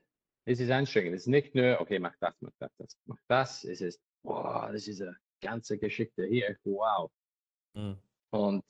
es 0.49 0.60
ist 0.60 0.72
anstrengend. 0.72 1.14
Es 1.14 1.22
ist 1.22 1.28
nicht 1.28 1.53
nur, 1.53 1.80
okay, 1.80 1.99
mach 1.99 2.16
das, 2.20 2.34
mach 2.39 2.51
das, 2.57 2.72
das 2.78 2.97
mach 3.05 3.20
das. 3.28 3.64
Es 3.64 3.82
ist, 3.82 4.01
boah, 4.24 4.70
das 4.72 4.88
ist 4.88 5.01
eine 5.01 5.16
ganze 5.41 5.78
Geschichte 5.78 6.26
hier. 6.26 6.57
Wow. 6.64 7.12
Mhm. 7.76 7.97
Und, 8.32 8.66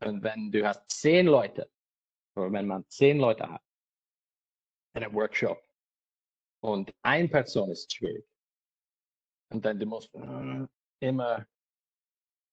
und 0.00 0.22
wenn 0.22 0.50
du 0.50 0.66
hast 0.66 0.90
zehn 0.90 1.26
Leute, 1.26 1.70
oder 2.34 2.52
wenn 2.52 2.66
man 2.66 2.84
zehn 2.88 3.18
Leute 3.18 3.48
hat 3.48 3.62
in 4.94 5.04
einem 5.04 5.14
Workshop 5.14 5.62
und 6.60 6.92
eine 7.02 7.28
Person 7.28 7.70
ist 7.70 7.92
schwierig, 7.92 8.24
und 9.52 9.64
dann 9.64 9.78
du 9.78 9.86
musst 9.86 10.14
uh, 10.14 10.66
immer 11.00 11.46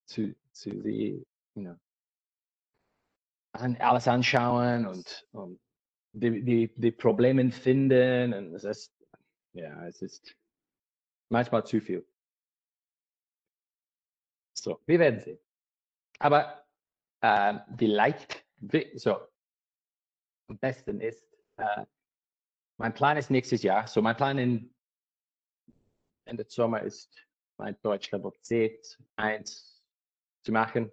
zu, 0.08 0.36
zu 0.52 0.82
sie, 0.82 1.24
you 1.56 1.62
know, 1.62 1.76
an, 3.54 3.76
alles 3.78 4.08
anschauen 4.08 4.88
und, 4.88 5.28
und 5.32 5.60
die, 6.14 6.44
die, 6.44 6.74
die 6.76 6.92
Probleme 6.92 7.52
finden. 7.52 8.34
Und 8.34 8.56
es 8.56 8.64
ist, 8.64 8.94
ja, 9.54 9.86
es 9.88 10.02
ist 10.02 10.36
manchmal 11.30 11.66
zu 11.66 11.82
viel. 11.82 12.08
So, 14.58 14.82
wir 14.86 15.00
werden 15.00 15.20
sehen. 15.20 15.40
Aber 16.20 16.66
äh, 17.22 17.60
vielleicht, 17.78 18.46
so, 18.96 19.28
am 20.50 20.58
besten 20.58 21.00
ist, 21.00 21.24
äh, 21.58 21.86
mein 22.78 22.94
Plan 22.94 23.18
ist 23.18 23.30
nächstes 23.30 23.64
Jahr, 23.64 23.88
so 23.88 24.02
mein 24.02 24.16
Plan 24.16 24.38
in 24.38 24.74
Ende 26.26 26.46
Sommer 26.48 26.82
ist, 26.82 27.16
mein 27.58 27.76
Deutsch 27.82 28.12
Level 28.12 28.32
C1 28.44 29.82
zu 30.44 30.52
machen. 30.52 30.92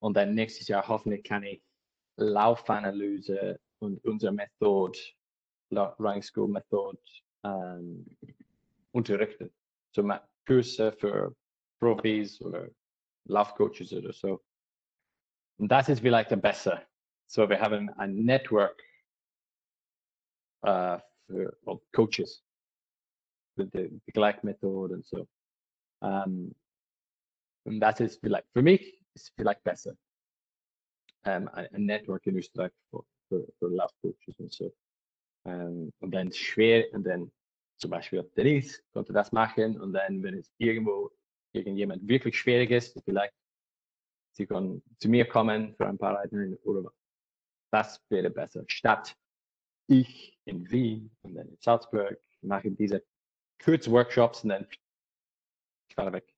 Und 0.00 0.16
dann 0.16 0.34
nächstes 0.34 0.68
Jahr 0.68 0.86
hoffentlich 0.86 1.24
kann 1.24 1.42
ich 1.42 1.62
Laufanalyse 2.16 3.60
und 3.80 4.04
unsere 4.04 4.32
Methode, 4.32 4.98
Running 5.72 6.22
School 6.22 6.48
Methode, 6.48 6.98
ähm, 7.44 8.06
unterrichten. 8.92 9.52
So 9.94 10.02
Kurse 10.46 10.92
für 10.92 11.34
Profis 11.78 12.40
oder 12.40 12.68
Laufcoaches 13.26 13.92
oder 13.92 14.12
so. 14.12 14.42
Und 15.58 15.68
das 15.68 15.88
ist 15.88 16.00
vielleicht 16.00 16.30
besser. 16.40 16.82
So, 17.26 17.48
wir 17.48 17.60
haben 17.60 17.90
ein 17.98 18.14
Network 18.14 18.82
äh, 20.62 20.98
für 21.26 21.58
well, 21.62 21.80
Coaches 21.92 22.44
mit 23.56 23.74
der 23.74 23.88
Begleitmethode 24.06 24.94
und 24.94 25.06
so. 25.06 25.28
Um, 26.00 26.54
und 27.64 27.80
das 27.80 28.00
ist 28.00 28.20
vielleicht, 28.20 28.46
für 28.52 28.62
mich 28.62 29.02
ist 29.14 29.32
vielleicht 29.36 29.64
besser 29.64 29.96
ähm, 31.24 31.48
ein 31.48 31.86
Network 31.86 32.24
in 32.26 32.36
Österreich 32.36 32.72
für, 32.90 33.04
für, 33.28 33.52
für 33.58 33.66
Love 33.66 33.92
Coaches 34.00 34.38
und 34.38 34.52
so. 34.52 34.74
Ähm, 35.44 35.92
und 35.98 36.12
dann 36.12 36.32
schwer, 36.32 36.92
und 36.92 37.04
dann 37.04 37.32
zum 37.78 37.90
Beispiel 37.90 38.22
Denise 38.36 38.82
konnte 38.92 39.12
das 39.12 39.32
machen 39.32 39.80
und 39.80 39.92
dann, 39.92 40.22
wenn 40.22 40.38
es 40.38 40.52
irgendwo 40.58 41.10
irgendjemand 41.52 42.06
wirklich 42.06 42.38
schwierig 42.38 42.70
ist, 42.70 43.00
vielleicht 43.04 43.34
sie 44.32 44.46
können 44.46 44.82
zu 45.00 45.08
mir 45.08 45.26
kommen 45.26 45.74
für 45.76 45.86
ein 45.86 45.98
paar 45.98 46.16
Reiten 46.16 46.56
oder 46.64 46.92
das 47.72 48.02
wäre 48.08 48.30
besser. 48.30 48.64
Statt 48.68 49.16
ich 49.88 50.38
in 50.44 50.70
Wien 50.70 51.10
und 51.22 51.34
dann 51.34 51.48
in 51.48 51.58
Salzburg 51.60 52.20
mache 52.40 52.70
diese 52.70 53.04
Kurzworkshops 53.62 54.44
und 54.44 54.50
dann 54.50 54.68
ich 54.70 55.96
weg. 55.96 56.34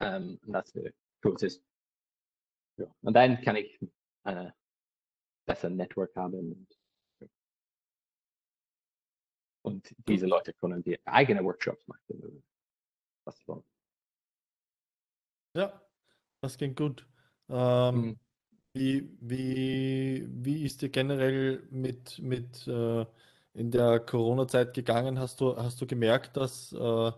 Ähm, 0.00 0.38
das 0.42 0.74
wäre 0.74 0.92
kurzes 1.22 1.62
ja. 2.76 2.86
Und 3.02 3.14
dann 3.14 3.40
kann 3.40 3.56
ich 3.56 3.78
eine 4.24 4.54
besser 5.46 5.70
Network 5.70 6.14
haben. 6.16 6.66
Und, 7.20 7.30
und 9.62 9.94
diese 10.08 10.26
Leute 10.26 10.52
können 10.54 10.82
die 10.82 10.98
eigene 11.06 11.42
Workshops 11.44 11.86
machen. 11.86 12.42
Was 13.24 13.46
wollen. 13.48 13.64
Ja, 15.56 15.80
das 16.40 16.58
klingt 16.58 16.76
gut. 16.76 17.06
Ähm, 17.48 17.94
mhm. 17.94 18.20
Wie, 18.74 19.16
wie, 19.20 20.26
wie 20.30 20.64
ist 20.64 20.82
dir 20.82 20.88
generell 20.90 21.66
mit, 21.70 22.18
mit 22.20 22.66
äh, 22.66 23.06
in 23.54 23.70
der 23.70 24.00
Corona-Zeit 24.00 24.74
gegangen? 24.74 25.18
Hast 25.18 25.40
du, 25.40 25.56
hast 25.56 25.80
du 25.80 25.86
gemerkt, 25.86 26.36
dass 26.36 26.72
äh, 26.72 27.12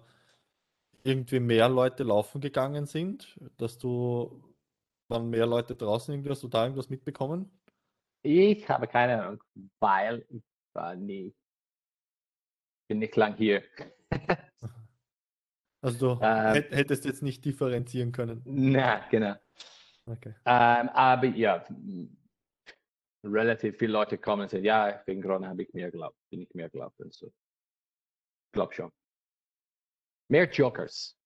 irgendwie 1.05 1.41
mehr 1.41 1.69
Leute 1.69 2.03
laufen 2.05 2.41
gegangen 2.41 2.87
sind? 2.87 3.39
Dass 3.57 3.79
du 3.79 4.43
waren 5.09 5.31
mehr 5.31 5.47
Leute 5.47 5.77
draußen 5.77 6.15
irgendwie? 6.15 6.31
Hast 6.31 6.43
du 6.43 6.49
da 6.49 6.65
irgendwas 6.65 6.91
mitbekommen? 6.91 7.51
Ich 8.23 8.69
habe 8.69 8.89
keine 8.89 9.23
Ahnung, 9.23 9.43
weil 9.79 10.27
war 10.75 10.95
nie, 10.97 11.35
bin 12.89 12.99
nicht 12.99 13.17
lang 13.17 13.37
hier. 13.37 13.63
Also 15.81 16.17
du 16.17 16.23
Ähm. 16.25 16.55
hätt- 16.55 16.71
hättest 16.73 17.05
jetzt 17.07 17.23
nicht 17.23 17.45
differenzieren 17.45 18.13
können. 18.13 18.45
Na, 18.45 19.07
genau. 19.11 19.37
Okay. 20.09 20.35
Ähm, 20.45 20.89
aber 20.91 21.27
ja, 21.27 21.67
relativ 23.25 23.77
viele 23.79 23.93
Leute 23.93 24.19
kommen 24.19 24.43
und 24.43 24.51
sagen, 24.51 24.65
ja, 24.65 25.03
wegen 25.07 25.23
Corona 25.23 25.49
habe 25.49 25.63
ich 25.63 25.73
mehr 25.73 25.91
geglaubt, 25.91 26.17
bin 26.31 26.43
ich 26.43 26.55
mehr 26.55 26.71
geglaubt 26.71 26.99
und 27.01 27.13
so. 27.13 27.33
Glaub 28.53 28.73
schon. 28.73 28.91
Mehr 30.29 30.49
Joggers. 30.51 31.17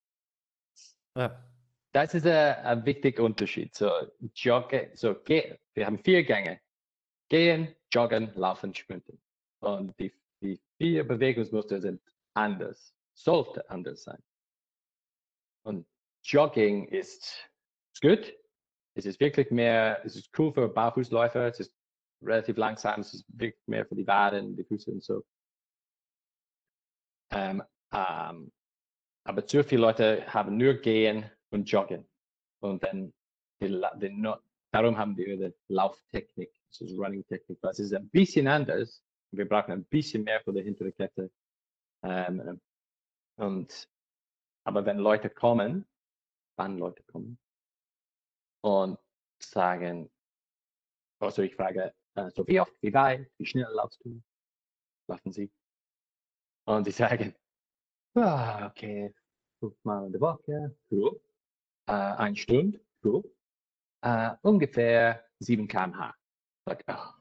Ja. 1.17 1.47
Das 1.93 2.15
ist 2.15 2.27
ein, 2.27 2.55
ein 2.65 2.87
wichtiger 2.87 3.25
Unterschied. 3.25 3.75
So, 3.75 3.91
Joggen, 4.35 4.95
so, 4.95 5.15
geh, 5.25 5.59
wir 5.75 5.87
haben 5.87 5.99
vier 5.99 6.23
Gänge. 6.25 6.61
Gehen, 7.29 7.75
joggen, 7.93 8.33
laufen, 8.35 8.75
sprinten. 8.75 9.21
Und 9.61 9.99
die, 9.99 10.13
die 10.41 10.61
vier 10.79 11.07
Bewegungsmuster 11.07 11.81
sind 11.81 12.01
anders. 12.35 12.95
Sollte 13.15 13.69
anders 13.69 14.05
sein. 14.05 14.23
Und 15.63 15.87
Jogging 16.23 16.87
ist 16.89 17.51
gut. 18.01 18.40
Es 18.95 19.07
ist 19.07 19.21
wirklich 19.21 19.51
mehr, 19.51 20.05
es 20.05 20.17
ist 20.17 20.31
cool 20.39 20.53
für 20.53 20.69
Barfußläufer. 20.69 21.47
Es 21.49 21.61
ist 21.61 21.75
relativ 22.23 22.57
langsam. 22.57 23.01
Es 23.01 23.15
ist 23.15 23.25
wirklich 23.29 23.67
mehr 23.67 23.87
für 23.87 23.95
die 23.95 24.07
Waden, 24.07 24.57
die 24.57 24.65
Füße 24.65 24.91
und 24.91 25.03
so. 25.03 25.25
Ähm, 27.33 27.63
ähm, 27.93 28.53
aber 29.25 29.47
zu 29.47 29.63
viele 29.63 29.83
Leute 29.83 30.27
haben 30.33 30.57
nur 30.57 30.75
Gehen 30.75 31.31
und 31.51 31.71
Joggen. 31.71 32.09
Und 32.61 32.83
dann, 32.83 33.13
die, 33.61 33.69
die, 33.69 34.33
darum 34.73 34.99
haben 34.99 35.17
wir 35.17 35.37
die 35.37 35.55
Lauftechnik, 35.69 36.53
das 36.69 36.81
ist 36.81 36.99
Running-Technik, 36.99 37.59
was 37.63 37.79
ist 37.79 37.95
ein 37.95 38.09
bisschen 38.11 38.49
anders. 38.49 39.03
Wir 39.33 39.49
brauchen 39.49 39.73
ein 39.73 39.85
bisschen 39.85 40.25
mehr 40.25 40.41
für 40.41 40.53
die 40.53 40.63
hintere 40.63 40.93
Kette. 40.93 41.31
Ähm, 42.03 42.61
und, 43.37 43.89
aber 44.65 44.85
wenn 44.85 44.99
Leute 44.99 45.31
kommen, 45.31 45.87
wann 46.57 46.79
Leute 46.79 47.03
kommen 47.05 47.39
und 48.63 48.99
sagen, 49.39 50.11
also 51.21 51.43
ich 51.43 51.55
frage, 51.55 51.95
äh, 52.15 52.31
so 52.31 52.47
wie 52.47 52.61
oft, 52.61 52.75
wie 52.81 52.93
weit, 52.93 53.31
wie 53.39 53.47
schnell 53.47 53.69
laufst 53.73 54.05
du? 54.05 54.21
Laufen 55.09 55.33
sie? 55.33 55.51
Und 56.67 56.85
sie 56.85 56.91
sagen, 57.03 57.35
ah, 58.15 58.67
okay, 58.67 59.15
fünfmal 59.59 60.07
in 60.07 60.13
der 60.13 60.21
Woche, 60.21 60.77
cool. 60.91 61.21
Äh, 61.87 61.93
eine 61.93 62.37
Stunde, 62.37 62.81
cool. 63.05 63.25
Äh, 64.03 64.31
ungefähr 64.43 65.25
7 65.41 65.69
km/h. 65.69 66.15
Like, 66.67 66.85
oh. 66.89 67.13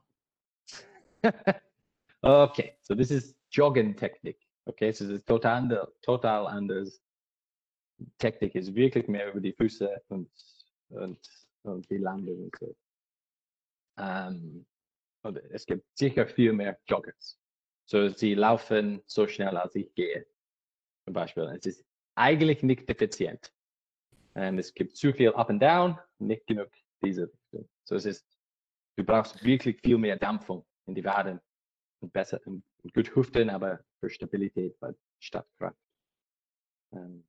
okay, 2.21 2.77
so 2.81 2.95
this 2.95 3.11
is 3.11 3.35
Jogging-Technik. 3.51 4.37
Okay, 4.65 4.91
so 4.91 5.05
das 5.05 5.15
ist 5.15 5.27
total, 5.27 5.91
total 6.01 6.47
anders. 6.47 7.01
Technik 8.17 8.55
ist 8.55 8.73
wirklich 8.75 9.07
mehr 9.07 9.29
über 9.29 9.41
die 9.41 9.53
Füße 9.53 10.01
und, 10.07 10.29
und, 10.89 11.19
und 11.63 11.89
die 11.89 11.97
Landung 11.97 12.43
und 12.45 12.55
so. 12.57 12.75
Ähm, 13.97 14.65
und 15.23 15.37
es 15.37 15.65
gibt 15.65 15.85
sicher 15.97 16.27
viel 16.27 16.53
mehr 16.53 16.79
Joggers. 16.87 17.39
So, 17.85 18.07
sie 18.09 18.35
laufen 18.35 19.01
so 19.05 19.27
schnell, 19.27 19.57
als 19.57 19.75
ich 19.75 19.93
gehe. 19.95 20.25
Zum 21.05 21.13
Beispiel. 21.13 21.43
Es 21.57 21.65
ist 21.65 21.85
eigentlich 22.15 22.63
nicht 22.63 22.89
effizient. 22.89 23.51
Und 24.33 24.59
es 24.59 24.73
gibt 24.73 24.95
zu 24.95 25.11
viel 25.11 25.33
Up 25.33 25.49
and 25.49 25.61
Down, 25.61 25.97
nicht 26.19 26.45
genug 26.47 26.69
diese 27.03 27.23
Richtung. 27.23 27.69
So, 27.83 27.95
es 27.95 28.05
ist, 28.05 28.25
du 28.95 29.03
brauchst 29.03 29.43
wirklich 29.43 29.81
viel 29.81 29.97
mehr 29.97 30.17
Dampfung 30.17 30.65
in 30.85 30.95
die 30.95 31.03
Waden 31.03 31.39
und 32.01 32.13
besser 32.13 32.39
und 32.45 32.63
gut 32.93 33.13
Hüften, 33.15 33.49
aber 33.49 33.83
für 33.99 34.09
Stabilität 34.09 34.79
bei 34.79 34.93
statt 35.19 35.47
Kraft. 35.57 35.77
Ähm, 36.93 37.25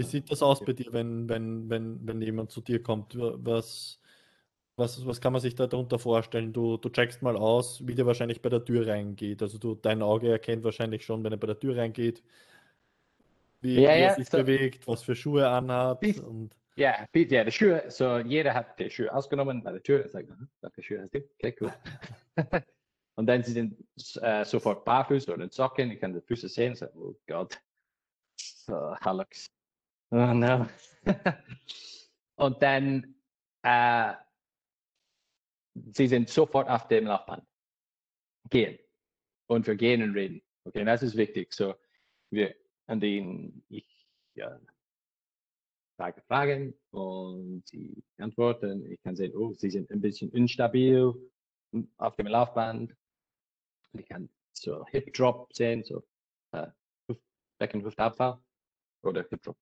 Wie 0.00 0.04
sieht 0.06 0.30
das 0.30 0.42
aus 0.42 0.64
bei 0.64 0.72
dir, 0.72 0.92
wenn, 0.92 1.28
wenn, 1.28 1.68
wenn, 1.68 2.06
wenn 2.06 2.22
jemand 2.22 2.50
zu 2.50 2.60
dir 2.62 2.82
kommt? 2.82 3.14
Was, 3.18 4.00
was, 4.76 5.04
was 5.06 5.20
kann 5.20 5.32
man 5.34 5.42
sich 5.42 5.54
da 5.54 5.66
darunter 5.66 5.98
vorstellen? 5.98 6.52
Du, 6.54 6.78
du 6.78 6.88
checkst 6.88 7.20
mal 7.20 7.36
aus, 7.36 7.86
wie 7.86 7.94
der 7.94 8.06
wahrscheinlich 8.06 8.40
bei 8.40 8.48
der 8.48 8.64
Tür 8.64 8.86
reingeht. 8.86 9.42
Also 9.42 9.58
du, 9.58 9.74
dein 9.74 10.00
Auge 10.02 10.30
erkennt 10.30 10.64
wahrscheinlich 10.64 11.04
schon, 11.04 11.22
wenn 11.22 11.32
er 11.32 11.38
bei 11.38 11.48
der 11.48 11.58
Tür 11.58 11.76
reingeht, 11.76 12.22
wie, 13.60 13.74
Ja, 13.82 13.94
wie 13.94 14.00
er 14.02 14.14
sich 14.14 14.28
so- 14.30 14.38
bewegt, 14.38 14.86
was 14.88 15.02
für 15.02 15.14
Schuhe 15.14 15.42
er 15.42 15.50
anhat. 15.50 16.02
Dies- 16.02 16.18
Und 16.20 16.56
Ja, 16.76 17.06
ja, 17.14 17.44
die 17.44 17.52
Schuhe, 17.52 17.84
so 17.88 18.18
jeder 18.18 18.54
hat 18.54 18.78
die 18.80 18.88
Schuhe 18.88 19.12
ausgenommen 19.14 19.62
bei 19.62 19.72
der 19.72 19.82
Tür. 19.82 20.08
Sagt, 20.08 20.30
"Aha, 20.30 20.48
welche 20.62 20.82
Schuhe 20.82 21.00
hast 21.02 21.12
du? 21.14 21.18
Okay, 21.34 21.54
cool. 21.60 21.72
und 23.16 23.26
dann 23.26 23.42
sie 23.42 23.52
sind 23.52 23.76
äh, 24.22 24.46
sofort 24.46 24.82
barfuß 24.86 25.28
oder 25.28 25.44
in 25.44 25.50
Socken. 25.50 25.90
Ich 25.90 26.00
kann 26.00 26.14
die 26.14 26.22
Füße 26.22 26.48
sehen. 26.48 26.74
So, 26.74 26.86
oh 26.94 27.14
Gott. 27.26 27.60
So, 28.40 28.94
Hallux. 29.02 29.50
Oh 30.10 30.34
no. 30.34 30.66
und 32.36 32.62
dann 32.62 33.14
äh, 33.62 34.14
sie 35.92 36.08
sind 36.08 36.28
sofort 36.28 36.68
auf 36.68 36.88
dem 36.88 37.06
Laufband. 37.06 37.46
Gehen. 38.48 38.78
Und 39.48 39.66
wir 39.66 39.76
gehen 39.76 40.02
und 40.02 40.14
reden. 40.14 40.42
Okay, 40.64 40.84
das 40.84 41.02
ist 41.02 41.16
wichtig. 41.16 41.52
So, 41.52 41.74
wir, 42.30 42.54
an 42.86 43.00
den 43.00 43.64
ich 43.68 44.08
ja, 44.34 44.60
frage 45.96 46.22
Fragen 46.22 46.74
und 46.90 47.66
sie 47.66 48.02
antworten. 48.18 48.90
Ich 48.90 49.00
kann 49.02 49.16
sehen, 49.16 49.34
oh, 49.36 49.52
sie 49.54 49.70
sind 49.70 49.90
ein 49.90 50.00
bisschen 50.00 50.30
instabil 50.32 51.14
auf 51.98 52.16
dem 52.16 52.26
Laufband. 52.26 52.96
Ich 53.92 54.06
kann 54.06 54.28
so 54.52 54.86
Hip 54.86 55.12
Drop 55.12 55.52
sehen, 55.52 55.84
so 55.84 56.02
äh, 56.52 56.68
Becken 57.58 57.84
Hüftabfall 57.84 58.40
oder 59.02 59.24
Hip 59.28 59.42
Drop. 59.42 59.56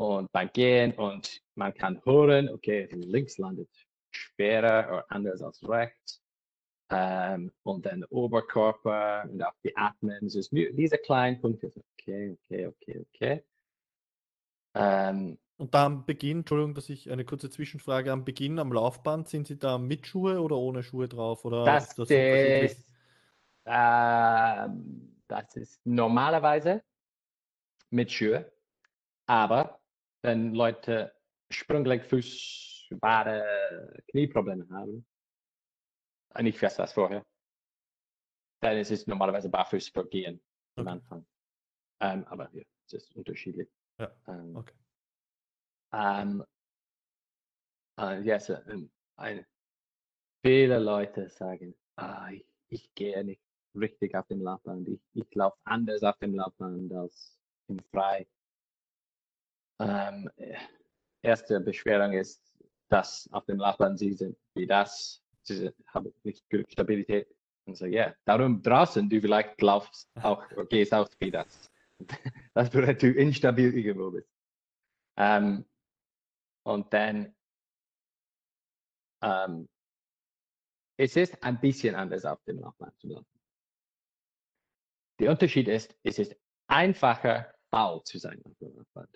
Und 0.00 0.32
beim 0.32 0.50
Gehen 0.54 0.92
und 0.92 1.42
man 1.56 1.74
kann 1.74 2.00
hören, 2.06 2.48
okay, 2.48 2.88
links 2.90 3.36
landet 3.36 3.68
schwerer 4.10 4.88
oder 4.88 5.04
anders 5.10 5.42
als 5.42 5.62
rechts. 5.68 6.22
Ähm, 6.90 7.52
und 7.64 7.84
dann 7.84 8.04
Oberkörper 8.04 9.28
und 9.30 9.42
auch 9.42 9.52
die 9.62 9.76
Atmen. 9.76 10.24
Es 10.24 10.36
ist 10.36 10.52
diese 10.52 10.96
kleinen 10.96 11.38
Punkte. 11.42 11.70
Okay, 11.98 12.34
okay, 12.48 12.66
okay, 12.66 13.06
okay. 13.12 13.44
Ähm, 14.74 15.38
Und 15.58 15.74
da 15.74 15.84
am 15.84 16.06
Beginn, 16.06 16.38
Entschuldigung, 16.38 16.74
dass 16.74 16.88
ich 16.88 17.10
eine 17.10 17.26
kurze 17.26 17.50
Zwischenfrage 17.50 18.10
am 18.10 18.24
Beginn 18.24 18.58
am 18.58 18.72
Laufband, 18.72 19.28
sind 19.28 19.48
Sie 19.48 19.58
da 19.58 19.76
mit 19.76 20.06
Schuhe 20.06 20.40
oder 20.40 20.56
ohne 20.56 20.82
Schuhe 20.82 21.08
drauf? 21.08 21.44
Oder 21.44 21.66
Das 21.66 21.88
ist 21.88 21.98
das 21.98 22.10
ist, 22.10 22.86
ähm, 23.66 25.20
das 25.28 25.56
ist 25.56 25.84
normalerweise 25.84 26.82
mit 27.90 28.10
Schuhe, 28.10 28.50
aber 29.26 29.79
wenn 30.22 30.54
Leute 30.54 31.14
Sprunggelenk, 31.50 32.04
Fuß, 32.04 32.88
Wade, 33.00 34.02
Knieprobleme 34.08 34.68
haben, 34.70 35.06
äh, 36.34 36.42
nicht 36.42 36.58
fest 36.58 36.78
als 36.80 36.92
vorher, 36.92 37.24
dann 38.60 38.76
ist 38.76 38.90
es 38.90 39.06
normalerweise 39.06 39.48
barfuß 39.48 39.88
für 39.88 40.06
Gehen 40.06 40.40
am 40.76 40.86
Okay. 40.86 40.92
Anfang. 40.92 41.26
Ähm, 42.00 42.24
aber 42.26 42.50
ja, 42.54 42.62
es 42.86 42.92
ist 42.92 43.16
unterschiedlich. 43.16 43.68
Ja, 43.98 44.14
Ähm, 44.28 44.56
okay. 44.56 44.74
ähm, 45.92 46.44
äh, 47.96 48.38
so, 48.38 48.54
ähm, 48.54 48.90
ein, 49.16 49.46
viele 50.42 50.78
Leute 50.78 51.28
sagen, 51.28 51.74
ah, 51.96 52.30
ich, 52.30 52.46
ich 52.68 52.94
gehe 52.94 53.24
nicht 53.24 53.42
richtig 53.74 54.14
auf 54.14 54.26
dem 54.28 54.42
Laufband. 54.42 54.88
Ich, 54.88 55.00
ich 55.14 55.34
laufe 55.34 55.58
anders 55.64 56.02
auf 56.02 56.16
dem 56.18 56.34
Laufband 56.34 56.92
als 56.92 57.38
im 57.68 57.78
Frei. 57.90 58.26
Ähm, 59.80 60.30
äh, 60.36 60.56
erste 61.22 61.60
Beschwerung 61.60 62.12
ist, 62.12 62.42
dass 62.88 63.28
auf 63.32 63.44
dem 63.46 63.58
Laufband 63.58 63.98
sie 63.98 64.12
sind 64.12 64.36
wie 64.54 64.66
das. 64.66 65.22
Sie 65.42 65.56
sind, 65.56 65.74
haben 65.86 66.12
nicht 66.22 66.48
genug 66.50 66.70
Stabilität. 66.70 67.28
Und 67.66 67.76
so, 67.76 67.86
ja, 67.86 68.14
darum 68.24 68.62
draußen 68.62 69.08
du 69.08 69.20
vielleicht 69.20 69.60
laufst 69.60 70.08
auch, 70.22 70.44
gehst 70.68 70.94
auch 70.94 71.08
wie 71.18 71.30
das. 71.30 71.70
Das 72.54 72.70
bedeutet, 72.70 73.02
du 73.02 73.12
instabil 73.12 73.76
irgendwo 73.76 74.10
bist. 74.10 74.28
Ähm, 75.16 75.64
und 76.64 76.92
dann 76.92 77.34
ähm, 79.22 79.68
es 80.96 81.16
ist 81.16 81.42
ein 81.42 81.58
bisschen 81.60 81.94
anders 81.94 82.24
auf 82.24 82.42
dem 82.44 82.58
Laufband 82.58 82.98
zu 82.98 83.08
laufen. 83.08 83.40
Der 85.18 85.30
Unterschied 85.30 85.68
ist, 85.68 85.94
es 86.02 86.18
ist 86.18 86.36
einfacher, 86.66 87.54
faul 87.70 88.02
zu 88.04 88.18
sein 88.18 88.40
auf 88.44 88.56
dem 88.58 88.76
Laufband. 88.76 89.08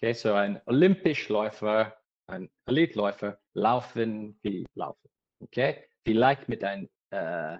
Okay, 0.00 0.12
so 0.14 0.32
ein 0.32 0.60
Olympischläufer, 0.66 1.92
ein 2.28 2.48
Elitläufer 2.66 3.40
laufen 3.54 4.38
wie 4.42 4.64
laufen. 4.76 5.10
Okay, 5.40 5.88
vielleicht 6.04 6.48
mit 6.48 6.62
einem, 6.62 6.88
äh, 7.10 7.58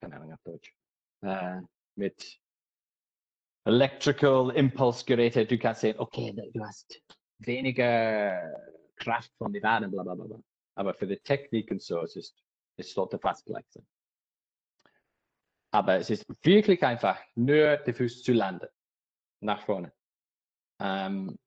keine 0.00 0.16
Ahnung 0.16 0.32
auf 0.32 0.40
Deutsch, 0.42 0.74
äh, 1.20 1.60
mit 1.96 2.40
Electrical 3.66 4.56
Impulse 4.56 5.04
Geräte, 5.04 5.44
du 5.44 5.58
kannst 5.58 5.82
sehen, 5.82 5.98
okay, 5.98 6.32
du 6.54 6.64
hast 6.64 7.02
weniger 7.40 8.54
Kraft 8.96 9.32
von 9.36 9.52
den 9.52 9.62
Waden, 9.62 9.90
bla 9.90 10.02
bla 10.02 10.14
bla. 10.14 10.42
Aber 10.76 10.94
für 10.94 11.06
die 11.06 11.18
Technik 11.18 11.70
und 11.70 11.82
so, 11.82 12.00
es, 12.00 12.16
ist, 12.16 12.42
es 12.78 12.94
sollte 12.94 13.18
fast 13.18 13.44
gleich 13.44 13.66
sein. 13.68 13.86
Aber 15.72 15.96
es 15.96 16.08
ist 16.08 16.24
wirklich 16.42 16.82
einfach, 16.82 17.20
nur 17.34 17.76
die 17.76 17.92
Füße 17.92 18.22
zu 18.22 18.32
landen, 18.32 18.68
nach 19.42 19.64
vorne. 19.64 19.92
Ähm, 20.80 21.38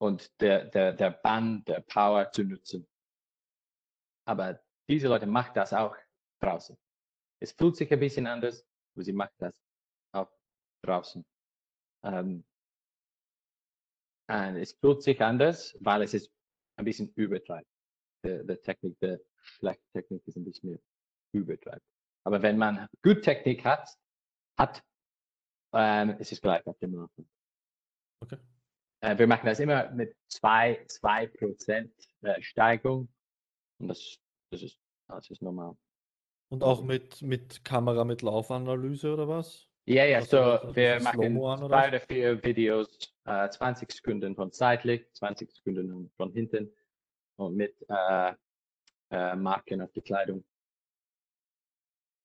und 0.00 0.30
der, 0.40 0.66
der, 0.66 0.92
der 0.92 1.10
Band, 1.10 1.68
der 1.68 1.80
Power 1.80 2.30
zu 2.32 2.44
nutzen. 2.44 2.86
Aber 4.26 4.60
diese 4.88 5.08
Leute 5.08 5.26
machen 5.26 5.52
das 5.54 5.72
auch 5.72 5.96
draußen. 6.40 6.76
Es 7.40 7.52
fühlt 7.52 7.76
sich 7.76 7.92
ein 7.92 8.00
bisschen 8.00 8.26
anders, 8.26 8.64
aber 8.94 9.04
sie 9.04 9.12
machen 9.12 9.34
das 9.38 9.54
auch 10.12 10.30
draußen. 10.82 11.24
Ähm, 12.04 12.44
es 14.28 14.72
fühlt 14.74 15.02
sich 15.02 15.20
anders, 15.20 15.76
weil 15.80 16.02
es 16.02 16.14
ist 16.14 16.30
ein 16.76 16.84
bisschen 16.84 17.12
übertreibt. 17.14 17.68
Der, 18.24 18.44
der 18.44 18.60
Technik, 18.60 18.98
der 19.00 19.20
schlechte 19.42 19.84
Technik 19.92 20.26
ist 20.26 20.36
ein 20.36 20.44
bisschen 20.44 20.70
mehr 20.70 20.80
übertreibt. 21.32 21.84
Aber 22.24 22.40
wenn 22.42 22.58
man 22.58 22.86
gut 23.02 23.22
Technik 23.22 23.64
hat, 23.64 23.88
hat 24.58 24.82
ähm, 25.72 26.16
es 26.18 26.32
ist 26.32 26.42
gleich 26.42 26.66
auf 26.66 26.78
dem 26.78 26.94
Laufen. 26.94 27.28
Okay. 28.22 28.38
Äh, 29.00 29.18
wir 29.18 29.26
machen 29.26 29.46
das 29.46 29.60
immer 29.60 29.90
mit 29.90 30.16
zwei, 30.28 30.84
zwei 30.86 31.26
Prozent 31.26 31.92
äh, 32.22 32.40
Steigung. 32.42 33.08
Und 33.78 33.88
das, 33.88 34.18
das, 34.50 34.62
ist, 34.62 34.78
das 35.08 35.30
ist 35.30 35.42
normal. 35.42 35.76
Und 36.50 36.62
auch 36.62 36.82
mit, 36.82 37.22
mit 37.22 37.64
Kamera 37.64 38.04
mit 38.04 38.22
Laufanalyse 38.22 39.12
oder 39.12 39.28
was? 39.28 39.68
Ja, 39.86 40.04
ja, 40.04 40.20
so 40.22 40.36
wir 40.74 41.00
machen 41.00 41.36
zwei 41.36 41.88
oder 41.88 42.00
vier 42.00 42.44
Videos, 42.44 43.12
äh, 43.24 43.48
20 43.48 43.90
Sekunden 43.90 44.36
von 44.36 44.52
seitlich, 44.52 45.10
20 45.14 45.50
Sekunden 45.50 46.10
von 46.16 46.32
hinten 46.32 46.70
und 47.36 47.56
mit 47.56 47.74
äh, 47.88 48.34
äh, 49.10 49.36
Marken 49.36 49.80
auf 49.80 49.90
die 49.92 50.02
Kleidung. 50.02 50.44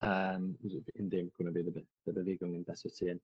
Ähm, 0.02 0.60
in 0.94 1.10
dem 1.10 1.34
können 1.34 1.56
wir 1.56 1.64
die, 1.64 1.88
die 2.06 2.12
Bewegungen 2.12 2.64
besser 2.66 2.90
sehen. 2.90 3.22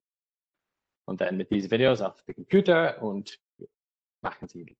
Und 1.05 1.21
dann 1.21 1.37
mit 1.37 1.51
diesen 1.51 1.71
Videos 1.71 2.01
auf 2.01 2.23
den 2.23 2.35
Computer 2.35 3.01
und 3.01 3.39
machen 4.21 4.47
sie 4.47 4.77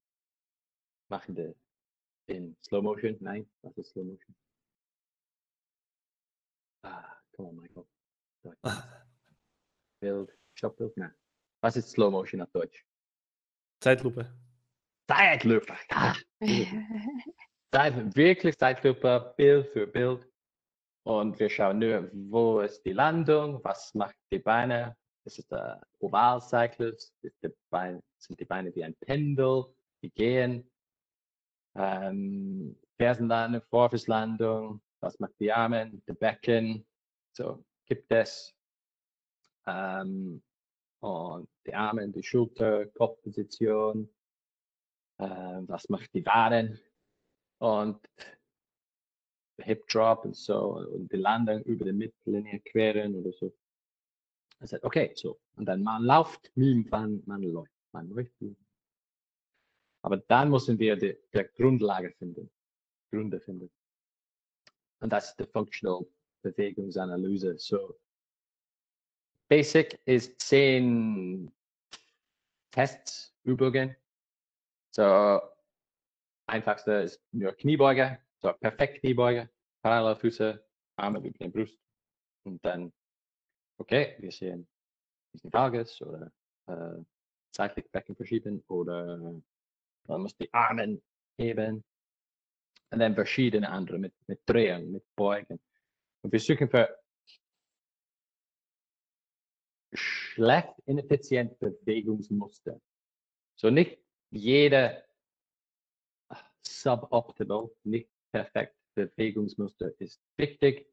machen 1.12 1.34
die 1.34 1.54
in 2.26 2.56
Slow 2.64 2.82
Motion. 2.82 3.16
Nein, 3.20 3.48
was 3.62 3.76
ist 3.76 3.90
Slow 3.90 4.04
Motion? 4.04 4.34
Ah, 6.84 7.16
come 7.36 7.48
on, 7.50 7.56
Michael. 7.56 7.86
Bild, 10.00 10.36
Stoppbild, 10.54 10.96
nein. 10.96 11.14
Was 11.62 11.76
ist 11.76 11.90
Slow 11.90 12.10
Motion 12.10 12.40
auf 12.40 12.50
Deutsch? 12.50 12.84
Zeitlupe. 13.80 14.32
Zeitlupe. 15.08 15.76
Ah. 15.90 16.16
Zeit, 17.74 18.16
wirklich 18.16 18.58
Zeitlupe, 18.58 19.34
Bild 19.36 19.68
für 19.68 19.86
Bild. 19.86 20.28
Und 21.04 21.38
wir 21.38 21.48
schauen 21.48 21.78
nur, 21.78 22.10
wo 22.12 22.60
ist 22.60 22.82
die 22.82 22.92
Landung, 22.92 23.62
was 23.64 23.94
macht 23.94 24.16
die 24.30 24.38
Beine. 24.38 24.96
Das 25.24 25.38
ist 25.38 25.50
der 25.50 25.80
Ovalzyklus, 26.00 27.12
sind 27.20 28.40
die 28.40 28.44
Beine 28.44 28.74
wie 28.74 28.84
ein 28.84 28.94
Pendel, 28.96 29.66
die 30.02 30.10
gehen. 30.10 30.68
Ähm, 31.74 32.76
Fersenlandung, 32.96 33.62
Vorfußlandung, 33.62 34.82
was 35.00 35.18
macht 35.18 35.34
die 35.40 35.52
Arme, 35.52 35.90
die 35.90 36.12
Becken. 36.12 36.86
So 37.32 37.64
gibt 37.86 38.10
es. 38.12 38.54
Ähm, 39.66 40.42
und 41.00 41.48
die 41.66 41.74
Arme, 41.74 42.08
die 42.08 42.22
Schulter, 42.22 42.86
Kopfposition. 42.86 44.08
Äh, 45.18 45.24
was 45.66 45.88
macht 45.88 46.12
die 46.14 46.24
Waden? 46.26 46.80
Und 47.58 48.00
Hip 49.60 49.86
Drop 49.88 50.24
und 50.24 50.36
so 50.36 50.78
und 50.78 51.12
die 51.12 51.16
Landung 51.16 51.62
über 51.62 51.84
die 51.84 51.92
Mittellinie 51.92 52.60
queren 52.60 53.14
oder 53.14 53.32
so. 53.32 53.52
Er 54.62 54.68
sagt, 54.68 54.84
okay, 54.84 55.10
so. 55.16 55.40
Und 55.56 55.66
dann 55.66 55.82
man 55.82 56.04
läuft, 56.04 56.52
man, 56.54 57.20
man 57.26 57.42
läuft, 57.42 57.72
man 57.90 58.08
läuft. 58.08 58.32
Aber 60.02 60.18
dann 60.18 60.50
müssen 60.50 60.78
wir 60.78 60.94
die, 60.94 61.18
die 61.34 61.44
Grundlage 61.56 62.12
finden, 62.12 62.48
Gründe 63.10 63.40
finden. 63.40 63.70
Und 65.00 65.12
das 65.12 65.30
ist 65.30 65.40
die 65.40 65.46
Functional 65.46 66.06
Bewegungsanalyse. 66.42 67.58
So, 67.58 67.98
Basic 69.48 70.00
ist 70.04 70.40
zehn 70.40 71.52
Tests, 72.70 73.34
Übungen. 73.42 73.96
So, 74.92 75.40
einfachste 76.46 76.92
ist 76.92 77.20
nur 77.32 77.52
Kniebeuge, 77.52 78.20
so 78.38 78.52
perfekt 78.52 79.00
Kniebeuge, 79.00 79.50
Parallelfüße, 79.82 80.64
Arme 80.96 81.18
über 81.18 81.30
die 81.30 81.48
Brust 81.48 81.80
und 82.44 82.64
dann, 82.64 82.92
okay, 83.82 84.14
wir 84.18 84.30
sehen 84.30 84.66
diesen 85.34 85.50
Tages 85.50 86.00
oder 86.00 86.32
äh, 86.68 87.02
seitlich 87.54 87.90
Becken 87.90 88.14
verschieben 88.14 88.62
oder 88.68 89.40
man 90.08 90.22
muss 90.22 90.36
die 90.36 90.52
Arme 90.52 91.02
heben 91.38 91.84
und 92.90 92.98
dann 92.98 93.14
verschiedene 93.14 93.68
andere 93.68 93.98
mit, 93.98 94.14
mit 94.28 94.40
Drehen, 94.46 94.92
mit 94.92 95.04
Beugen. 95.16 95.60
Und 96.22 96.32
wir 96.32 96.40
suchen 96.40 96.68
für 96.68 96.98
schlecht 99.94 100.74
ineffizient 100.86 101.58
Bewegungsmuster. 101.58 102.80
So 103.56 103.68
nicht 103.70 103.98
jede 104.30 105.04
suboptimal, 106.64 107.70
nicht 107.84 108.10
perfekt 108.30 108.76
Bewegungsmuster 108.94 109.90
ist 110.00 110.22
wichtig, 110.36 110.86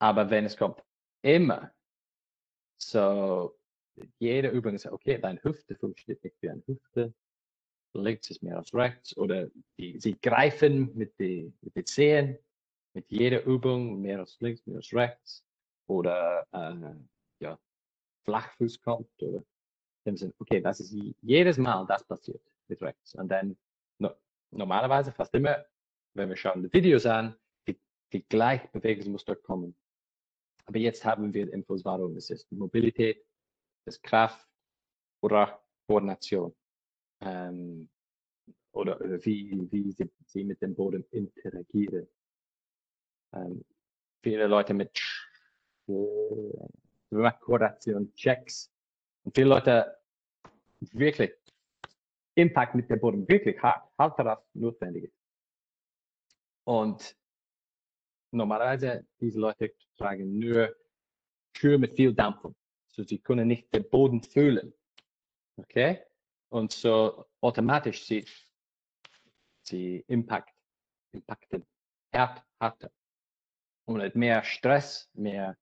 aber 0.00 0.30
wenn 0.30 0.46
es 0.46 0.56
kommt 0.56 0.82
immer 1.22 1.72
so 2.78 3.56
jede 4.18 4.48
Übung 4.48 4.74
ist 4.74 4.86
okay, 4.86 5.18
deine 5.18 5.42
Hüfte 5.42 5.74
funktioniert 5.76 6.22
nicht 6.24 6.36
wie 6.40 6.50
eine 6.50 6.62
Hüfte, 6.66 7.12
links 7.94 8.30
ist 8.30 8.42
mehr 8.42 8.56
als 8.56 8.72
rechts 8.74 9.16
oder 9.16 9.48
die, 9.78 9.98
sie 9.98 10.18
greifen 10.20 10.94
mit 10.94 11.18
den 11.18 11.56
mit 11.62 11.74
die 11.74 11.84
Zehen 11.84 12.38
mit 12.94 13.10
jeder 13.10 13.44
Übung 13.44 14.00
mehr 14.00 14.20
als 14.20 14.38
links, 14.40 14.64
mehr 14.66 14.76
als 14.76 14.92
rechts 14.92 15.44
oder 15.86 16.46
äh, 16.52 16.94
ja, 17.40 17.58
Flachfuß 18.24 18.80
kommt 18.82 19.10
oder 19.22 19.42
dem 20.06 20.16
Sinn, 20.16 20.32
okay, 20.38 20.60
das 20.60 20.80
ist 20.80 20.94
jedes 21.22 21.58
Mal 21.58 21.86
das 21.86 22.04
passiert 22.04 22.42
mit 22.68 22.80
rechts 22.82 23.14
und 23.14 23.28
dann 23.28 23.56
no, 23.98 24.10
normalerweise 24.50 25.12
fast 25.12 25.34
immer 25.34 25.64
wenn 26.18 26.28
wir 26.28 26.36
schauen 26.36 26.62
die 26.62 26.72
Videos 26.72 27.06
an, 27.06 27.34
die, 27.66 27.78
die 28.12 28.22
gleich 28.28 28.68
Bewegungsmuster 28.72 29.36
kommen. 29.36 29.74
Aber 30.68 30.78
jetzt 30.78 31.02
haben 31.02 31.32
wir 31.32 31.50
Infos, 31.50 31.82
warum 31.82 32.14
es 32.16 32.28
ist 32.28 32.52
Mobilität, 32.52 33.24
es 33.86 34.02
Kraft 34.02 34.46
oder 35.22 35.64
Koordination. 35.86 36.54
Ähm, 37.22 37.88
oder, 38.72 39.00
wie, 39.24 39.66
wie 39.70 39.90
sie, 39.92 40.10
sie, 40.26 40.44
mit 40.44 40.60
dem 40.60 40.74
Boden 40.74 41.06
interagieren. 41.10 42.06
Ähm, 43.32 43.64
viele 44.22 44.46
Leute 44.46 44.74
mit 44.74 44.90
äh, 45.88 47.32
Koordination, 47.40 48.12
Checks 48.14 48.70
und 49.24 49.34
viele 49.34 49.48
Leute 49.48 49.96
wirklich 50.80 51.32
Impact 52.34 52.74
mit 52.74 52.90
dem 52.90 53.00
Boden 53.00 53.26
wirklich 53.26 53.58
hart, 53.62 53.90
hart 53.96 54.18
darauf 54.18 54.44
notwendig 54.52 55.04
ist. 55.04 55.18
Und 56.64 57.16
normalerweise, 58.32 59.06
diese 59.18 59.40
Leute 59.40 59.74
tragen 59.98 60.38
nur 60.38 60.74
Schuhe 61.56 61.78
mit 61.78 61.94
viel 61.94 62.14
Dampf. 62.14 62.42
So, 62.88 63.02
sie 63.02 63.18
können 63.18 63.48
nicht 63.48 63.72
den 63.74 63.88
Boden 63.88 64.22
fühlen. 64.22 64.72
Okay? 65.56 66.02
Und 66.50 66.72
so 66.72 67.26
automatisch 67.40 68.04
sie, 68.04 68.24
sie 69.62 70.04
impact, 70.06 70.54
impacten 71.12 71.66
hart, 72.14 72.42
härter. 72.60 72.90
Und 73.86 74.14
mehr 74.14 74.42
Stress, 74.44 75.10
mehr, 75.14 75.56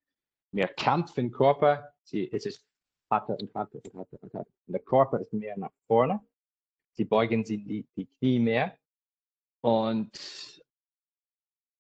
mehr 0.53 0.69
Kampf 0.69 1.17
im 1.19 1.31
Körper. 1.31 1.95
Sie, 2.03 2.31
es 2.33 2.47
ist 2.47 2.65
härter 3.11 3.39
und 3.39 3.55
härter 3.55 3.81
und 3.85 3.95
härter 3.95 4.23
und 4.23 4.33
härter. 4.33 4.53
Und 4.67 4.73
der 4.73 4.83
Körper 4.83 5.21
ist 5.21 5.33
mehr 5.33 5.57
nach 5.59 5.73
vorne. 5.87 6.21
Sie 6.95 7.05
beugen 7.05 7.45
sie 7.45 7.59
die, 7.59 7.87
die 7.97 8.07
Knie 8.07 8.39
mehr. 8.39 8.79
Und 9.61 10.57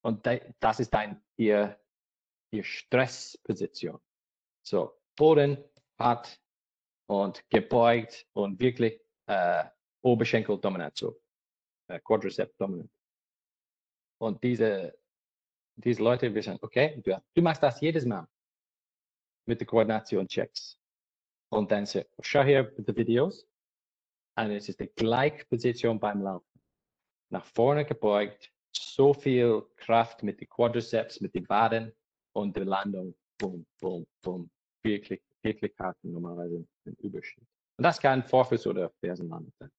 und 0.07 0.24
das 0.61 0.78
ist 0.78 0.94
ein, 0.94 1.20
ihr, 1.36 1.76
ihr 2.57 2.64
Stressposition. 2.64 4.00
So, 4.62 4.98
Boden 5.16 5.62
hart 5.98 6.40
und 7.09 7.48
gebeugt 7.50 8.26
und 8.32 8.59
wirklich 8.61 9.00
äh, 9.26 9.64
Oberschenkel 10.02 10.59
dominant, 10.59 10.96
so 10.96 11.20
äh, 11.88 12.00
Quadriceps 12.00 12.57
dominant. 12.57 12.90
Und 14.18 14.42
diese, 14.42 14.98
diese 15.76 16.02
Leute 16.02 16.34
wissen, 16.34 16.59
okay, 16.62 17.00
du, 17.04 17.22
du 17.34 17.42
machst 17.42 17.62
das 17.62 17.80
jedes 17.80 18.04
Mal 18.04 18.26
mit 19.46 19.61
der 19.61 19.66
Koordination 19.66 20.26
Checks. 20.26 20.78
Und 21.52 21.70
dann 21.70 21.86
so, 21.86 22.02
schau 22.20 22.42
hier 22.42 22.64
die 22.64 22.96
Videos. 22.96 23.46
Und 24.36 24.50
es 24.50 24.68
ist 24.68 24.80
die 24.80 24.88
gleiche 24.88 25.44
Position 25.46 25.98
beim 25.98 26.22
Laufen. 26.22 26.61
Nach 27.30 27.44
vorne 27.44 27.84
gebeugt, 27.84 28.52
so 28.72 29.14
viel 29.14 29.62
Kraft 29.76 30.22
mit 30.22 30.40
den 30.40 30.48
Quadriceps, 30.48 31.20
mit 31.20 31.34
den 31.34 31.48
Waden 31.48 31.92
und 32.37 32.55
der 32.57 32.66
Landung. 32.66 33.14
Boom, 33.39 33.66
boom, 33.80 34.07
boom. 34.22 34.51
Wirklich, 34.82 35.22
wirklich 35.43 35.72
hart 35.78 35.97
normalerweise 36.03 36.66
ein 36.87 36.95
Überschnitt. 37.01 37.49
Und 37.78 37.82
das 37.82 37.99
kann 37.99 38.22
Vorfuß 38.22 38.66
oder 38.68 38.91
Fersenlandung 39.01 39.53
sein. 39.59 39.70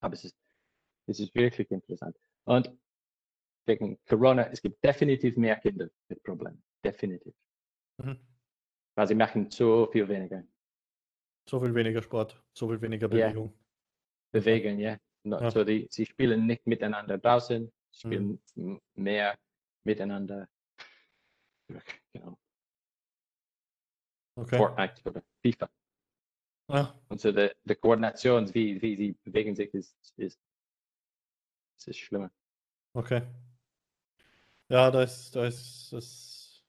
Aber 0.00 0.14
es 0.14 0.24
ist, 0.24 0.36
es 1.06 1.20
ist 1.20 1.34
wirklich 1.34 1.70
interessant. 1.70 2.16
Und 2.44 2.72
wegen 3.66 3.98
Corona, 4.06 4.48
es 4.50 4.62
gibt 4.62 4.82
definitiv 4.82 5.36
mehr 5.36 5.56
Kinder 5.56 5.88
mit 6.08 6.22
Problemen. 6.22 6.62
Definitiv. 6.84 7.34
Mhm. 7.98 8.18
Weil 8.96 9.06
sie 9.06 9.14
machen 9.14 9.50
so 9.50 9.86
viel 9.92 10.08
weniger. 10.08 10.42
So 11.48 11.60
viel 11.60 11.74
weniger 11.74 12.02
Sport, 12.02 12.42
so 12.52 12.68
viel 12.68 12.80
weniger 12.80 13.08
Bewegung. 13.08 13.48
Yeah. 13.48 13.58
Bewegen, 14.32 14.78
ja. 14.78 14.98
No, 15.24 15.40
ja. 15.40 15.50
So 15.50 15.64
die, 15.64 15.86
sie 15.90 16.06
spielen 16.06 16.46
nicht 16.46 16.66
miteinander 16.66 17.18
draußen, 17.18 17.70
spielen 17.92 18.40
mhm. 18.54 18.80
mehr 18.94 19.36
miteinander. 19.84 20.48
Genau. 22.12 22.38
Okay. 24.36 24.56
Fortnite 24.56 25.02
oder 25.04 25.22
FIFA. 25.42 25.70
Ja. 26.68 26.94
Und 27.08 27.20
so 27.20 27.32
die, 27.32 27.50
die 27.64 27.74
Koordination, 27.74 28.52
wie, 28.54 28.80
wie 28.80 28.96
sie 28.96 29.12
bewegen 29.24 29.54
sich, 29.54 29.72
ist, 29.74 29.96
ist, 30.16 30.40
ist 31.84 31.98
schlimmer. 31.98 32.30
Okay. 32.94 33.22
Ja, 34.68 34.90
da 34.90 35.02
ist, 35.02 35.34
da 35.34 35.46
ist, 35.46 35.92
das 35.92 36.64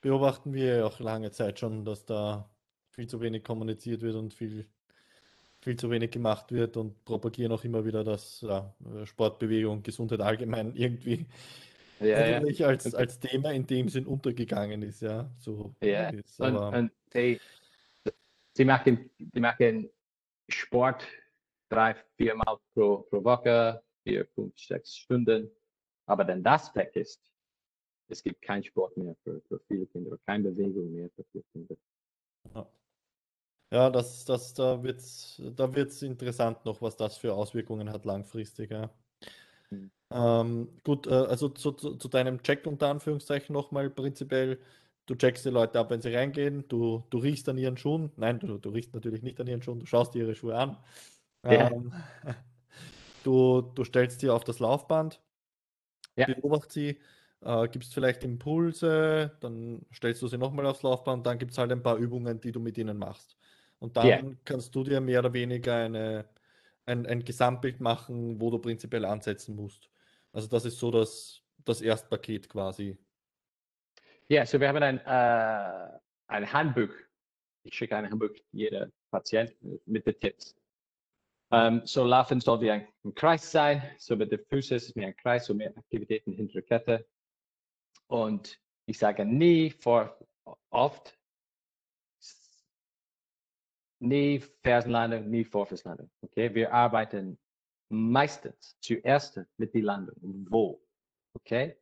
beobachten 0.00 0.52
wir 0.52 0.84
auch 0.84 0.98
lange 0.98 1.30
Zeit 1.30 1.60
schon, 1.60 1.84
dass 1.84 2.04
da 2.04 2.50
viel 2.90 3.06
zu 3.06 3.20
wenig 3.20 3.44
kommuniziert 3.44 4.02
wird 4.02 4.16
und 4.16 4.34
viel, 4.34 4.66
viel 5.60 5.76
zu 5.76 5.90
wenig 5.90 6.10
gemacht 6.10 6.50
wird 6.50 6.76
und 6.76 7.04
propagieren 7.04 7.52
auch 7.52 7.62
immer 7.62 7.84
wieder, 7.84 8.02
dass 8.02 8.40
ja, 8.40 8.74
Sportbewegung, 9.04 9.82
Gesundheit 9.84 10.20
allgemein 10.20 10.74
irgendwie 10.76 11.26
ja, 12.00 12.16
eigentlich 12.16 12.58
ja. 12.58 12.68
Als, 12.68 12.94
als 12.94 13.18
Thema 13.18 13.52
in 13.52 13.66
dem 13.66 13.88
Sinn 13.88 14.06
untergegangen 14.06 14.82
ist, 14.82 15.02
ja. 15.02 15.30
So 15.38 15.74
ja. 15.82 16.10
Ist, 16.10 16.40
und, 16.40 16.56
und 16.56 16.92
die, 17.14 17.40
sie, 18.54 18.64
machen, 18.64 19.10
sie 19.32 19.40
machen 19.40 19.90
Sport 20.48 21.06
drei, 21.68 21.94
viermal 22.16 22.58
pro, 22.74 22.98
pro 22.98 23.24
Woche, 23.24 23.82
vier, 24.04 24.26
fünf, 24.34 24.58
sechs 24.58 24.96
Stunden. 24.96 25.50
Aber 26.06 26.26
wenn 26.26 26.42
das 26.42 26.74
weg 26.74 26.94
ist, 26.94 27.20
es 28.08 28.22
gibt 28.22 28.40
keinen 28.42 28.62
Sport 28.62 28.96
mehr 28.96 29.16
für, 29.24 29.40
für 29.48 29.60
viele 29.66 29.86
Kinder, 29.86 30.16
keine 30.26 30.50
Bewegung 30.50 30.92
mehr 30.92 31.10
für 31.16 31.24
viele 31.32 31.44
Kinder. 31.52 31.76
Ja. 32.54 32.70
Ja, 33.72 33.90
das, 33.90 34.24
das, 34.24 34.54
da 34.54 34.80
wird 34.80 35.00
es 35.00 35.42
da 35.56 35.74
wird's 35.74 36.00
interessant 36.02 36.64
noch, 36.64 36.80
was 36.80 36.96
das 36.96 37.18
für 37.18 37.34
Auswirkungen 37.34 37.90
hat 37.90 38.04
langfristig. 38.04 38.70
Ja. 38.70 38.90
Ähm, 40.10 40.68
gut, 40.84 41.06
äh, 41.06 41.10
also 41.10 41.48
zu, 41.48 41.72
zu, 41.72 41.96
zu, 41.96 42.08
deinem 42.08 42.42
Check 42.42 42.66
unter 42.66 42.88
Anführungszeichen 42.88 43.52
nochmal 43.52 43.90
prinzipiell. 43.90 44.58
Du 45.06 45.14
checkst 45.14 45.44
die 45.44 45.50
Leute 45.50 45.78
ab, 45.78 45.90
wenn 45.90 46.00
sie 46.00 46.14
reingehen, 46.14 46.64
du, 46.68 47.04
du 47.10 47.18
riechst 47.18 47.48
an 47.48 47.58
ihren 47.58 47.76
Schuhen. 47.76 48.10
Nein, 48.16 48.38
du, 48.38 48.58
du 48.58 48.70
riechst 48.70 48.94
natürlich 48.94 49.22
nicht 49.22 49.40
an 49.40 49.46
ihren 49.46 49.62
Schuhen, 49.62 49.80
du 49.80 49.86
schaust 49.86 50.14
dir 50.14 50.24
ihre 50.24 50.34
Schuhe 50.34 50.56
an. 50.56 50.76
Ja. 51.44 51.70
Ähm, 51.70 51.92
du, 53.24 53.62
du 53.62 53.84
stellst 53.84 54.20
sie 54.20 54.30
auf 54.30 54.44
das 54.44 54.58
Laufband, 54.58 55.20
ja. 56.16 56.26
beobachtest 56.26 56.72
sie, 56.72 57.00
äh, 57.40 57.68
gibst 57.68 57.94
vielleicht 57.94 58.24
Impulse, 58.24 59.32
dann 59.40 59.86
stellst 59.92 60.22
du 60.22 60.28
sie 60.28 60.38
nochmal 60.38 60.66
aufs 60.66 60.82
Laufband, 60.82 61.26
dann 61.26 61.38
gibt 61.38 61.52
es 61.52 61.58
halt 61.58 61.70
ein 61.72 61.82
paar 61.82 61.96
Übungen, 61.96 62.40
die 62.40 62.52
du 62.52 62.60
mit 62.60 62.78
ihnen 62.78 62.98
machst. 62.98 63.36
Und 63.78 63.96
dann 63.96 64.06
yeah. 64.06 64.22
kannst 64.44 64.74
du 64.74 64.84
dir 64.84 65.00
mehr 65.00 65.20
oder 65.20 65.32
weniger 65.32 65.76
eine, 65.76 66.24
ein, 66.86 67.06
ein 67.06 67.24
Gesamtbild 67.24 67.80
machen, 67.80 68.40
wo 68.40 68.50
du 68.50 68.58
prinzipiell 68.58 69.04
ansetzen 69.04 69.54
musst. 69.54 69.88
Also 70.36 70.48
das 70.48 70.66
ist 70.66 70.78
so 70.78 70.90
das, 70.90 71.42
das 71.64 71.80
Erstpaket 71.80 72.46
quasi. 72.50 72.98
Ja, 74.28 74.44
so 74.44 74.60
wir 74.60 74.68
haben 74.68 74.82
ein, 74.82 74.98
äh, 74.98 75.98
ein 76.26 76.52
Handbuch. 76.52 76.94
Ich 77.62 77.74
schicke 77.74 77.96
ein 77.96 78.10
Handbuch 78.10 78.36
jeder 78.52 78.90
Patient 79.10 79.56
mit 79.86 80.06
den 80.06 80.20
Tipps. 80.20 80.54
Um, 81.48 81.86
so 81.86 82.04
laufen 82.04 82.42
soll 82.42 82.60
wie 82.60 82.70
ein, 82.70 82.86
ein, 83.04 83.14
Kreis 83.14 83.50
sein. 83.50 83.82
So 83.96 84.14
mit 84.14 84.30
den 84.30 84.44
Füßen 84.44 84.76
ist 84.76 84.88
es 84.90 84.94
mehr 84.94 85.06
ein 85.06 85.16
Kreis, 85.16 85.46
so 85.46 85.54
mehr 85.54 85.74
Aktivitäten 85.74 86.32
hinter 86.32 86.60
der 86.60 86.62
Kette. 86.62 87.08
Und 88.08 88.60
ich 88.84 88.98
sage 88.98 89.24
nie 89.24 89.70
vor 89.70 90.18
oft 90.68 91.18
nie 94.00 94.40
Fersenlandung, 94.62 95.30
nie 95.30 95.44
Vorfußlandung. 95.44 96.10
Okay, 96.20 96.54
wir 96.54 96.74
arbeiten 96.74 97.38
meistens 97.88 98.76
zuerst 98.80 99.40
mit 99.56 99.74
der 99.74 99.82
Landung. 99.82 100.46
Wo? 100.50 100.82
Okay? 101.34 101.76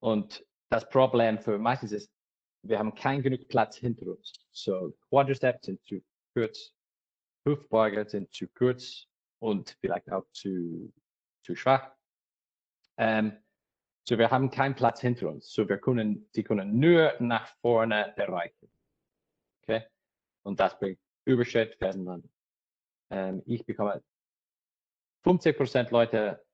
Und 0.00 0.46
das 0.70 0.88
Problem 0.88 1.38
für 1.38 1.58
meistens 1.58 1.92
ist, 1.92 2.12
wir 2.62 2.78
haben 2.78 2.94
kein 2.94 3.22
genug 3.22 3.48
Platz 3.48 3.76
hinter 3.76 4.06
uns. 4.06 4.32
So, 4.52 4.96
Quadriceps 5.08 5.66
sind 5.66 5.82
zu 5.84 6.02
kurz, 6.34 6.72
Hüftbeuger 7.46 8.08
sind 8.08 8.32
zu 8.32 8.48
kurz 8.48 9.06
und 9.40 9.76
vielleicht 9.80 10.10
auch 10.12 10.26
zu, 10.32 10.92
zu 11.42 11.56
schwach. 11.56 11.92
Ähm, 12.98 13.42
so, 14.06 14.18
wir 14.18 14.30
haben 14.30 14.50
keinen 14.50 14.74
Platz 14.74 15.00
hinter 15.00 15.28
uns. 15.28 15.52
So, 15.52 15.68
wir 15.68 15.78
können, 15.78 16.28
sie 16.32 16.42
können 16.42 16.78
nur 16.78 17.14
nach 17.20 17.48
vorne 17.60 18.16
erreichen. 18.16 18.70
Okay? 19.62 19.86
Und 20.42 20.60
das 20.60 20.78
bringt 20.78 20.98
Überschritt 21.24 21.76
Fersenland. 21.76 22.28
Ähm, 23.10 23.42
ich 23.46 23.64
bekomme 23.64 24.02
50% 25.24 25.90
Leute 25.90 26.44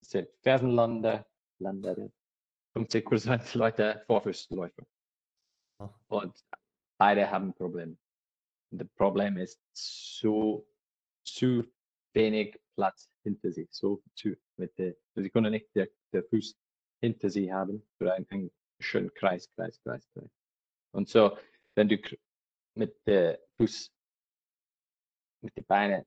sind 0.00 0.28
Fersenlander, 0.42 1.26
Lander, 1.58 2.10
50 2.74 3.54
Leute 3.54 4.02
Vorfußläufer. 4.06 4.86
Oh. 5.80 5.90
Und 6.08 6.44
beide 6.98 7.30
haben 7.30 7.48
ein 7.48 7.54
Problem. 7.54 7.98
Das 8.70 8.88
Problem 8.96 9.36
ist 9.38 9.60
zu, 9.72 10.66
zu 11.24 11.64
wenig 12.14 12.60
Platz 12.74 13.10
hinter 13.22 13.50
sich. 13.50 13.68
So 13.72 14.02
zu, 14.14 14.36
mit 14.56 14.76
der, 14.78 14.94
sie 15.14 15.30
können 15.30 15.52
nicht 15.52 15.74
der, 15.74 15.88
der 16.12 16.24
Fuß 16.24 16.56
hinter 17.00 17.30
sie 17.30 17.52
haben 17.52 17.86
für 17.96 18.12
einen, 18.12 18.26
einen 18.30 18.50
schönen 18.80 19.12
Kreis, 19.14 19.50
Kreis, 19.54 19.80
Kreis, 19.82 20.08
Kreis. 20.12 20.30
Und 20.92 21.08
so, 21.08 21.36
wenn 21.74 21.88
du 21.88 21.98
mit 22.74 22.96
der 23.06 23.40
Fuß, 23.56 23.92
mit 25.42 25.56
den 25.56 25.64
Beinen, 25.64 26.04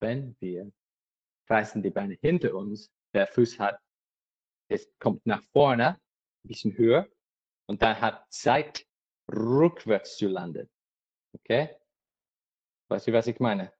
wenn 0.00 0.36
wir 0.40 0.72
kreisen 1.46 1.82
die 1.82 1.90
Beine 1.90 2.18
hinter 2.20 2.54
uns, 2.54 2.90
der 3.14 3.26
Fuß 3.26 3.58
hat, 3.58 3.80
es 4.68 4.88
kommt 4.98 5.24
nach 5.26 5.42
vorne, 5.52 5.98
ein 6.44 6.48
bisschen 6.48 6.76
höher, 6.76 7.08
und 7.66 7.82
dann 7.82 8.00
hat 8.00 8.30
Zeit, 8.32 8.86
rückwärts 9.30 10.16
zu 10.16 10.28
landen. 10.28 10.70
Okay? 11.34 11.76
Weißt 12.88 13.06
du, 13.06 13.12
was 13.12 13.26
ich 13.26 13.38
meine? 13.40 13.72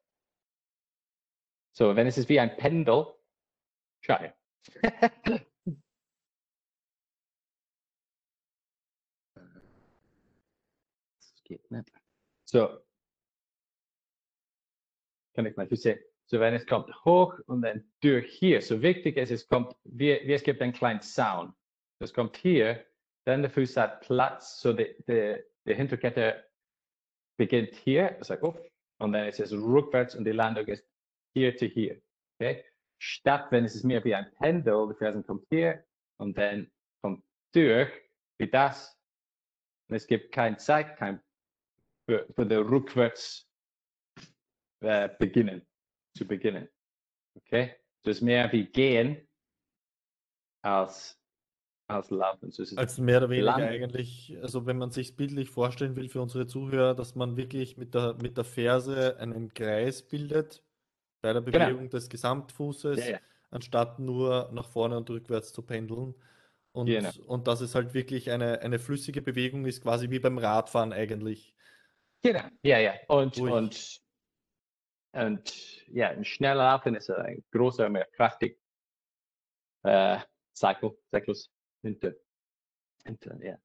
So, 1.72 1.94
wenn 1.96 2.06
es 2.06 2.18
ist 2.18 2.28
wie 2.28 2.40
ein 2.40 2.56
Pendel, 2.56 3.14
schau. 4.00 4.18
das 11.16 11.42
geht 11.44 11.70
nicht. 11.70 11.92
So. 12.44 12.87
Kann 15.38 15.46
ich 15.46 15.56
mal 15.56 15.68
sehen. 15.70 16.00
So, 16.26 16.40
wenn 16.40 16.52
es 16.52 16.66
kommt 16.66 16.92
hoch 17.04 17.38
und 17.46 17.62
dann 17.62 17.88
durch 18.00 18.26
hier. 18.26 18.60
So 18.60 18.82
wichtig 18.82 19.16
ist, 19.16 19.30
es 19.30 19.46
kommt, 19.46 19.72
wie, 19.84 20.10
es 20.10 20.42
gibt 20.42 20.60
einen 20.60 20.72
kleinen 20.72 21.00
Sound. 21.00 21.54
Das 22.00 22.12
kommt 22.12 22.36
hier, 22.38 22.84
dann 23.24 23.42
der 23.42 23.50
Fuß 23.52 23.76
hat 23.76 24.00
Platz, 24.00 24.60
so 24.60 24.72
die, 24.72 24.96
die, 25.06 25.36
die 25.64 25.74
Hinterkette 25.76 26.44
beginnt 27.38 27.72
hier, 27.76 28.16
sagt 28.22 28.42
auf, 28.42 28.58
und 28.98 29.12
dann 29.12 29.28
ist 29.28 29.38
es 29.38 29.52
rückwärts 29.52 30.16
und 30.16 30.24
die 30.24 30.32
Landung 30.32 30.66
ist 30.66 30.84
hier 31.34 31.56
zu 31.56 31.66
hier. 31.66 32.02
Okay? 32.40 32.64
Statt 33.00 33.52
wenn 33.52 33.64
es 33.64 33.76
ist 33.76 33.84
mehr 33.84 34.02
wie 34.02 34.16
ein 34.16 34.32
Pendel, 34.40 34.88
die 34.88 34.96
Fersen 34.96 35.24
kommt 35.24 35.46
hier 35.50 35.84
und 36.16 36.36
dann 36.36 36.68
kommt 37.00 37.22
durch, 37.54 37.92
wie 38.38 38.50
das. 38.50 39.00
Und 39.88 39.94
es 39.94 40.08
gibt 40.08 40.32
keine 40.32 40.56
Zeit, 40.56 40.96
kein 40.96 41.22
für, 42.08 42.26
für 42.34 42.44
den 42.44 42.66
rückwärts 42.66 43.47
äh, 44.80 45.08
beginnen, 45.18 45.66
zu 46.16 46.26
beginnen. 46.26 46.68
Okay? 47.34 47.76
Das 48.02 48.16
ist 48.16 48.22
mehr 48.22 48.50
wie 48.52 48.66
gehen 48.66 49.28
als, 50.62 51.18
als 51.88 52.10
laufen. 52.10 52.50
So 52.50 52.64
als 52.76 52.98
mehr 52.98 53.18
oder 53.18 53.30
weniger 53.30 53.46
Land. 53.46 53.64
eigentlich, 53.64 54.36
also 54.42 54.66
wenn 54.66 54.78
man 54.78 54.90
sich 54.90 55.16
bildlich 55.16 55.50
vorstellen 55.50 55.96
will 55.96 56.08
für 56.08 56.22
unsere 56.22 56.46
Zuhörer, 56.46 56.94
dass 56.94 57.14
man 57.14 57.36
wirklich 57.36 57.76
mit 57.76 57.94
der, 57.94 58.14
mit 58.20 58.36
der 58.36 58.44
Ferse 58.44 59.18
einen 59.18 59.52
Kreis 59.52 60.02
bildet 60.02 60.62
bei 61.20 61.32
der 61.32 61.42
genau. 61.42 61.58
Bewegung 61.58 61.78
genau. 61.80 61.90
des 61.90 62.08
Gesamtfußes, 62.08 62.98
ja, 62.98 63.12
ja. 63.12 63.18
anstatt 63.50 63.98
nur 63.98 64.50
nach 64.52 64.68
vorne 64.68 64.96
und 64.96 65.10
rückwärts 65.10 65.52
zu 65.52 65.62
pendeln. 65.62 66.14
Und, 66.72 66.86
genau. 66.86 67.10
und 67.26 67.48
dass 67.48 67.60
es 67.60 67.74
halt 67.74 67.94
wirklich 67.94 68.30
eine, 68.30 68.60
eine 68.60 68.78
flüssige 68.78 69.22
Bewegung 69.22 69.66
ist, 69.66 69.82
quasi 69.82 70.10
wie 70.10 70.20
beim 70.20 70.38
Radfahren 70.38 70.92
eigentlich. 70.92 71.54
Genau, 72.22 72.44
ja, 72.62 72.78
ja. 72.78 72.94
Und, 73.08 73.38
und, 73.38 74.00
und 75.12 75.86
ja, 75.88 76.10
ein 76.10 76.24
schneller 76.24 76.64
Laufen 76.64 76.94
ist 76.94 77.10
ein 77.10 77.44
großer, 77.52 77.88
mehr 77.88 78.06
kraftig. 78.12 78.58
äh, 79.84 80.18
Cycle, 80.54 80.96
Zyklus 81.10 81.50
hinter, 81.82 82.14
hinter 83.04 83.42
ja. 83.44 83.58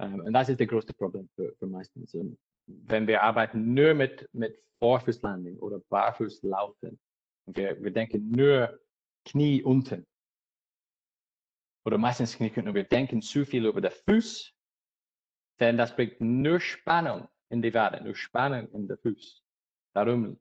Ähm, 0.00 0.20
und 0.20 0.32
das 0.32 0.48
ist 0.48 0.60
das 0.60 0.68
größte 0.68 0.94
Problem 0.94 1.28
für, 1.36 1.54
für 1.56 1.66
meistens. 1.66 2.14
Und 2.14 2.38
wenn 2.66 3.06
wir 3.06 3.22
arbeiten 3.22 3.74
nur 3.74 3.94
mit, 3.94 4.28
mit 4.32 4.58
Vorfußlanding 4.78 5.58
oder 5.58 5.80
Barfußlaufen, 5.90 6.98
wir, 7.46 7.82
wir 7.82 7.90
denken 7.92 8.30
nur 8.30 8.80
Knie 9.24 9.62
unten. 9.62 10.06
Oder 11.84 11.98
meistens 11.98 12.36
Knie 12.36 12.52
unten. 12.56 12.74
Wir 12.74 12.84
denken 12.84 13.22
zu 13.22 13.44
viel 13.44 13.66
über 13.66 13.80
den 13.80 13.92
Fuß, 13.92 14.54
denn 15.60 15.76
das 15.76 15.94
bringt 15.94 16.20
nur 16.20 16.60
Spannung 16.60 17.28
in 17.50 17.62
die 17.62 17.74
Wade, 17.74 18.02
nur 18.02 18.14
Spannung 18.14 18.68
in 18.72 18.88
den 18.88 18.98
Fuß. 18.98 19.44
Darum 19.94 20.38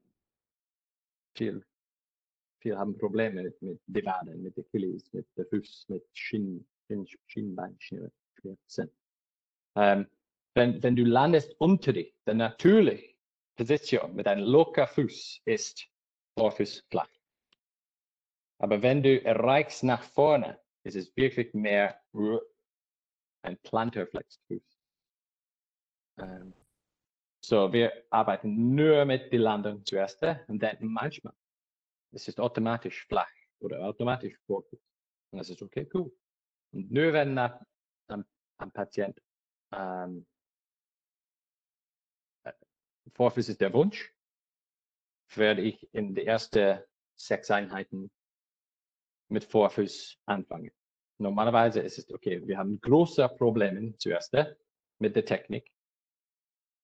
viel, 1.35 1.65
viel 2.61 2.77
haben 2.77 2.97
Probleme 2.97 3.43
mit, 3.43 3.61
mit 3.61 3.81
den 3.85 4.05
Waden, 4.05 4.41
mit 4.41 4.57
Achilles, 4.57 5.11
mit 5.13 5.27
den 5.37 5.45
Fuß, 5.45 5.85
mit 5.89 6.05
Schien, 6.13 6.65
Schien, 6.87 7.07
Schienbeinschmerzen. 7.27 8.91
Ähm, 9.75 10.07
wenn, 10.53 10.81
wenn 10.83 10.95
du 10.95 11.03
landest 11.03 11.55
unter 11.59 11.93
dich, 11.93 12.13
die 12.27 12.33
natürliche 12.33 13.15
Position 13.55 14.15
mit 14.15 14.27
einem 14.27 14.45
locker 14.45 14.87
Fuß 14.87 15.41
ist 15.45 15.87
Vorfuß 16.37 16.85
flach. 16.89 17.09
Aber 18.59 18.81
wenn 18.81 19.03
du 19.03 19.21
erreichst 19.23 19.83
nach 19.83 20.03
vorne, 20.03 20.59
ist 20.83 20.95
es 20.95 21.15
wirklich 21.15 21.53
mehr 21.53 21.99
ein 23.43 23.57
Plantarflexfuß. 23.63 24.79
Ähm, 26.19 26.53
so, 27.43 27.73
wir 27.73 27.91
arbeiten 28.09 28.75
nur 28.75 29.03
mit 29.05 29.31
der 29.31 29.39
Landung 29.39 29.85
zuerst 29.85 30.21
und 30.47 30.61
dann 30.61 30.77
manchmal 30.81 31.33
es 32.11 32.27
ist 32.27 32.39
automatisch 32.39 33.05
flach 33.07 33.31
oder 33.59 33.85
automatisch 33.85 34.37
Vorfuß. 34.45 34.79
Und 35.31 35.39
das 35.39 35.49
ist 35.49 35.61
okay, 35.61 35.89
cool. 35.93 36.11
Und 36.73 36.91
nur 36.91 37.13
wenn 37.13 37.37
ein, 37.37 38.25
ein 38.57 38.71
Patient 38.71 39.21
ähm, 39.71 40.25
äh, 42.43 42.51
Vorfuß 43.13 43.49
ist 43.49 43.61
der 43.61 43.73
Wunsch, 43.73 44.13
werde 45.35 45.61
ich 45.61 45.87
in 45.93 46.13
die 46.13 46.25
ersten 46.25 46.79
sechs 47.15 47.49
Einheiten 47.49 48.11
mit 49.29 49.45
Vorfuß 49.45 50.17
anfangen. 50.25 50.71
Normalerweise 51.17 51.79
ist 51.79 51.97
es 51.97 52.11
okay, 52.11 52.45
wir 52.45 52.57
haben 52.57 52.81
große 52.81 53.27
Probleme 53.37 53.95
zuerst 53.97 54.35
mit 54.99 55.15
der 55.15 55.23
Technik. 55.23 55.71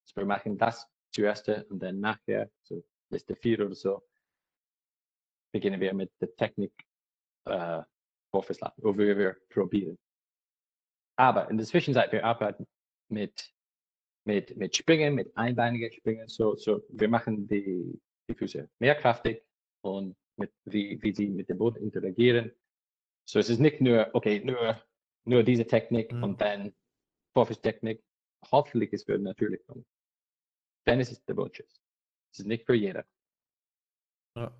Also 0.07 0.21
wir 0.21 0.25
machen 0.25 0.57
das 0.57 0.87
zuerst 1.11 1.49
und 1.49 1.79
dann 1.79 1.99
nachher, 1.99 2.49
so 2.63 2.83
Liste 3.09 3.35
4 3.35 3.65
oder 3.65 3.75
so, 3.75 4.03
beginnen 5.51 5.79
wir 5.79 5.93
mit 5.93 6.11
der 6.21 6.35
Technik 6.35 6.73
äh, 7.45 7.81
Vorfußladen, 8.31 8.83
wo 8.83 8.97
wir, 8.97 9.17
wir 9.17 9.37
probieren. 9.49 9.97
Aber 11.17 11.49
in 11.49 11.57
der 11.57 11.65
Zwischenzeit, 11.65 12.11
wir 12.11 12.23
arbeiten 12.23 12.67
mit, 13.09 13.53
mit, 14.25 14.55
mit 14.55 14.75
Springen, 14.75 15.15
mit 15.15 15.35
einbeinigen 15.35 15.91
Springen. 15.91 16.27
So, 16.27 16.55
so, 16.55 16.83
wir 16.89 17.07
machen 17.07 17.47
die, 17.47 17.99
die 18.29 18.35
Füße 18.35 18.69
mehrkraftig 18.79 19.43
und 19.81 20.15
mit, 20.37 20.51
wie, 20.65 21.01
wie 21.01 21.13
sie 21.13 21.29
mit 21.29 21.49
dem 21.49 21.57
Boden 21.57 21.81
interagieren. 21.81 22.51
So 23.25 23.39
es 23.39 23.49
ist 23.49 23.59
nicht 23.59 23.81
nur, 23.81 24.09
okay, 24.13 24.41
nur, 24.43 24.81
nur 25.25 25.43
diese 25.43 25.65
Technik 25.65 26.11
mhm. 26.11 26.23
und 26.23 26.41
dann 26.41 26.73
Vorfußtechnik. 27.33 28.03
Hoffentlich 28.51 28.93
ist 28.93 29.09
es 29.09 29.19
natürlich 29.19 29.65
kommen. 29.65 29.85
Dann 30.87 31.01
ist 31.01 31.27
der 31.27 31.35
Wunsch. 31.35 31.61
Es 32.31 32.39
ist 32.39 32.47
nicht 32.47 32.65
für 32.65 32.73
jeder. 32.73 33.03
Ja. 34.35 34.51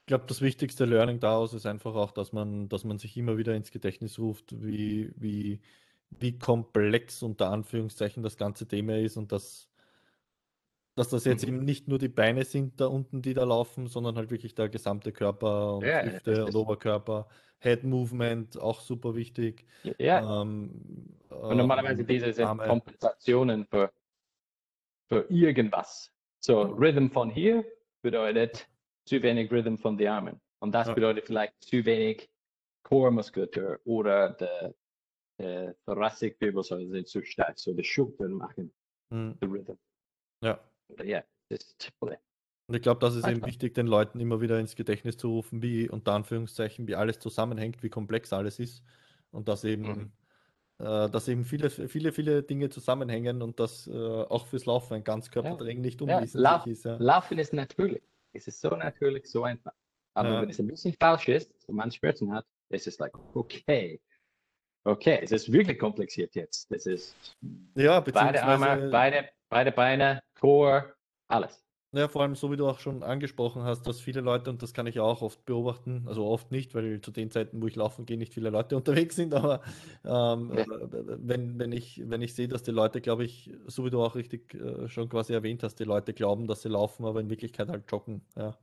Ich 0.00 0.06
glaube, 0.06 0.24
das 0.26 0.40
wichtigste 0.40 0.84
Learning 0.84 1.20
daraus 1.20 1.52
ist 1.52 1.66
einfach 1.66 1.94
auch, 1.94 2.12
dass 2.12 2.32
man, 2.32 2.68
dass 2.68 2.84
man 2.84 2.98
sich 2.98 3.16
immer 3.16 3.36
wieder 3.36 3.54
ins 3.54 3.70
Gedächtnis 3.72 4.18
ruft, 4.18 4.62
wie, 4.62 5.12
wie, 5.16 5.60
wie 6.10 6.38
komplex 6.38 7.22
unter 7.22 7.50
Anführungszeichen 7.50 8.22
das 8.22 8.36
ganze 8.36 8.66
Thema 8.66 8.96
ist 8.96 9.16
und 9.16 9.32
dass, 9.32 9.68
dass 10.94 11.08
das 11.08 11.24
jetzt 11.24 11.42
mhm. 11.42 11.56
eben 11.56 11.64
nicht 11.64 11.88
nur 11.88 11.98
die 11.98 12.08
Beine 12.08 12.44
sind 12.44 12.80
da 12.80 12.86
unten, 12.86 13.20
die 13.20 13.34
da 13.34 13.44
laufen, 13.44 13.88
sondern 13.88 14.16
halt 14.16 14.30
wirklich 14.30 14.54
der 14.54 14.68
gesamte 14.68 15.12
Körper 15.12 15.74
und 15.74 15.84
ja, 15.84 16.04
Hüfte 16.04 16.46
und 16.46 16.54
Oberkörper. 16.54 17.28
Head 17.58 17.84
Movement, 17.84 18.58
auch 18.58 18.80
super 18.80 19.14
wichtig. 19.14 19.66
Ja. 19.98 20.42
Ähm, 20.42 21.16
und 21.28 21.56
normalerweise 21.56 22.02
ähm, 22.02 22.06
diese 22.06 22.46
Arme. 22.46 22.66
Kompensationen 22.66 23.66
für, 23.66 23.92
für 25.08 25.26
irgendwas. 25.30 26.12
So, 26.40 26.62
Rhythm 26.62 27.08
von 27.08 27.30
hier 27.30 27.64
bedeutet 28.02 28.68
zu 29.04 29.22
wenig 29.22 29.50
Rhythm 29.50 29.76
von 29.76 29.96
den 29.96 30.08
Armen. 30.08 30.40
Und 30.60 30.72
das 30.72 30.92
bedeutet 30.94 31.26
vielleicht 31.26 31.54
zu 31.62 31.84
wenig 31.84 32.28
Core-Muskulatur 32.84 33.80
oder 33.84 34.30
der 34.30 34.74
äh, 35.38 35.74
Thoracic-Wirbelsäule 35.84 36.88
sind 36.88 37.08
zu 37.08 37.22
stark, 37.22 37.58
so 37.58 37.72
die 37.74 37.84
Schultern 37.84 38.32
machen 38.32 38.72
mhm. 39.10 39.36
the 39.40 39.46
rhythm. 39.46 39.78
Ja. 40.42 40.60
Ja, 41.04 41.24
das 41.48 41.64
ist 41.64 41.92
Problem. 41.98 42.18
Und 42.68 42.74
ich 42.74 42.82
glaube, 42.82 43.00
das 43.00 43.14
ist 43.14 43.26
eben 43.26 43.44
wichtig, 43.46 43.74
den 43.74 43.86
Leuten 43.86 44.18
immer 44.18 44.40
wieder 44.40 44.58
ins 44.58 44.74
Gedächtnis 44.74 45.16
zu 45.16 45.28
rufen, 45.28 45.62
wie 45.62 45.88
unter 45.88 46.12
Anführungszeichen, 46.12 46.88
wie 46.88 46.96
alles 46.96 47.18
zusammenhängt, 47.18 47.82
wie 47.82 47.90
komplex 47.90 48.32
alles 48.32 48.58
ist. 48.58 48.82
Und 49.30 49.48
dass 49.48 49.64
eben, 49.64 49.82
mhm. 49.82 50.12
Äh, 50.78 51.08
dass 51.10 51.28
eben 51.28 51.44
viele, 51.44 51.70
viele, 51.70 52.12
viele 52.12 52.42
Dinge 52.42 52.68
zusammenhängen 52.68 53.42
und 53.42 53.58
dass 53.60 53.86
äh, 53.86 53.92
auch 53.92 54.46
fürs 54.46 54.66
Laufen 54.66 54.94
ein 54.94 55.04
Ganzkörpertraining 55.04 55.78
ja. 55.78 55.82
nicht 55.82 56.02
unwesentlich 56.02 56.42
ja, 56.42 56.62
ist. 56.64 56.84
Ja. 56.84 56.96
Laufen 56.98 57.38
ist 57.38 57.52
natürlich. 57.52 58.02
Es 58.32 58.46
ist 58.48 58.60
so 58.60 58.70
natürlich, 58.70 59.30
so 59.30 59.44
einfach. 59.44 59.72
Aber 60.14 60.42
wenn 60.42 60.50
es 60.50 60.58
ein 60.58 60.66
bisschen 60.66 60.94
falsch 60.98 61.28
ist 61.28 61.52
und 61.68 61.76
man 61.76 61.90
Schmerzen 61.90 62.32
hat, 62.32 62.46
ist 62.70 62.86
es 62.86 62.98
like, 62.98 63.12
okay, 63.34 64.00
Okay, 64.86 65.18
es 65.20 65.32
ist 65.32 65.50
wirklich 65.50 65.80
komplexiert 65.80 66.36
jetzt. 66.36 66.70
Es 66.70 66.86
ist 66.86 67.36
ja, 67.74 67.98
beide 67.98 68.40
Arme, 68.40 68.88
beide, 68.92 69.28
beide 69.48 69.72
Beine, 69.72 70.22
Core, 70.38 70.94
alles. 71.26 71.65
Ja, 71.96 72.08
vor 72.08 72.20
allem 72.20 72.34
so 72.34 72.52
wie 72.52 72.58
du 72.58 72.68
auch 72.68 72.78
schon 72.78 73.02
angesprochen 73.02 73.62
hast, 73.62 73.86
dass 73.86 74.00
viele 74.00 74.20
Leute, 74.20 74.50
und 74.50 74.62
das 74.62 74.74
kann 74.74 74.86
ich 74.86 75.00
auch 75.00 75.22
oft 75.22 75.46
beobachten, 75.46 76.04
also 76.06 76.26
oft 76.26 76.52
nicht, 76.52 76.74
weil 76.74 77.00
zu 77.00 77.10
den 77.10 77.30
Zeiten, 77.30 77.62
wo 77.62 77.66
ich 77.68 77.74
laufen 77.74 78.04
gehe, 78.04 78.18
nicht 78.18 78.34
viele 78.34 78.50
Leute 78.50 78.76
unterwegs 78.76 79.16
sind, 79.16 79.32
aber 79.32 79.62
ähm, 80.04 80.52
ja. 80.54 80.66
wenn, 80.68 81.58
wenn, 81.58 81.72
ich, 81.72 82.02
wenn 82.04 82.20
ich 82.20 82.34
sehe, 82.34 82.48
dass 82.48 82.62
die 82.62 82.70
Leute, 82.70 83.00
glaube 83.00 83.24
ich, 83.24 83.50
so 83.66 83.86
wie 83.86 83.90
du 83.90 84.02
auch 84.02 84.14
richtig 84.14 84.52
äh, 84.54 84.88
schon 84.88 85.08
quasi 85.08 85.32
erwähnt 85.32 85.62
hast, 85.62 85.76
die 85.76 85.84
Leute 85.84 86.12
glauben, 86.12 86.46
dass 86.46 86.60
sie 86.60 86.68
laufen, 86.68 87.06
aber 87.06 87.20
in 87.20 87.30
Wirklichkeit 87.30 87.70
halt 87.70 87.90
joggen. 87.90 88.20
Ja. 88.36 88.58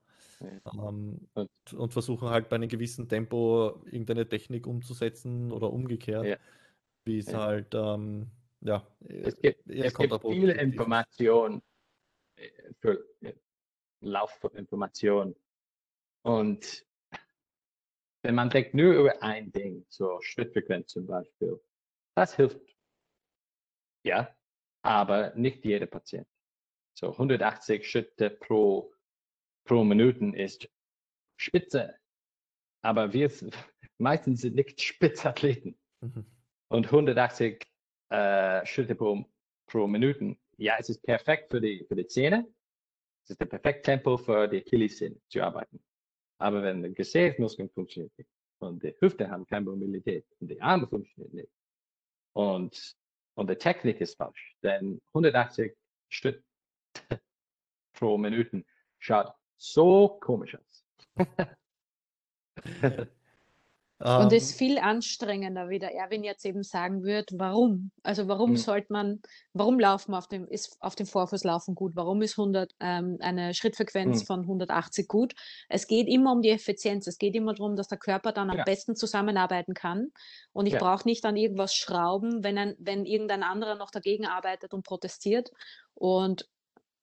Ähm, 0.76 1.28
und, 1.34 1.50
und, 1.76 1.94
versuchen 1.94 2.30
halt 2.30 2.50
bei 2.50 2.58
einem 2.58 2.70
gewissen 2.70 3.08
Tempo 3.08 3.82
irgendeine 3.86 4.28
Technik 4.28 4.68
umzusetzen 4.68 5.52
oder 5.52 5.72
umgekehrt, 5.74 6.26
ja. 6.26 6.36
wie 7.06 7.18
es 7.18 7.32
ja. 7.32 7.40
halt, 7.40 7.74
ähm, 7.74 8.28
ja, 8.62 8.86
es 9.08 9.40
gibt, 9.40 9.68
es 9.70 9.94
gibt 9.96 10.22
viele 10.22 10.54
Informationen 10.54 11.64
äh, 12.36 12.50
für 12.80 13.06
äh, 13.22 13.34
Laufinformationen 14.02 15.36
und 16.24 16.86
wenn 18.24 18.36
man 18.36 18.50
denkt 18.50 18.74
nur 18.74 18.94
über 18.94 19.22
ein 19.22 19.52
Ding, 19.52 19.86
so 19.90 20.22
Schrittfrequenz 20.22 20.94
zum 20.94 21.06
Beispiel, 21.08 21.62
das 22.16 22.36
hilft. 22.36 22.62
Ja, 24.06 24.34
aber 24.82 25.34
nicht 25.36 25.66
jeder 25.66 25.88
Patient. 25.88 26.28
So 26.98 27.12
180 27.12 27.90
Schritte 27.90 28.30
pro 28.30 28.94
pro 29.66 29.84
Minuten 29.84 30.34
ist 30.34 30.70
spitze. 31.38 31.96
Aber 32.82 33.14
wir 33.14 33.32
meistens 33.98 34.42
sind 34.42 34.56
nicht 34.56 34.82
Spitzathleten. 34.82 35.78
Mhm. 36.02 36.26
Und 36.70 36.86
180 36.88 37.66
äh, 38.10 38.66
Schritte 38.66 38.96
pro, 38.96 39.26
pro 39.68 39.88
Minuten, 39.88 40.40
ja, 40.58 40.76
es 40.80 40.90
ist 40.90 41.02
perfekt 41.02 41.52
für 41.52 41.62
die, 41.62 41.86
für 41.88 41.96
die 41.96 42.08
Zähne. 42.08 42.48
Es 43.24 43.32
ist 43.32 43.40
der 43.40 43.46
perfekte 43.46 43.84
Tempo 43.84 44.18
für 44.18 44.48
die 44.48 44.66
Achillessehne 44.66 45.16
zu 45.30 45.42
arbeiten. 45.42 45.82
Aber 46.40 46.62
wenn 46.62 46.84
die 46.84 46.94
Gesäßmuskeln 46.94 47.70
funktionieren 47.70 48.12
nicht 48.18 48.30
und 48.60 48.84
die 48.84 48.96
Hüfte 49.00 49.30
haben 49.30 49.46
keine 49.46 49.66
Mobilität 49.66 50.26
und 50.40 50.50
die 50.50 50.62
Arme 50.62 50.88
funktionieren 50.88 51.36
nicht 51.36 51.52
und, 52.34 52.96
und 53.36 53.50
die 53.50 53.56
Technik 53.56 54.02
ist 54.02 54.18
falsch, 54.18 54.56
dann 54.62 55.00
180 55.14 55.74
Schritte 56.10 56.44
pro 57.94 58.18
Minuten 58.18 58.66
schaut 59.00 59.34
so 59.58 60.18
komisch 60.20 60.56
aus. 60.56 60.86
Und 64.04 64.34
es 64.34 64.50
ist 64.50 64.58
viel 64.58 64.80
anstrengender, 64.80 65.70
wie 65.70 65.80
der 65.80 65.96
Erwin 65.96 66.26
jetzt 66.26 66.46
eben 66.46 66.64
sagen 66.64 67.04
wird, 67.04 67.30
warum? 67.38 67.92
Also 68.04 68.28
warum 68.28 68.52
mhm. 68.52 68.58
sollte 68.58 68.92
man, 68.92 69.22
warum 69.54 69.80
laufen 69.80 70.14
auf 70.14 70.28
dem, 70.28 70.46
ist 70.46 70.76
auf 70.82 70.96
dem 70.96 71.06
Vorfuß 71.06 71.46
laufen 71.46 71.74
gut? 71.74 71.96
Warum 71.96 72.22
ist 72.22 72.38
100, 72.38 72.74
ähm, 72.82 73.18
eine 73.22 73.54
Schrittfrequenz 73.54 74.22
mhm. 74.22 74.26
von 74.26 74.40
180 74.42 75.08
gut? 75.08 75.34
Es 75.70 75.88
geht 75.88 76.10
immer 76.10 76.34
um 76.34 76.42
die 76.42 76.50
Effizienz. 76.50 77.08
Es 77.08 77.18
geht 77.18 77.34
immer 77.34 77.54
darum, 77.54 77.78
dass 77.78 77.88
der 77.88 77.98
Körper 77.98 78.34
dann 78.34 78.50
am 78.50 78.58
ja. 78.58 78.64
besten 78.66 78.98
zusammenarbeiten 78.98 79.74
kann. 79.74 80.10
Und 80.52 80.66
ich 80.66 80.74
ja. 80.74 80.80
brauche 80.80 81.08
nicht 81.08 81.24
an 81.24 81.38
irgendwas 81.38 81.74
schrauben, 81.74 82.44
wenn, 82.44 82.58
ein, 82.58 82.76
wenn 82.80 83.06
irgendein 83.06 83.42
anderer 83.44 83.76
noch 83.76 83.90
dagegen 83.90 84.26
arbeitet 84.26 84.74
und 84.74 84.84
protestiert. 84.84 85.50
Und 85.94 86.50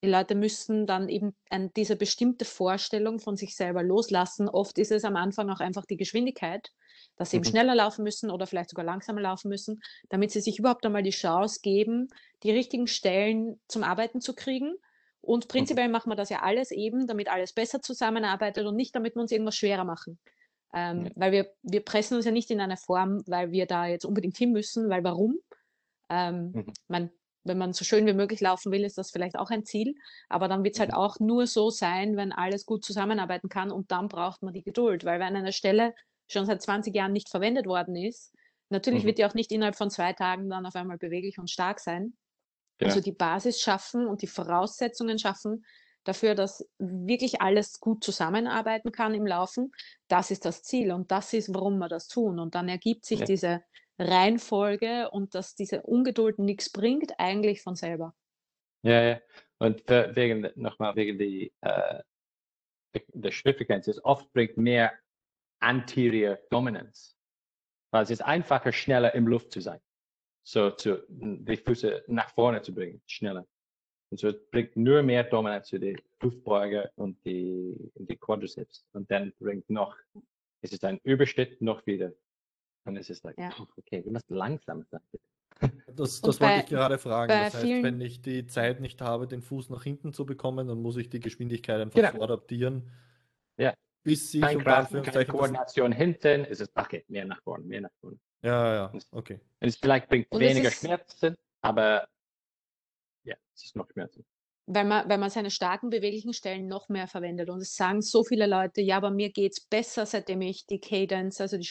Die 0.02 0.08
Leute 0.08 0.34
müssen 0.34 0.86
dann 0.86 1.08
eben 1.10 1.34
ein, 1.50 1.72
diese 1.74 1.94
bestimmte 1.96 2.44
Vorstellung 2.46 3.18
von 3.18 3.36
sich 3.36 3.54
selber 3.54 3.82
loslassen. 3.82 4.48
Oft 4.48 4.78
ist 4.78 4.92
es 4.92 5.04
am 5.04 5.16
Anfang 5.16 5.50
auch 5.50 5.60
einfach 5.60 5.84
die 5.84 5.98
Geschwindigkeit, 5.98 6.68
dass 7.16 7.30
sie 7.30 7.36
eben 7.36 7.44
Mhm. 7.44 7.50
schneller 7.50 7.74
laufen 7.74 8.02
müssen 8.02 8.30
oder 8.30 8.46
vielleicht 8.46 8.70
sogar 8.70 8.84
langsamer 8.84 9.20
laufen 9.20 9.48
müssen, 9.48 9.80
damit 10.08 10.30
sie 10.30 10.40
sich 10.40 10.58
überhaupt 10.58 10.86
einmal 10.86 11.02
die 11.02 11.10
Chance 11.10 11.60
geben, 11.62 12.08
die 12.42 12.50
richtigen 12.50 12.86
Stellen 12.86 13.60
zum 13.68 13.84
Arbeiten 13.84 14.22
zu 14.22 14.34
kriegen. 14.34 14.74
Und 15.20 15.44
Mhm. 15.44 15.48
prinzipiell 15.48 15.88
machen 15.90 16.10
wir 16.10 16.16
das 16.16 16.30
ja 16.30 16.40
alles 16.40 16.70
eben, 16.70 17.06
damit 17.06 17.28
alles 17.30 17.52
besser 17.52 17.82
zusammenarbeitet 17.82 18.66
und 18.66 18.76
nicht, 18.76 18.94
damit 18.96 19.16
wir 19.16 19.20
uns 19.20 19.32
irgendwas 19.32 19.56
schwerer 19.56 19.84
machen. 19.84 20.18
Ähm, 20.72 21.04
Ja. 21.04 21.10
Weil 21.16 21.32
wir, 21.32 21.52
wir 21.62 21.84
pressen 21.84 22.16
uns 22.16 22.24
ja 22.24 22.30
nicht 22.32 22.50
in 22.50 22.60
eine 22.60 22.78
Form, 22.78 23.22
weil 23.26 23.50
wir 23.52 23.66
da 23.66 23.86
jetzt 23.86 24.06
unbedingt 24.06 24.38
hin 24.38 24.52
müssen, 24.52 24.88
weil 24.88 25.04
warum? 25.04 25.38
Ähm, 26.10 26.58
Mhm. 26.58 26.72
man, 26.88 27.10
wenn 27.44 27.58
man 27.58 27.72
so 27.72 27.84
schön 27.84 28.06
wie 28.06 28.12
möglich 28.12 28.40
laufen 28.40 28.72
will, 28.72 28.84
ist 28.84 28.98
das 28.98 29.10
vielleicht 29.10 29.36
auch 29.38 29.50
ein 29.50 29.64
Ziel. 29.64 29.94
Aber 30.28 30.48
dann 30.48 30.64
wird 30.64 30.74
es 30.76 30.80
halt 30.80 30.92
Mhm. 30.92 30.94
auch 30.94 31.18
nur 31.20 31.46
so 31.46 31.70
sein, 31.70 32.16
wenn 32.16 32.32
alles 32.32 32.66
gut 32.66 32.84
zusammenarbeiten 32.84 33.48
kann 33.48 33.70
und 33.72 33.90
dann 33.90 34.08
braucht 34.08 34.42
man 34.42 34.52
die 34.54 34.62
Geduld. 34.62 35.04
Weil 35.04 35.20
wenn 35.20 35.36
eine 35.36 35.52
Stelle 35.52 35.94
schon 36.30 36.46
seit 36.46 36.62
20 36.62 36.94
Jahren 36.94 37.12
nicht 37.12 37.28
verwendet 37.30 37.66
worden 37.66 37.96
ist, 37.96 38.34
natürlich 38.68 39.04
Mhm. 39.04 39.06
wird 39.06 39.18
die 39.18 39.24
auch 39.24 39.34
nicht 39.34 39.52
innerhalb 39.52 39.76
von 39.76 39.90
zwei 39.90 40.12
Tagen 40.12 40.48
dann 40.50 40.66
auf 40.66 40.74
einmal 40.76 40.98
beweglich 40.98 41.38
und 41.38 41.50
stark 41.50 41.80
sein. 41.80 42.14
Also 42.82 43.00
Genau. 43.00 43.00
die 43.00 43.12
Basis 43.12 43.60
schaffen 43.60 44.06
und 44.06 44.22
die 44.22 44.26
Voraussetzungen 44.26 45.18
schaffen 45.18 45.64
dafür, 46.04 46.34
dass 46.34 46.66
wirklich 46.78 47.42
alles 47.42 47.78
gut 47.80 48.02
zusammenarbeiten 48.04 48.90
kann 48.90 49.12
im 49.14 49.26
Laufen. 49.26 49.70
Das 50.08 50.30
ist 50.30 50.46
das 50.46 50.62
Ziel 50.62 50.92
und 50.92 51.10
das 51.10 51.32
ist, 51.34 51.52
warum 51.54 51.78
wir 51.78 51.88
das 51.88 52.08
tun. 52.08 52.38
Und 52.38 52.54
dann 52.54 52.68
ergibt 52.68 53.04
sich 53.04 53.22
Ja. 53.22 53.24
diese 53.24 53.62
Reihenfolge 54.00 55.10
und 55.10 55.34
dass 55.34 55.54
diese 55.54 55.82
Ungeduld 55.82 56.38
nichts 56.38 56.70
bringt, 56.70 57.12
eigentlich 57.18 57.62
von 57.62 57.76
selber. 57.76 58.14
Ja, 58.82 59.02
ja. 59.02 59.20
Und 59.58 59.86
wegen, 59.88 60.50
nochmal 60.54 60.96
wegen 60.96 61.18
die, 61.18 61.52
äh, 61.60 62.02
der- 63.12 63.30
Schrittfrequenz 63.30 63.86
ist 63.88 64.02
oft 64.04 64.32
bringt 64.32 64.56
mehr 64.56 64.92
Anterior 65.60 66.38
Dominance. 66.50 67.14
Weil 67.92 68.04
es 68.04 68.10
ist 68.10 68.22
einfacher, 68.22 68.72
schneller 68.72 69.14
im 69.14 69.26
Luft 69.26 69.52
zu 69.52 69.60
sein. 69.60 69.80
So, 70.42 70.70
zu, 70.70 71.04
die 71.08 71.56
Füße 71.56 72.04
nach 72.06 72.30
vorne 72.30 72.62
zu 72.62 72.74
bringen, 72.74 73.02
schneller. 73.06 73.46
Und 74.10 74.18
so 74.18 74.28
es 74.28 74.50
bringt 74.50 74.74
nur 74.76 75.02
mehr 75.02 75.24
Dominanz 75.24 75.68
zu 75.68 75.78
den 75.78 76.00
Hüftbeuger 76.20 76.90
und 76.96 77.22
die, 77.24 77.76
die 77.94 78.16
Quadriceps. 78.16 78.86
Und 78.92 79.10
dann 79.10 79.32
bringt 79.38 79.68
noch, 79.68 79.96
es 80.62 80.72
ist 80.72 80.84
ein 80.84 80.98
Überschritt 81.04 81.60
noch 81.60 81.86
wieder. 81.86 82.12
Es 82.96 83.10
ist 83.10 83.24
like, 83.24 83.38
Ja. 83.38 83.50
oh, 83.60 83.66
okay, 83.76 84.04
wir 84.04 84.12
müssen 84.12 84.34
langsam 84.34 84.84
sein. 84.90 85.00
Das, 85.94 86.20
das 86.22 86.38
bei- 86.38 86.46
wollte 86.48 86.60
ich 86.64 86.70
gerade 86.70 86.98
fragen. 86.98 87.28
Das 87.28 87.54
heißt, 87.54 87.64
vielen- 87.64 87.82
wenn 87.82 88.00
ich 88.00 88.22
die 88.22 88.46
Zeit 88.46 88.80
nicht 88.80 89.00
habe, 89.02 89.26
den 89.26 89.42
Fuß 89.42 89.68
nach 89.70 89.82
hinten 89.82 90.12
zu 90.14 90.24
bekommen, 90.24 90.68
dann 90.68 90.80
muss 90.80 90.96
ich 90.96 91.10
die 91.10 91.20
Geschwindigkeit 91.20 91.80
einfach 91.80 91.94
Genau. 91.96 92.12
so 92.12 92.22
adaptieren. 92.22 92.90
Ja. 93.58 93.74
Bis 94.02 94.32
keine 94.32 94.64
Anführungszeichen 94.64 95.26
das- 95.32 95.38
Koordination 95.38 95.92
hinten, 95.92 96.44
es 96.46 96.60
ist 96.60 96.72
okay, 96.74 97.04
mehr 97.08 97.26
nach 97.26 97.42
vorne, 97.42 97.64
mehr 97.66 97.82
nach 97.82 97.90
vorne. 98.00 98.18
Ja, 98.42 98.74
ja, 98.74 98.92
okay. 99.10 99.34
Und 99.60 99.68
es 99.68 99.76
vielleicht 99.76 100.08
bringt 100.08 100.30
Und 100.30 100.40
es 100.40 100.48
weniger 100.50 100.68
ist- 100.68 100.80
Schmerzen, 100.80 101.36
aber 101.60 102.08
ja, 103.24 103.36
es 103.54 103.64
ist 103.64 103.76
noch 103.76 103.90
Schmerzen. 103.90 104.24
Weil 104.72 104.84
man, 104.84 105.08
weil 105.08 105.18
man 105.18 105.30
seine 105.30 105.50
starken 105.50 105.90
beweglichen 105.90 106.32
Stellen 106.32 106.68
noch 106.68 106.88
mehr 106.88 107.08
verwendet. 107.08 107.50
Und 107.50 107.60
es 107.60 107.74
sagen 107.74 108.02
so 108.02 108.22
viele 108.22 108.46
Leute, 108.46 108.80
ja, 108.80 108.96
aber 108.96 109.10
mir 109.10 109.30
geht 109.30 109.52
es 109.52 109.60
besser, 109.66 110.06
seitdem 110.06 110.42
ich 110.42 110.66
die 110.66 110.78
Cadence, 110.78 111.40
also 111.40 111.58
die 111.58 111.68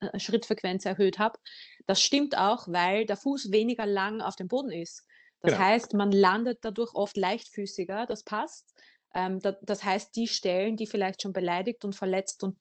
äh, 0.00 0.18
Schrittfrequenz 0.18 0.84
erhöht 0.84 1.18
habe. 1.20 1.38
Das 1.86 2.02
stimmt 2.02 2.36
auch, 2.36 2.66
weil 2.66 3.06
der 3.06 3.16
Fuß 3.16 3.52
weniger 3.52 3.86
lang 3.86 4.20
auf 4.20 4.34
dem 4.34 4.48
Boden 4.48 4.72
ist. 4.72 5.04
Das 5.42 5.52
Genau. 5.52 5.64
heißt, 5.64 5.94
man 5.94 6.10
landet 6.10 6.58
dadurch 6.62 6.92
oft 6.94 7.16
leichtfüßiger, 7.16 8.06
das 8.06 8.24
passt. 8.24 8.74
Ähm, 9.14 9.38
da, 9.40 9.52
das 9.62 9.84
heißt, 9.84 10.14
die 10.16 10.26
Stellen, 10.26 10.76
die 10.76 10.86
vielleicht 10.86 11.22
schon 11.22 11.32
beleidigt 11.32 11.84
und 11.84 11.94
verletzt 11.94 12.42
und 12.42 12.56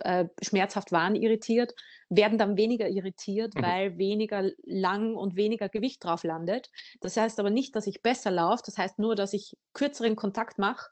äh, 0.00 0.26
schmerzhaft 0.42 0.92
waren, 0.92 1.14
irritiert, 1.14 1.72
werden 2.08 2.38
dann 2.38 2.56
weniger 2.56 2.88
irritiert, 2.88 3.54
Mhm. 3.56 3.62
weil 3.62 3.98
weniger 3.98 4.50
lang 4.64 5.14
und 5.14 5.36
weniger 5.36 5.68
Gewicht 5.68 6.04
drauf 6.04 6.24
landet. 6.24 6.70
Das 7.00 7.16
heißt 7.16 7.38
aber 7.40 7.50
nicht, 7.50 7.74
dass 7.76 7.86
ich 7.86 8.02
besser 8.02 8.30
laufe, 8.30 8.62
das 8.66 8.78
heißt 8.78 8.98
nur, 8.98 9.14
dass 9.14 9.32
ich 9.32 9.56
kürzeren 9.72 10.16
Kontakt 10.16 10.58
mache 10.58 10.90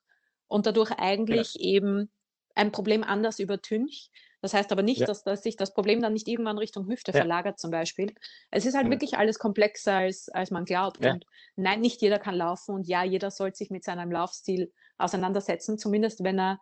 und 0.48 0.66
dadurch 0.66 0.92
eigentlich 0.92 1.58
eben 1.60 2.10
ein 2.54 2.72
Problem 2.72 3.04
anders 3.04 3.38
übertünche. 3.38 4.08
Das 4.42 4.54
heißt 4.54 4.72
aber 4.72 4.82
nicht, 4.82 5.00
Ja. 5.00 5.06
dass, 5.06 5.22
dass 5.22 5.42
sich 5.42 5.56
das 5.56 5.72
Problem 5.74 6.00
dann 6.02 6.14
nicht 6.14 6.26
irgendwann 6.26 6.58
Richtung 6.58 6.88
Hüfte 6.88 7.12
Ja. 7.12 7.18
verlagert 7.18 7.58
zum 7.60 7.70
Beispiel. 7.70 8.14
Es 8.50 8.64
ist 8.66 8.74
halt 8.74 8.84
Genau. 8.86 8.94
wirklich 8.94 9.16
alles 9.18 9.38
komplexer, 9.38 9.94
als, 9.96 10.28
als 10.30 10.50
man 10.50 10.64
glaubt. 10.64 11.04
Ja. 11.04 11.12
Und 11.12 11.26
nein, 11.56 11.80
nicht 11.80 12.00
jeder 12.02 12.18
kann 12.18 12.34
laufen 12.34 12.74
und 12.74 12.88
ja, 12.88 13.04
jeder 13.04 13.30
sollte 13.30 13.58
sich 13.58 13.70
mit 13.70 13.84
seinem 13.84 14.10
Laufstil 14.10 14.72
auseinandersetzen, 14.98 15.78
zumindest 15.78 16.24
wenn 16.24 16.38
er 16.40 16.60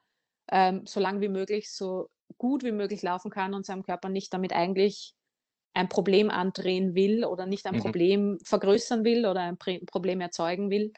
ähm, 0.52 0.86
so 0.86 1.00
lang 1.00 1.20
wie 1.20 1.28
möglich, 1.28 1.70
so 1.72 2.08
gut 2.38 2.62
wie 2.64 2.72
möglich 2.72 3.02
laufen 3.02 3.30
kann 3.30 3.54
und 3.54 3.66
seinem 3.66 3.82
Körper 3.82 4.08
nicht 4.08 4.32
damit 4.34 4.52
eigentlich 4.52 5.14
ein 5.74 5.88
Problem 5.88 6.30
andrehen 6.30 6.94
will 6.94 7.24
oder 7.24 7.46
nicht 7.46 7.66
ein 7.66 7.76
Mhm. 7.76 7.78
Problem 7.78 8.38
vergrößern 8.44 9.04
will 9.04 9.26
oder 9.26 9.40
ein 9.42 9.58
Problem 9.58 10.20
erzeugen 10.20 10.70
will. 10.70 10.92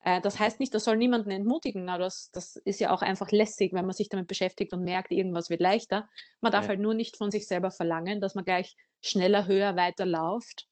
Äh, 0.00 0.20
das 0.20 0.38
heißt 0.38 0.60
nicht, 0.60 0.74
das 0.74 0.84
soll 0.84 0.96
niemanden 0.96 1.30
entmutigen, 1.30 1.88
aber 1.88 2.04
das, 2.04 2.30
das 2.32 2.56
ist 2.64 2.80
ja 2.80 2.92
auch 2.92 3.02
einfach 3.02 3.30
lässig, 3.30 3.72
wenn 3.72 3.86
man 3.86 3.94
sich 3.94 4.08
damit 4.08 4.28
beschäftigt 4.28 4.72
und 4.72 4.82
merkt, 4.84 5.12
irgendwas 5.12 5.50
wird 5.50 5.60
leichter. 5.60 6.08
Man 6.40 6.52
darf 6.52 6.68
Ja. 6.68 6.68
halt 6.68 6.80
nur 6.80 6.94
nicht 6.94 7.16
von 7.16 7.30
sich 7.30 7.46
selber 7.46 7.70
verlangen, 7.70 8.20
dass 8.20 8.34
man 8.34 8.44
gleich 8.44 8.74
schneller, 9.02 9.46
höher, 9.46 9.76
weiter 9.76 10.06
lauft. 10.06 10.66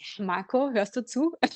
Ja, 0.00 0.24
Marco, 0.24 0.70
hörst 0.70 0.96
du 0.96 1.04
zu? 1.04 1.36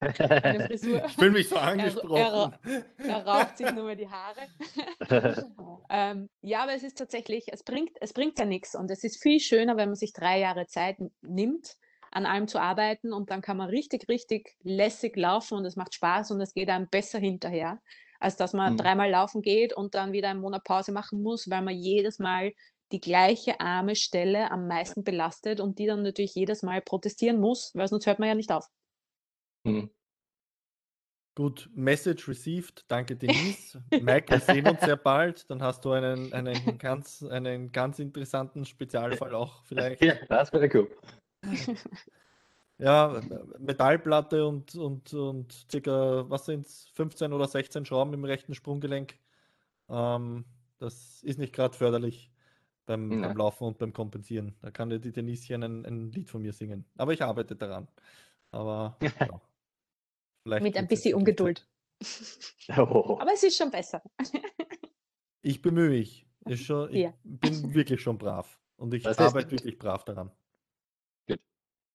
Ich 0.00 0.80
fühle 1.14 1.30
mich 1.32 1.48
so 1.48 1.56
er- 1.56 1.62
angesprochen. 1.62 2.54
Er 2.98 3.26
raucht 3.26 3.56
sich 3.58 3.72
nur 3.72 3.84
mehr 3.84 3.96
die 3.96 4.08
Haare. 4.08 4.40
Ähm, 5.90 6.28
ja, 6.42 6.62
aber 6.64 6.74
es 6.74 6.82
ist 6.82 6.98
tatsächlich, 6.98 7.46
es 7.50 7.62
bringt, 7.64 7.92
es 8.02 8.12
bringt 8.12 8.38
ja 8.38 8.44
nichts. 8.44 8.74
Und 8.74 8.90
es 8.90 9.04
ist 9.04 9.22
viel 9.22 9.40
schöner, 9.40 9.76
wenn 9.78 9.88
man 9.88 9.96
sich 9.96 10.12
drei 10.12 10.38
Jahre 10.38 10.66
Zeit 10.66 10.98
nimmt, 11.22 11.76
an 12.10 12.26
allem 12.26 12.46
zu 12.46 12.60
arbeiten 12.60 13.12
und 13.14 13.30
dann 13.30 13.40
kann 13.40 13.56
man 13.56 13.70
richtig, 13.70 14.06
richtig 14.08 14.54
lässig 14.62 15.16
laufen 15.16 15.54
und 15.56 15.64
es 15.64 15.76
macht 15.76 15.94
Spaß 15.94 16.30
und 16.32 16.40
es 16.42 16.52
geht 16.52 16.68
einem 16.68 16.88
besser 16.90 17.18
hinterher, 17.18 17.80
als 18.20 18.36
dass 18.36 18.52
man 18.52 18.74
Mhm. 18.74 18.76
dreimal 18.76 19.10
laufen 19.10 19.40
geht 19.40 19.72
und 19.72 19.94
dann 19.94 20.12
wieder 20.12 20.28
einen 20.28 20.40
Monat 20.40 20.62
Pause 20.64 20.92
machen 20.92 21.22
muss, 21.22 21.48
weil 21.48 21.62
man 21.62 21.74
jedes 21.74 22.18
Mal 22.18 22.52
die 22.92 23.00
gleiche 23.00 23.60
arme 23.60 23.96
Stelle 23.96 24.50
am 24.50 24.66
meisten 24.66 25.04
belastet 25.04 25.60
und 25.60 25.78
die 25.78 25.86
dann 25.86 26.02
natürlich 26.02 26.34
jedes 26.34 26.62
Mal 26.62 26.80
protestieren 26.80 27.40
muss, 27.40 27.74
weil 27.74 27.88
sonst 27.88 28.06
hört 28.06 28.18
man 28.18 28.28
ja 28.28 28.34
nicht 28.34 28.52
auf. 28.52 28.68
Hm. 29.64 29.90
Gut, 31.34 31.70
Message 31.72 32.26
received. 32.26 32.84
Danke, 32.88 33.14
Denise. 33.14 33.80
Mike, 34.02 34.28
wir 34.28 34.40
sehen 34.40 34.66
uns 34.66 34.80
sehr 34.80 34.96
bald. 34.96 35.48
Dann 35.48 35.62
hast 35.62 35.84
du 35.84 35.92
einen, 35.92 36.32
einen, 36.32 36.78
ganz, 36.78 37.22
einen 37.22 37.70
ganz 37.70 38.00
interessanten 38.00 38.64
Spezialfall 38.64 39.34
auch 39.34 39.64
vielleicht. 39.64 40.02
ja, 40.02 40.14
das 40.28 40.52
wäre 40.52 40.68
cool. 40.74 40.90
Ja, 42.80 43.20
Metallplatte 43.58 44.46
und, 44.46 44.76
und, 44.76 45.12
und 45.12 45.52
circa, 45.68 46.30
was 46.30 46.46
sind 46.46 46.64
es, 46.64 46.88
15 46.94 47.32
oder 47.32 47.48
16 47.48 47.84
Schrauben 47.84 48.14
im 48.14 48.24
rechten 48.24 48.54
Sprunggelenk. 48.54 49.18
Ähm, 49.88 50.44
das 50.78 51.20
ist 51.24 51.40
nicht 51.40 51.52
gerade 51.52 51.76
förderlich 51.76 52.30
beim, 52.88 53.20
beim 53.20 53.36
Laufen 53.36 53.64
und 53.64 53.78
beim 53.78 53.92
Kompensieren. 53.92 54.56
Da 54.62 54.70
kann 54.70 54.90
dir 54.90 54.98
die 54.98 55.12
Denischen 55.12 55.62
ein, 55.62 55.84
ein 55.86 56.10
Lied 56.12 56.30
von 56.30 56.42
mir 56.42 56.52
singen. 56.52 56.84
Aber 56.96 57.12
ich 57.12 57.22
arbeite 57.22 57.54
daran. 57.54 57.88
Aber 58.50 58.96
ja, 59.02 59.40
vielleicht 60.42 60.64
Mit 60.64 60.76
ein 60.76 60.88
bisschen 60.88 61.14
Ungeduld. 61.14 61.66
Oh. 62.76 63.16
Aber 63.18 63.32
es 63.32 63.42
ist 63.42 63.56
schon 63.56 63.70
besser. 63.70 64.02
Ich 65.42 65.62
bemühe 65.62 65.88
mich. 65.90 66.26
Ist 66.46 66.64
schon, 66.64 66.90
ich 66.94 67.02
Ja. 67.02 67.14
bin 67.24 67.74
wirklich 67.74 68.00
schon 68.00 68.18
brav. 68.18 68.60
Und 68.76 68.94
ich 68.94 69.02
Das 69.04 69.18
arbeite 69.18 69.50
wirklich 69.50 69.78
brav 69.78 70.04
daran. 70.04 70.30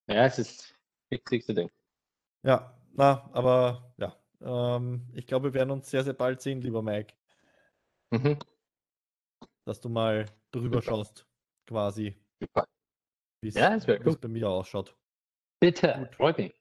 Ja, 0.07 0.25
es 0.25 0.37
ist 0.39 0.59
das 0.61 0.73
wichtigste 1.09 1.53
Ding. 1.53 1.69
Ja, 2.43 2.77
na, 2.93 3.29
aber 3.33 3.93
ja. 3.97 4.17
Ähm, 4.41 5.07
ich 5.13 5.25
glaube, 5.27 5.49
wir 5.49 5.53
werden 5.53 5.71
uns 5.71 5.89
sehr, 5.89 6.03
sehr 6.03 6.13
bald 6.13 6.41
sehen, 6.41 6.61
lieber 6.61 6.81
Mike, 6.81 7.13
Mhm. 8.11 8.37
dass 9.65 9.79
du 9.81 9.89
mal 9.89 10.25
drüber 10.53 10.81
schaust, 10.81 11.25
quasi, 11.65 12.15
Super. 12.39 12.65
wie 13.41 13.49
es 13.49 13.55
Ja, 13.55 13.71
das 13.71 13.87
wär 13.87 13.99
wie 13.99 14.09
es 14.09 14.15
cool. 14.15 14.19
bei 14.21 14.27
mir 14.29 14.49
ausschaut. 14.49 14.95
Bitte, 15.59 15.95
Gut. 15.99 16.15
freut 16.15 16.37
mich. 16.37 16.53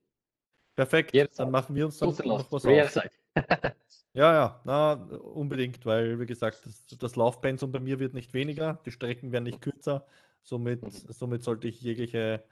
Perfekt, 0.75 1.13
Jederzeit. 1.15 1.47
dann 1.47 1.53
machen 1.53 1.77
wir 1.77 1.87
uns 1.87 1.99
dann 1.99 2.09
noch 2.11 2.51
was 2.51 2.65
aus. 2.67 2.99
Ja, 4.15 4.35
ja, 4.35 4.61
na, 4.67 4.93
unbedingt, 4.93 5.87
weil, 5.87 6.21
wie 6.21 6.27
gesagt, 6.27 6.67
das, 6.67 6.85
das 6.99 7.17
Laufpensum 7.17 7.73
bei 7.73 7.81
mir 7.81 7.99
wird 7.99 8.13
nicht 8.13 8.35
weniger, 8.35 8.75
die 8.85 8.91
Strecken 8.91 9.33
werden 9.33 9.45
nicht 9.45 9.63
kürzer, 9.63 10.07
somit, 10.43 10.83
Mhm. 10.83 10.91
somit 10.91 11.43
sollte 11.43 11.67
ich 11.69 11.81
jegliche 11.81 12.45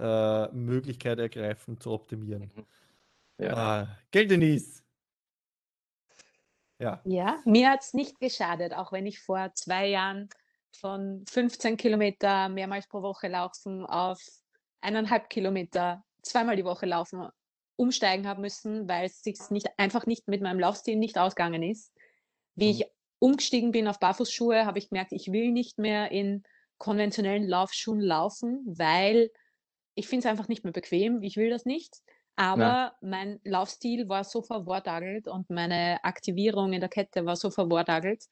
äh, 0.00 0.48
Möglichkeit 0.48 1.20
ergreifen 1.20 1.78
zu 1.80 1.92
optimieren. 1.92 2.50
Ja. 3.38 3.54
Ah, 3.54 3.98
gell, 4.10 4.26
Denise? 4.26 4.82
Ja, 6.80 7.00
Ja, 7.04 7.40
mir 7.44 7.70
hat 7.70 7.82
es 7.82 7.94
nicht 7.94 8.18
geschadet, 8.18 8.74
auch 8.74 8.90
wenn 8.90 9.06
ich 9.06 9.20
vor 9.20 9.52
zwei 9.54 9.86
Jahren 9.88 10.28
von 10.76 11.24
15 11.28 11.76
Kilometer 11.76 12.48
mehrmals 12.48 12.88
pro 12.88 13.02
Woche 13.02 13.28
laufen 13.28 13.84
auf 13.86 14.20
eineinhalb 14.80 15.28
Kilometer 15.30 16.04
zweimal 16.22 16.56
die 16.56 16.64
Woche 16.64 16.86
laufen 16.86 17.28
umsteigen 17.76 18.26
habe 18.26 18.40
müssen, 18.40 18.88
weil 18.88 19.06
es 19.06 19.22
sich 19.22 19.38
nicht, 19.50 19.68
einfach 19.78 20.04
nicht 20.06 20.26
mit 20.26 20.42
meinem 20.42 20.58
Laufstil 20.58 20.96
nicht 20.96 21.16
ausgegangen 21.16 21.62
ist. 21.62 21.92
Wie 22.56 22.70
Mhm. 22.70 22.72
ich 22.72 22.86
umgestiegen 23.20 23.70
bin 23.70 23.88
auf 23.88 24.00
Barfußschuhe, 24.00 24.66
habe 24.66 24.78
ich 24.78 24.88
gemerkt, 24.90 25.12
ich 25.12 25.30
will 25.30 25.52
nicht 25.52 25.78
mehr 25.78 26.10
in 26.10 26.42
konventionellen 26.78 27.46
Laufschuhen 27.46 28.00
laufen, 28.00 28.64
weil 28.66 29.30
ich 29.94 30.08
finde 30.08 30.26
es 30.26 30.30
einfach 30.30 30.48
nicht 30.48 30.64
mehr 30.64 30.72
bequem. 30.72 31.22
Ich 31.22 31.36
will 31.36 31.50
das 31.50 31.64
nicht. 31.64 31.96
Aber 32.36 32.96
mein 33.00 33.40
Laufstil 33.44 34.08
war 34.08 34.22
so 34.24 34.42
verwortagelt 34.42 35.26
und 35.26 35.50
meine 35.50 36.02
Aktivierung 36.04 36.72
in 36.72 36.80
der 36.80 36.88
Kette 36.88 37.24
war 37.26 37.34
so 37.36 37.50
verwortagelt, 37.50 38.24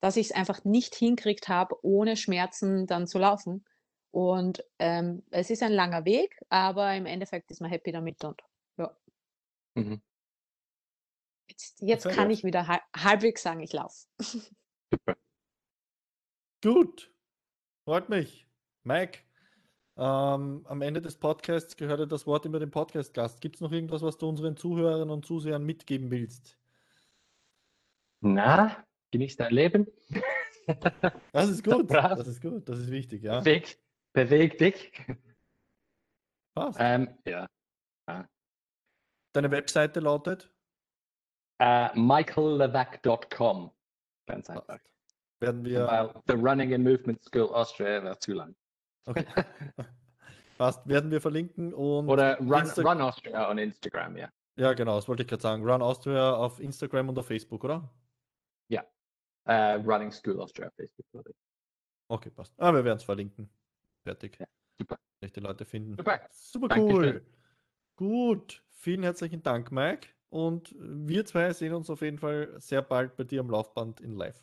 dass 0.00 0.16
ich 0.16 0.26
es 0.26 0.32
einfach 0.32 0.64
nicht 0.64 0.94
hinkriegt 0.94 1.48
habe, 1.48 1.76
ohne 1.84 2.16
Schmerzen 2.16 2.86
dann 2.86 3.06
zu 3.06 3.18
laufen. 3.18 3.64
Und 4.10 4.64
ähm, 4.78 5.24
es 5.30 5.50
ist 5.50 5.62
ein 5.62 5.72
langer 5.72 6.04
Weg, 6.04 6.40
aber 6.48 6.94
im 6.94 7.06
Endeffekt 7.06 7.50
ist 7.50 7.60
man 7.60 7.70
happy 7.70 7.92
damit 7.92 8.24
und 8.24 8.40
ja. 8.78 8.96
Mhm. 9.74 10.00
Jetzt, 11.48 11.80
jetzt 11.80 12.08
kann 12.08 12.30
ich 12.30 12.42
wieder 12.44 12.66
hal- 12.66 12.82
halbwegs 12.96 13.42
sagen, 13.42 13.60
ich 13.60 13.72
laufe. 13.72 14.06
Super. 14.90 15.16
Gut, 16.62 17.12
freut 17.84 18.08
mich. 18.08 18.48
Mike, 18.84 19.20
ähm, 19.96 20.64
am 20.66 20.82
Ende 20.82 21.00
des 21.02 21.18
Podcasts 21.18 21.76
gehört 21.76 22.00
ja 22.00 22.06
das 22.06 22.26
Wort 22.26 22.46
immer 22.46 22.58
dem 22.58 22.70
Podcast-Gast. 22.70 23.40
Gibt 23.40 23.56
es 23.56 23.60
noch 23.60 23.72
irgendwas, 23.72 24.02
was 24.02 24.18
du 24.18 24.28
unseren 24.28 24.56
Zuhörerinnen 24.56 25.10
und 25.10 25.24
Zusehern 25.26 25.64
mitgeben 25.64 26.10
willst? 26.10 26.58
Na, 28.20 28.85
genieß 29.12 29.36
dein 29.36 29.52
Leben. 29.52 29.86
Das 31.32 31.48
ist 31.48 31.62
gut, 31.62 31.88
das 31.92 32.26
ist 32.26 32.42
gut, 32.42 32.68
das 32.68 32.80
ist 32.80 32.90
wichtig, 32.90 33.22
ja. 33.22 33.38
Beweg, 33.38 33.78
beweg 34.12 34.58
dich. 34.58 34.92
Passt. 36.56 36.76
Ähm, 36.80 37.16
ja. 37.24 37.46
Deine 39.32 39.50
Webseite 39.52 40.00
lautet? 40.00 40.52
Äh, 41.60 41.96
michaellevac.com. 41.96 43.70
Ganz 44.26 44.50
einfach. 44.50 44.66
Passt. 44.66 44.90
Werden 45.38 45.64
wir, 45.64 45.86
Weil 45.86 46.14
The 46.26 46.32
Running 46.32 46.74
and 46.74 46.82
Movement 46.82 47.22
School 47.22 47.48
Austria 47.54 48.02
wäre 48.02 48.18
zu 48.18 48.32
lang. 48.32 48.56
okay. 49.04 49.24
Passt, 50.58 50.84
werden 50.88 51.12
wir 51.12 51.20
verlinken 51.20 51.72
und 51.74 52.08
Oder 52.08 52.38
Run, 52.38 52.54
Insta- 52.54 52.82
Run 52.82 53.00
Austria 53.02 53.48
on 53.48 53.58
Instagram, 53.58 54.16
ja. 54.16 54.30
Ja, 54.56 54.72
genau, 54.72 54.96
das 54.96 55.06
wollte 55.06 55.22
ich 55.22 55.28
gerade 55.28 55.42
sagen. 55.42 55.62
Run 55.62 55.80
Austria 55.82 56.34
auf 56.34 56.58
Instagram 56.58 57.10
und 57.10 57.18
auf 57.20 57.26
Facebook, 57.28 57.62
oder? 57.62 57.88
Äh, 59.46 59.74
Running 59.74 60.10
School 60.10 60.34
glaube 60.34 60.72
ich. 60.78 61.36
Okay, 62.08 62.30
passt. 62.30 62.52
Ah, 62.58 62.72
wir 62.72 62.84
werden 62.84 62.98
es 62.98 63.04
verlinken. 63.04 63.48
Fertig. 64.04 64.38
Ja, 64.38 64.46
super. 64.78 64.96
Die 65.22 65.40
Leute 65.40 65.64
finden. 65.64 65.96
Super. 65.96 66.20
Super 66.30 66.68
Dankeschön. 66.68 67.14
cool. 67.16 67.26
Gut. 67.96 68.62
Vielen 68.70 69.02
herzlichen 69.02 69.42
Dank, 69.42 69.72
Mike. 69.72 70.08
Und 70.28 70.74
wir 70.78 71.24
zwei 71.24 71.52
sehen 71.52 71.74
uns 71.74 71.88
auf 71.88 72.02
jeden 72.02 72.18
Fall 72.18 72.54
sehr 72.60 72.82
bald 72.82 73.16
bei 73.16 73.24
dir 73.24 73.40
am 73.40 73.50
Laufband 73.50 74.00
in 74.00 74.12
live. 74.16 74.34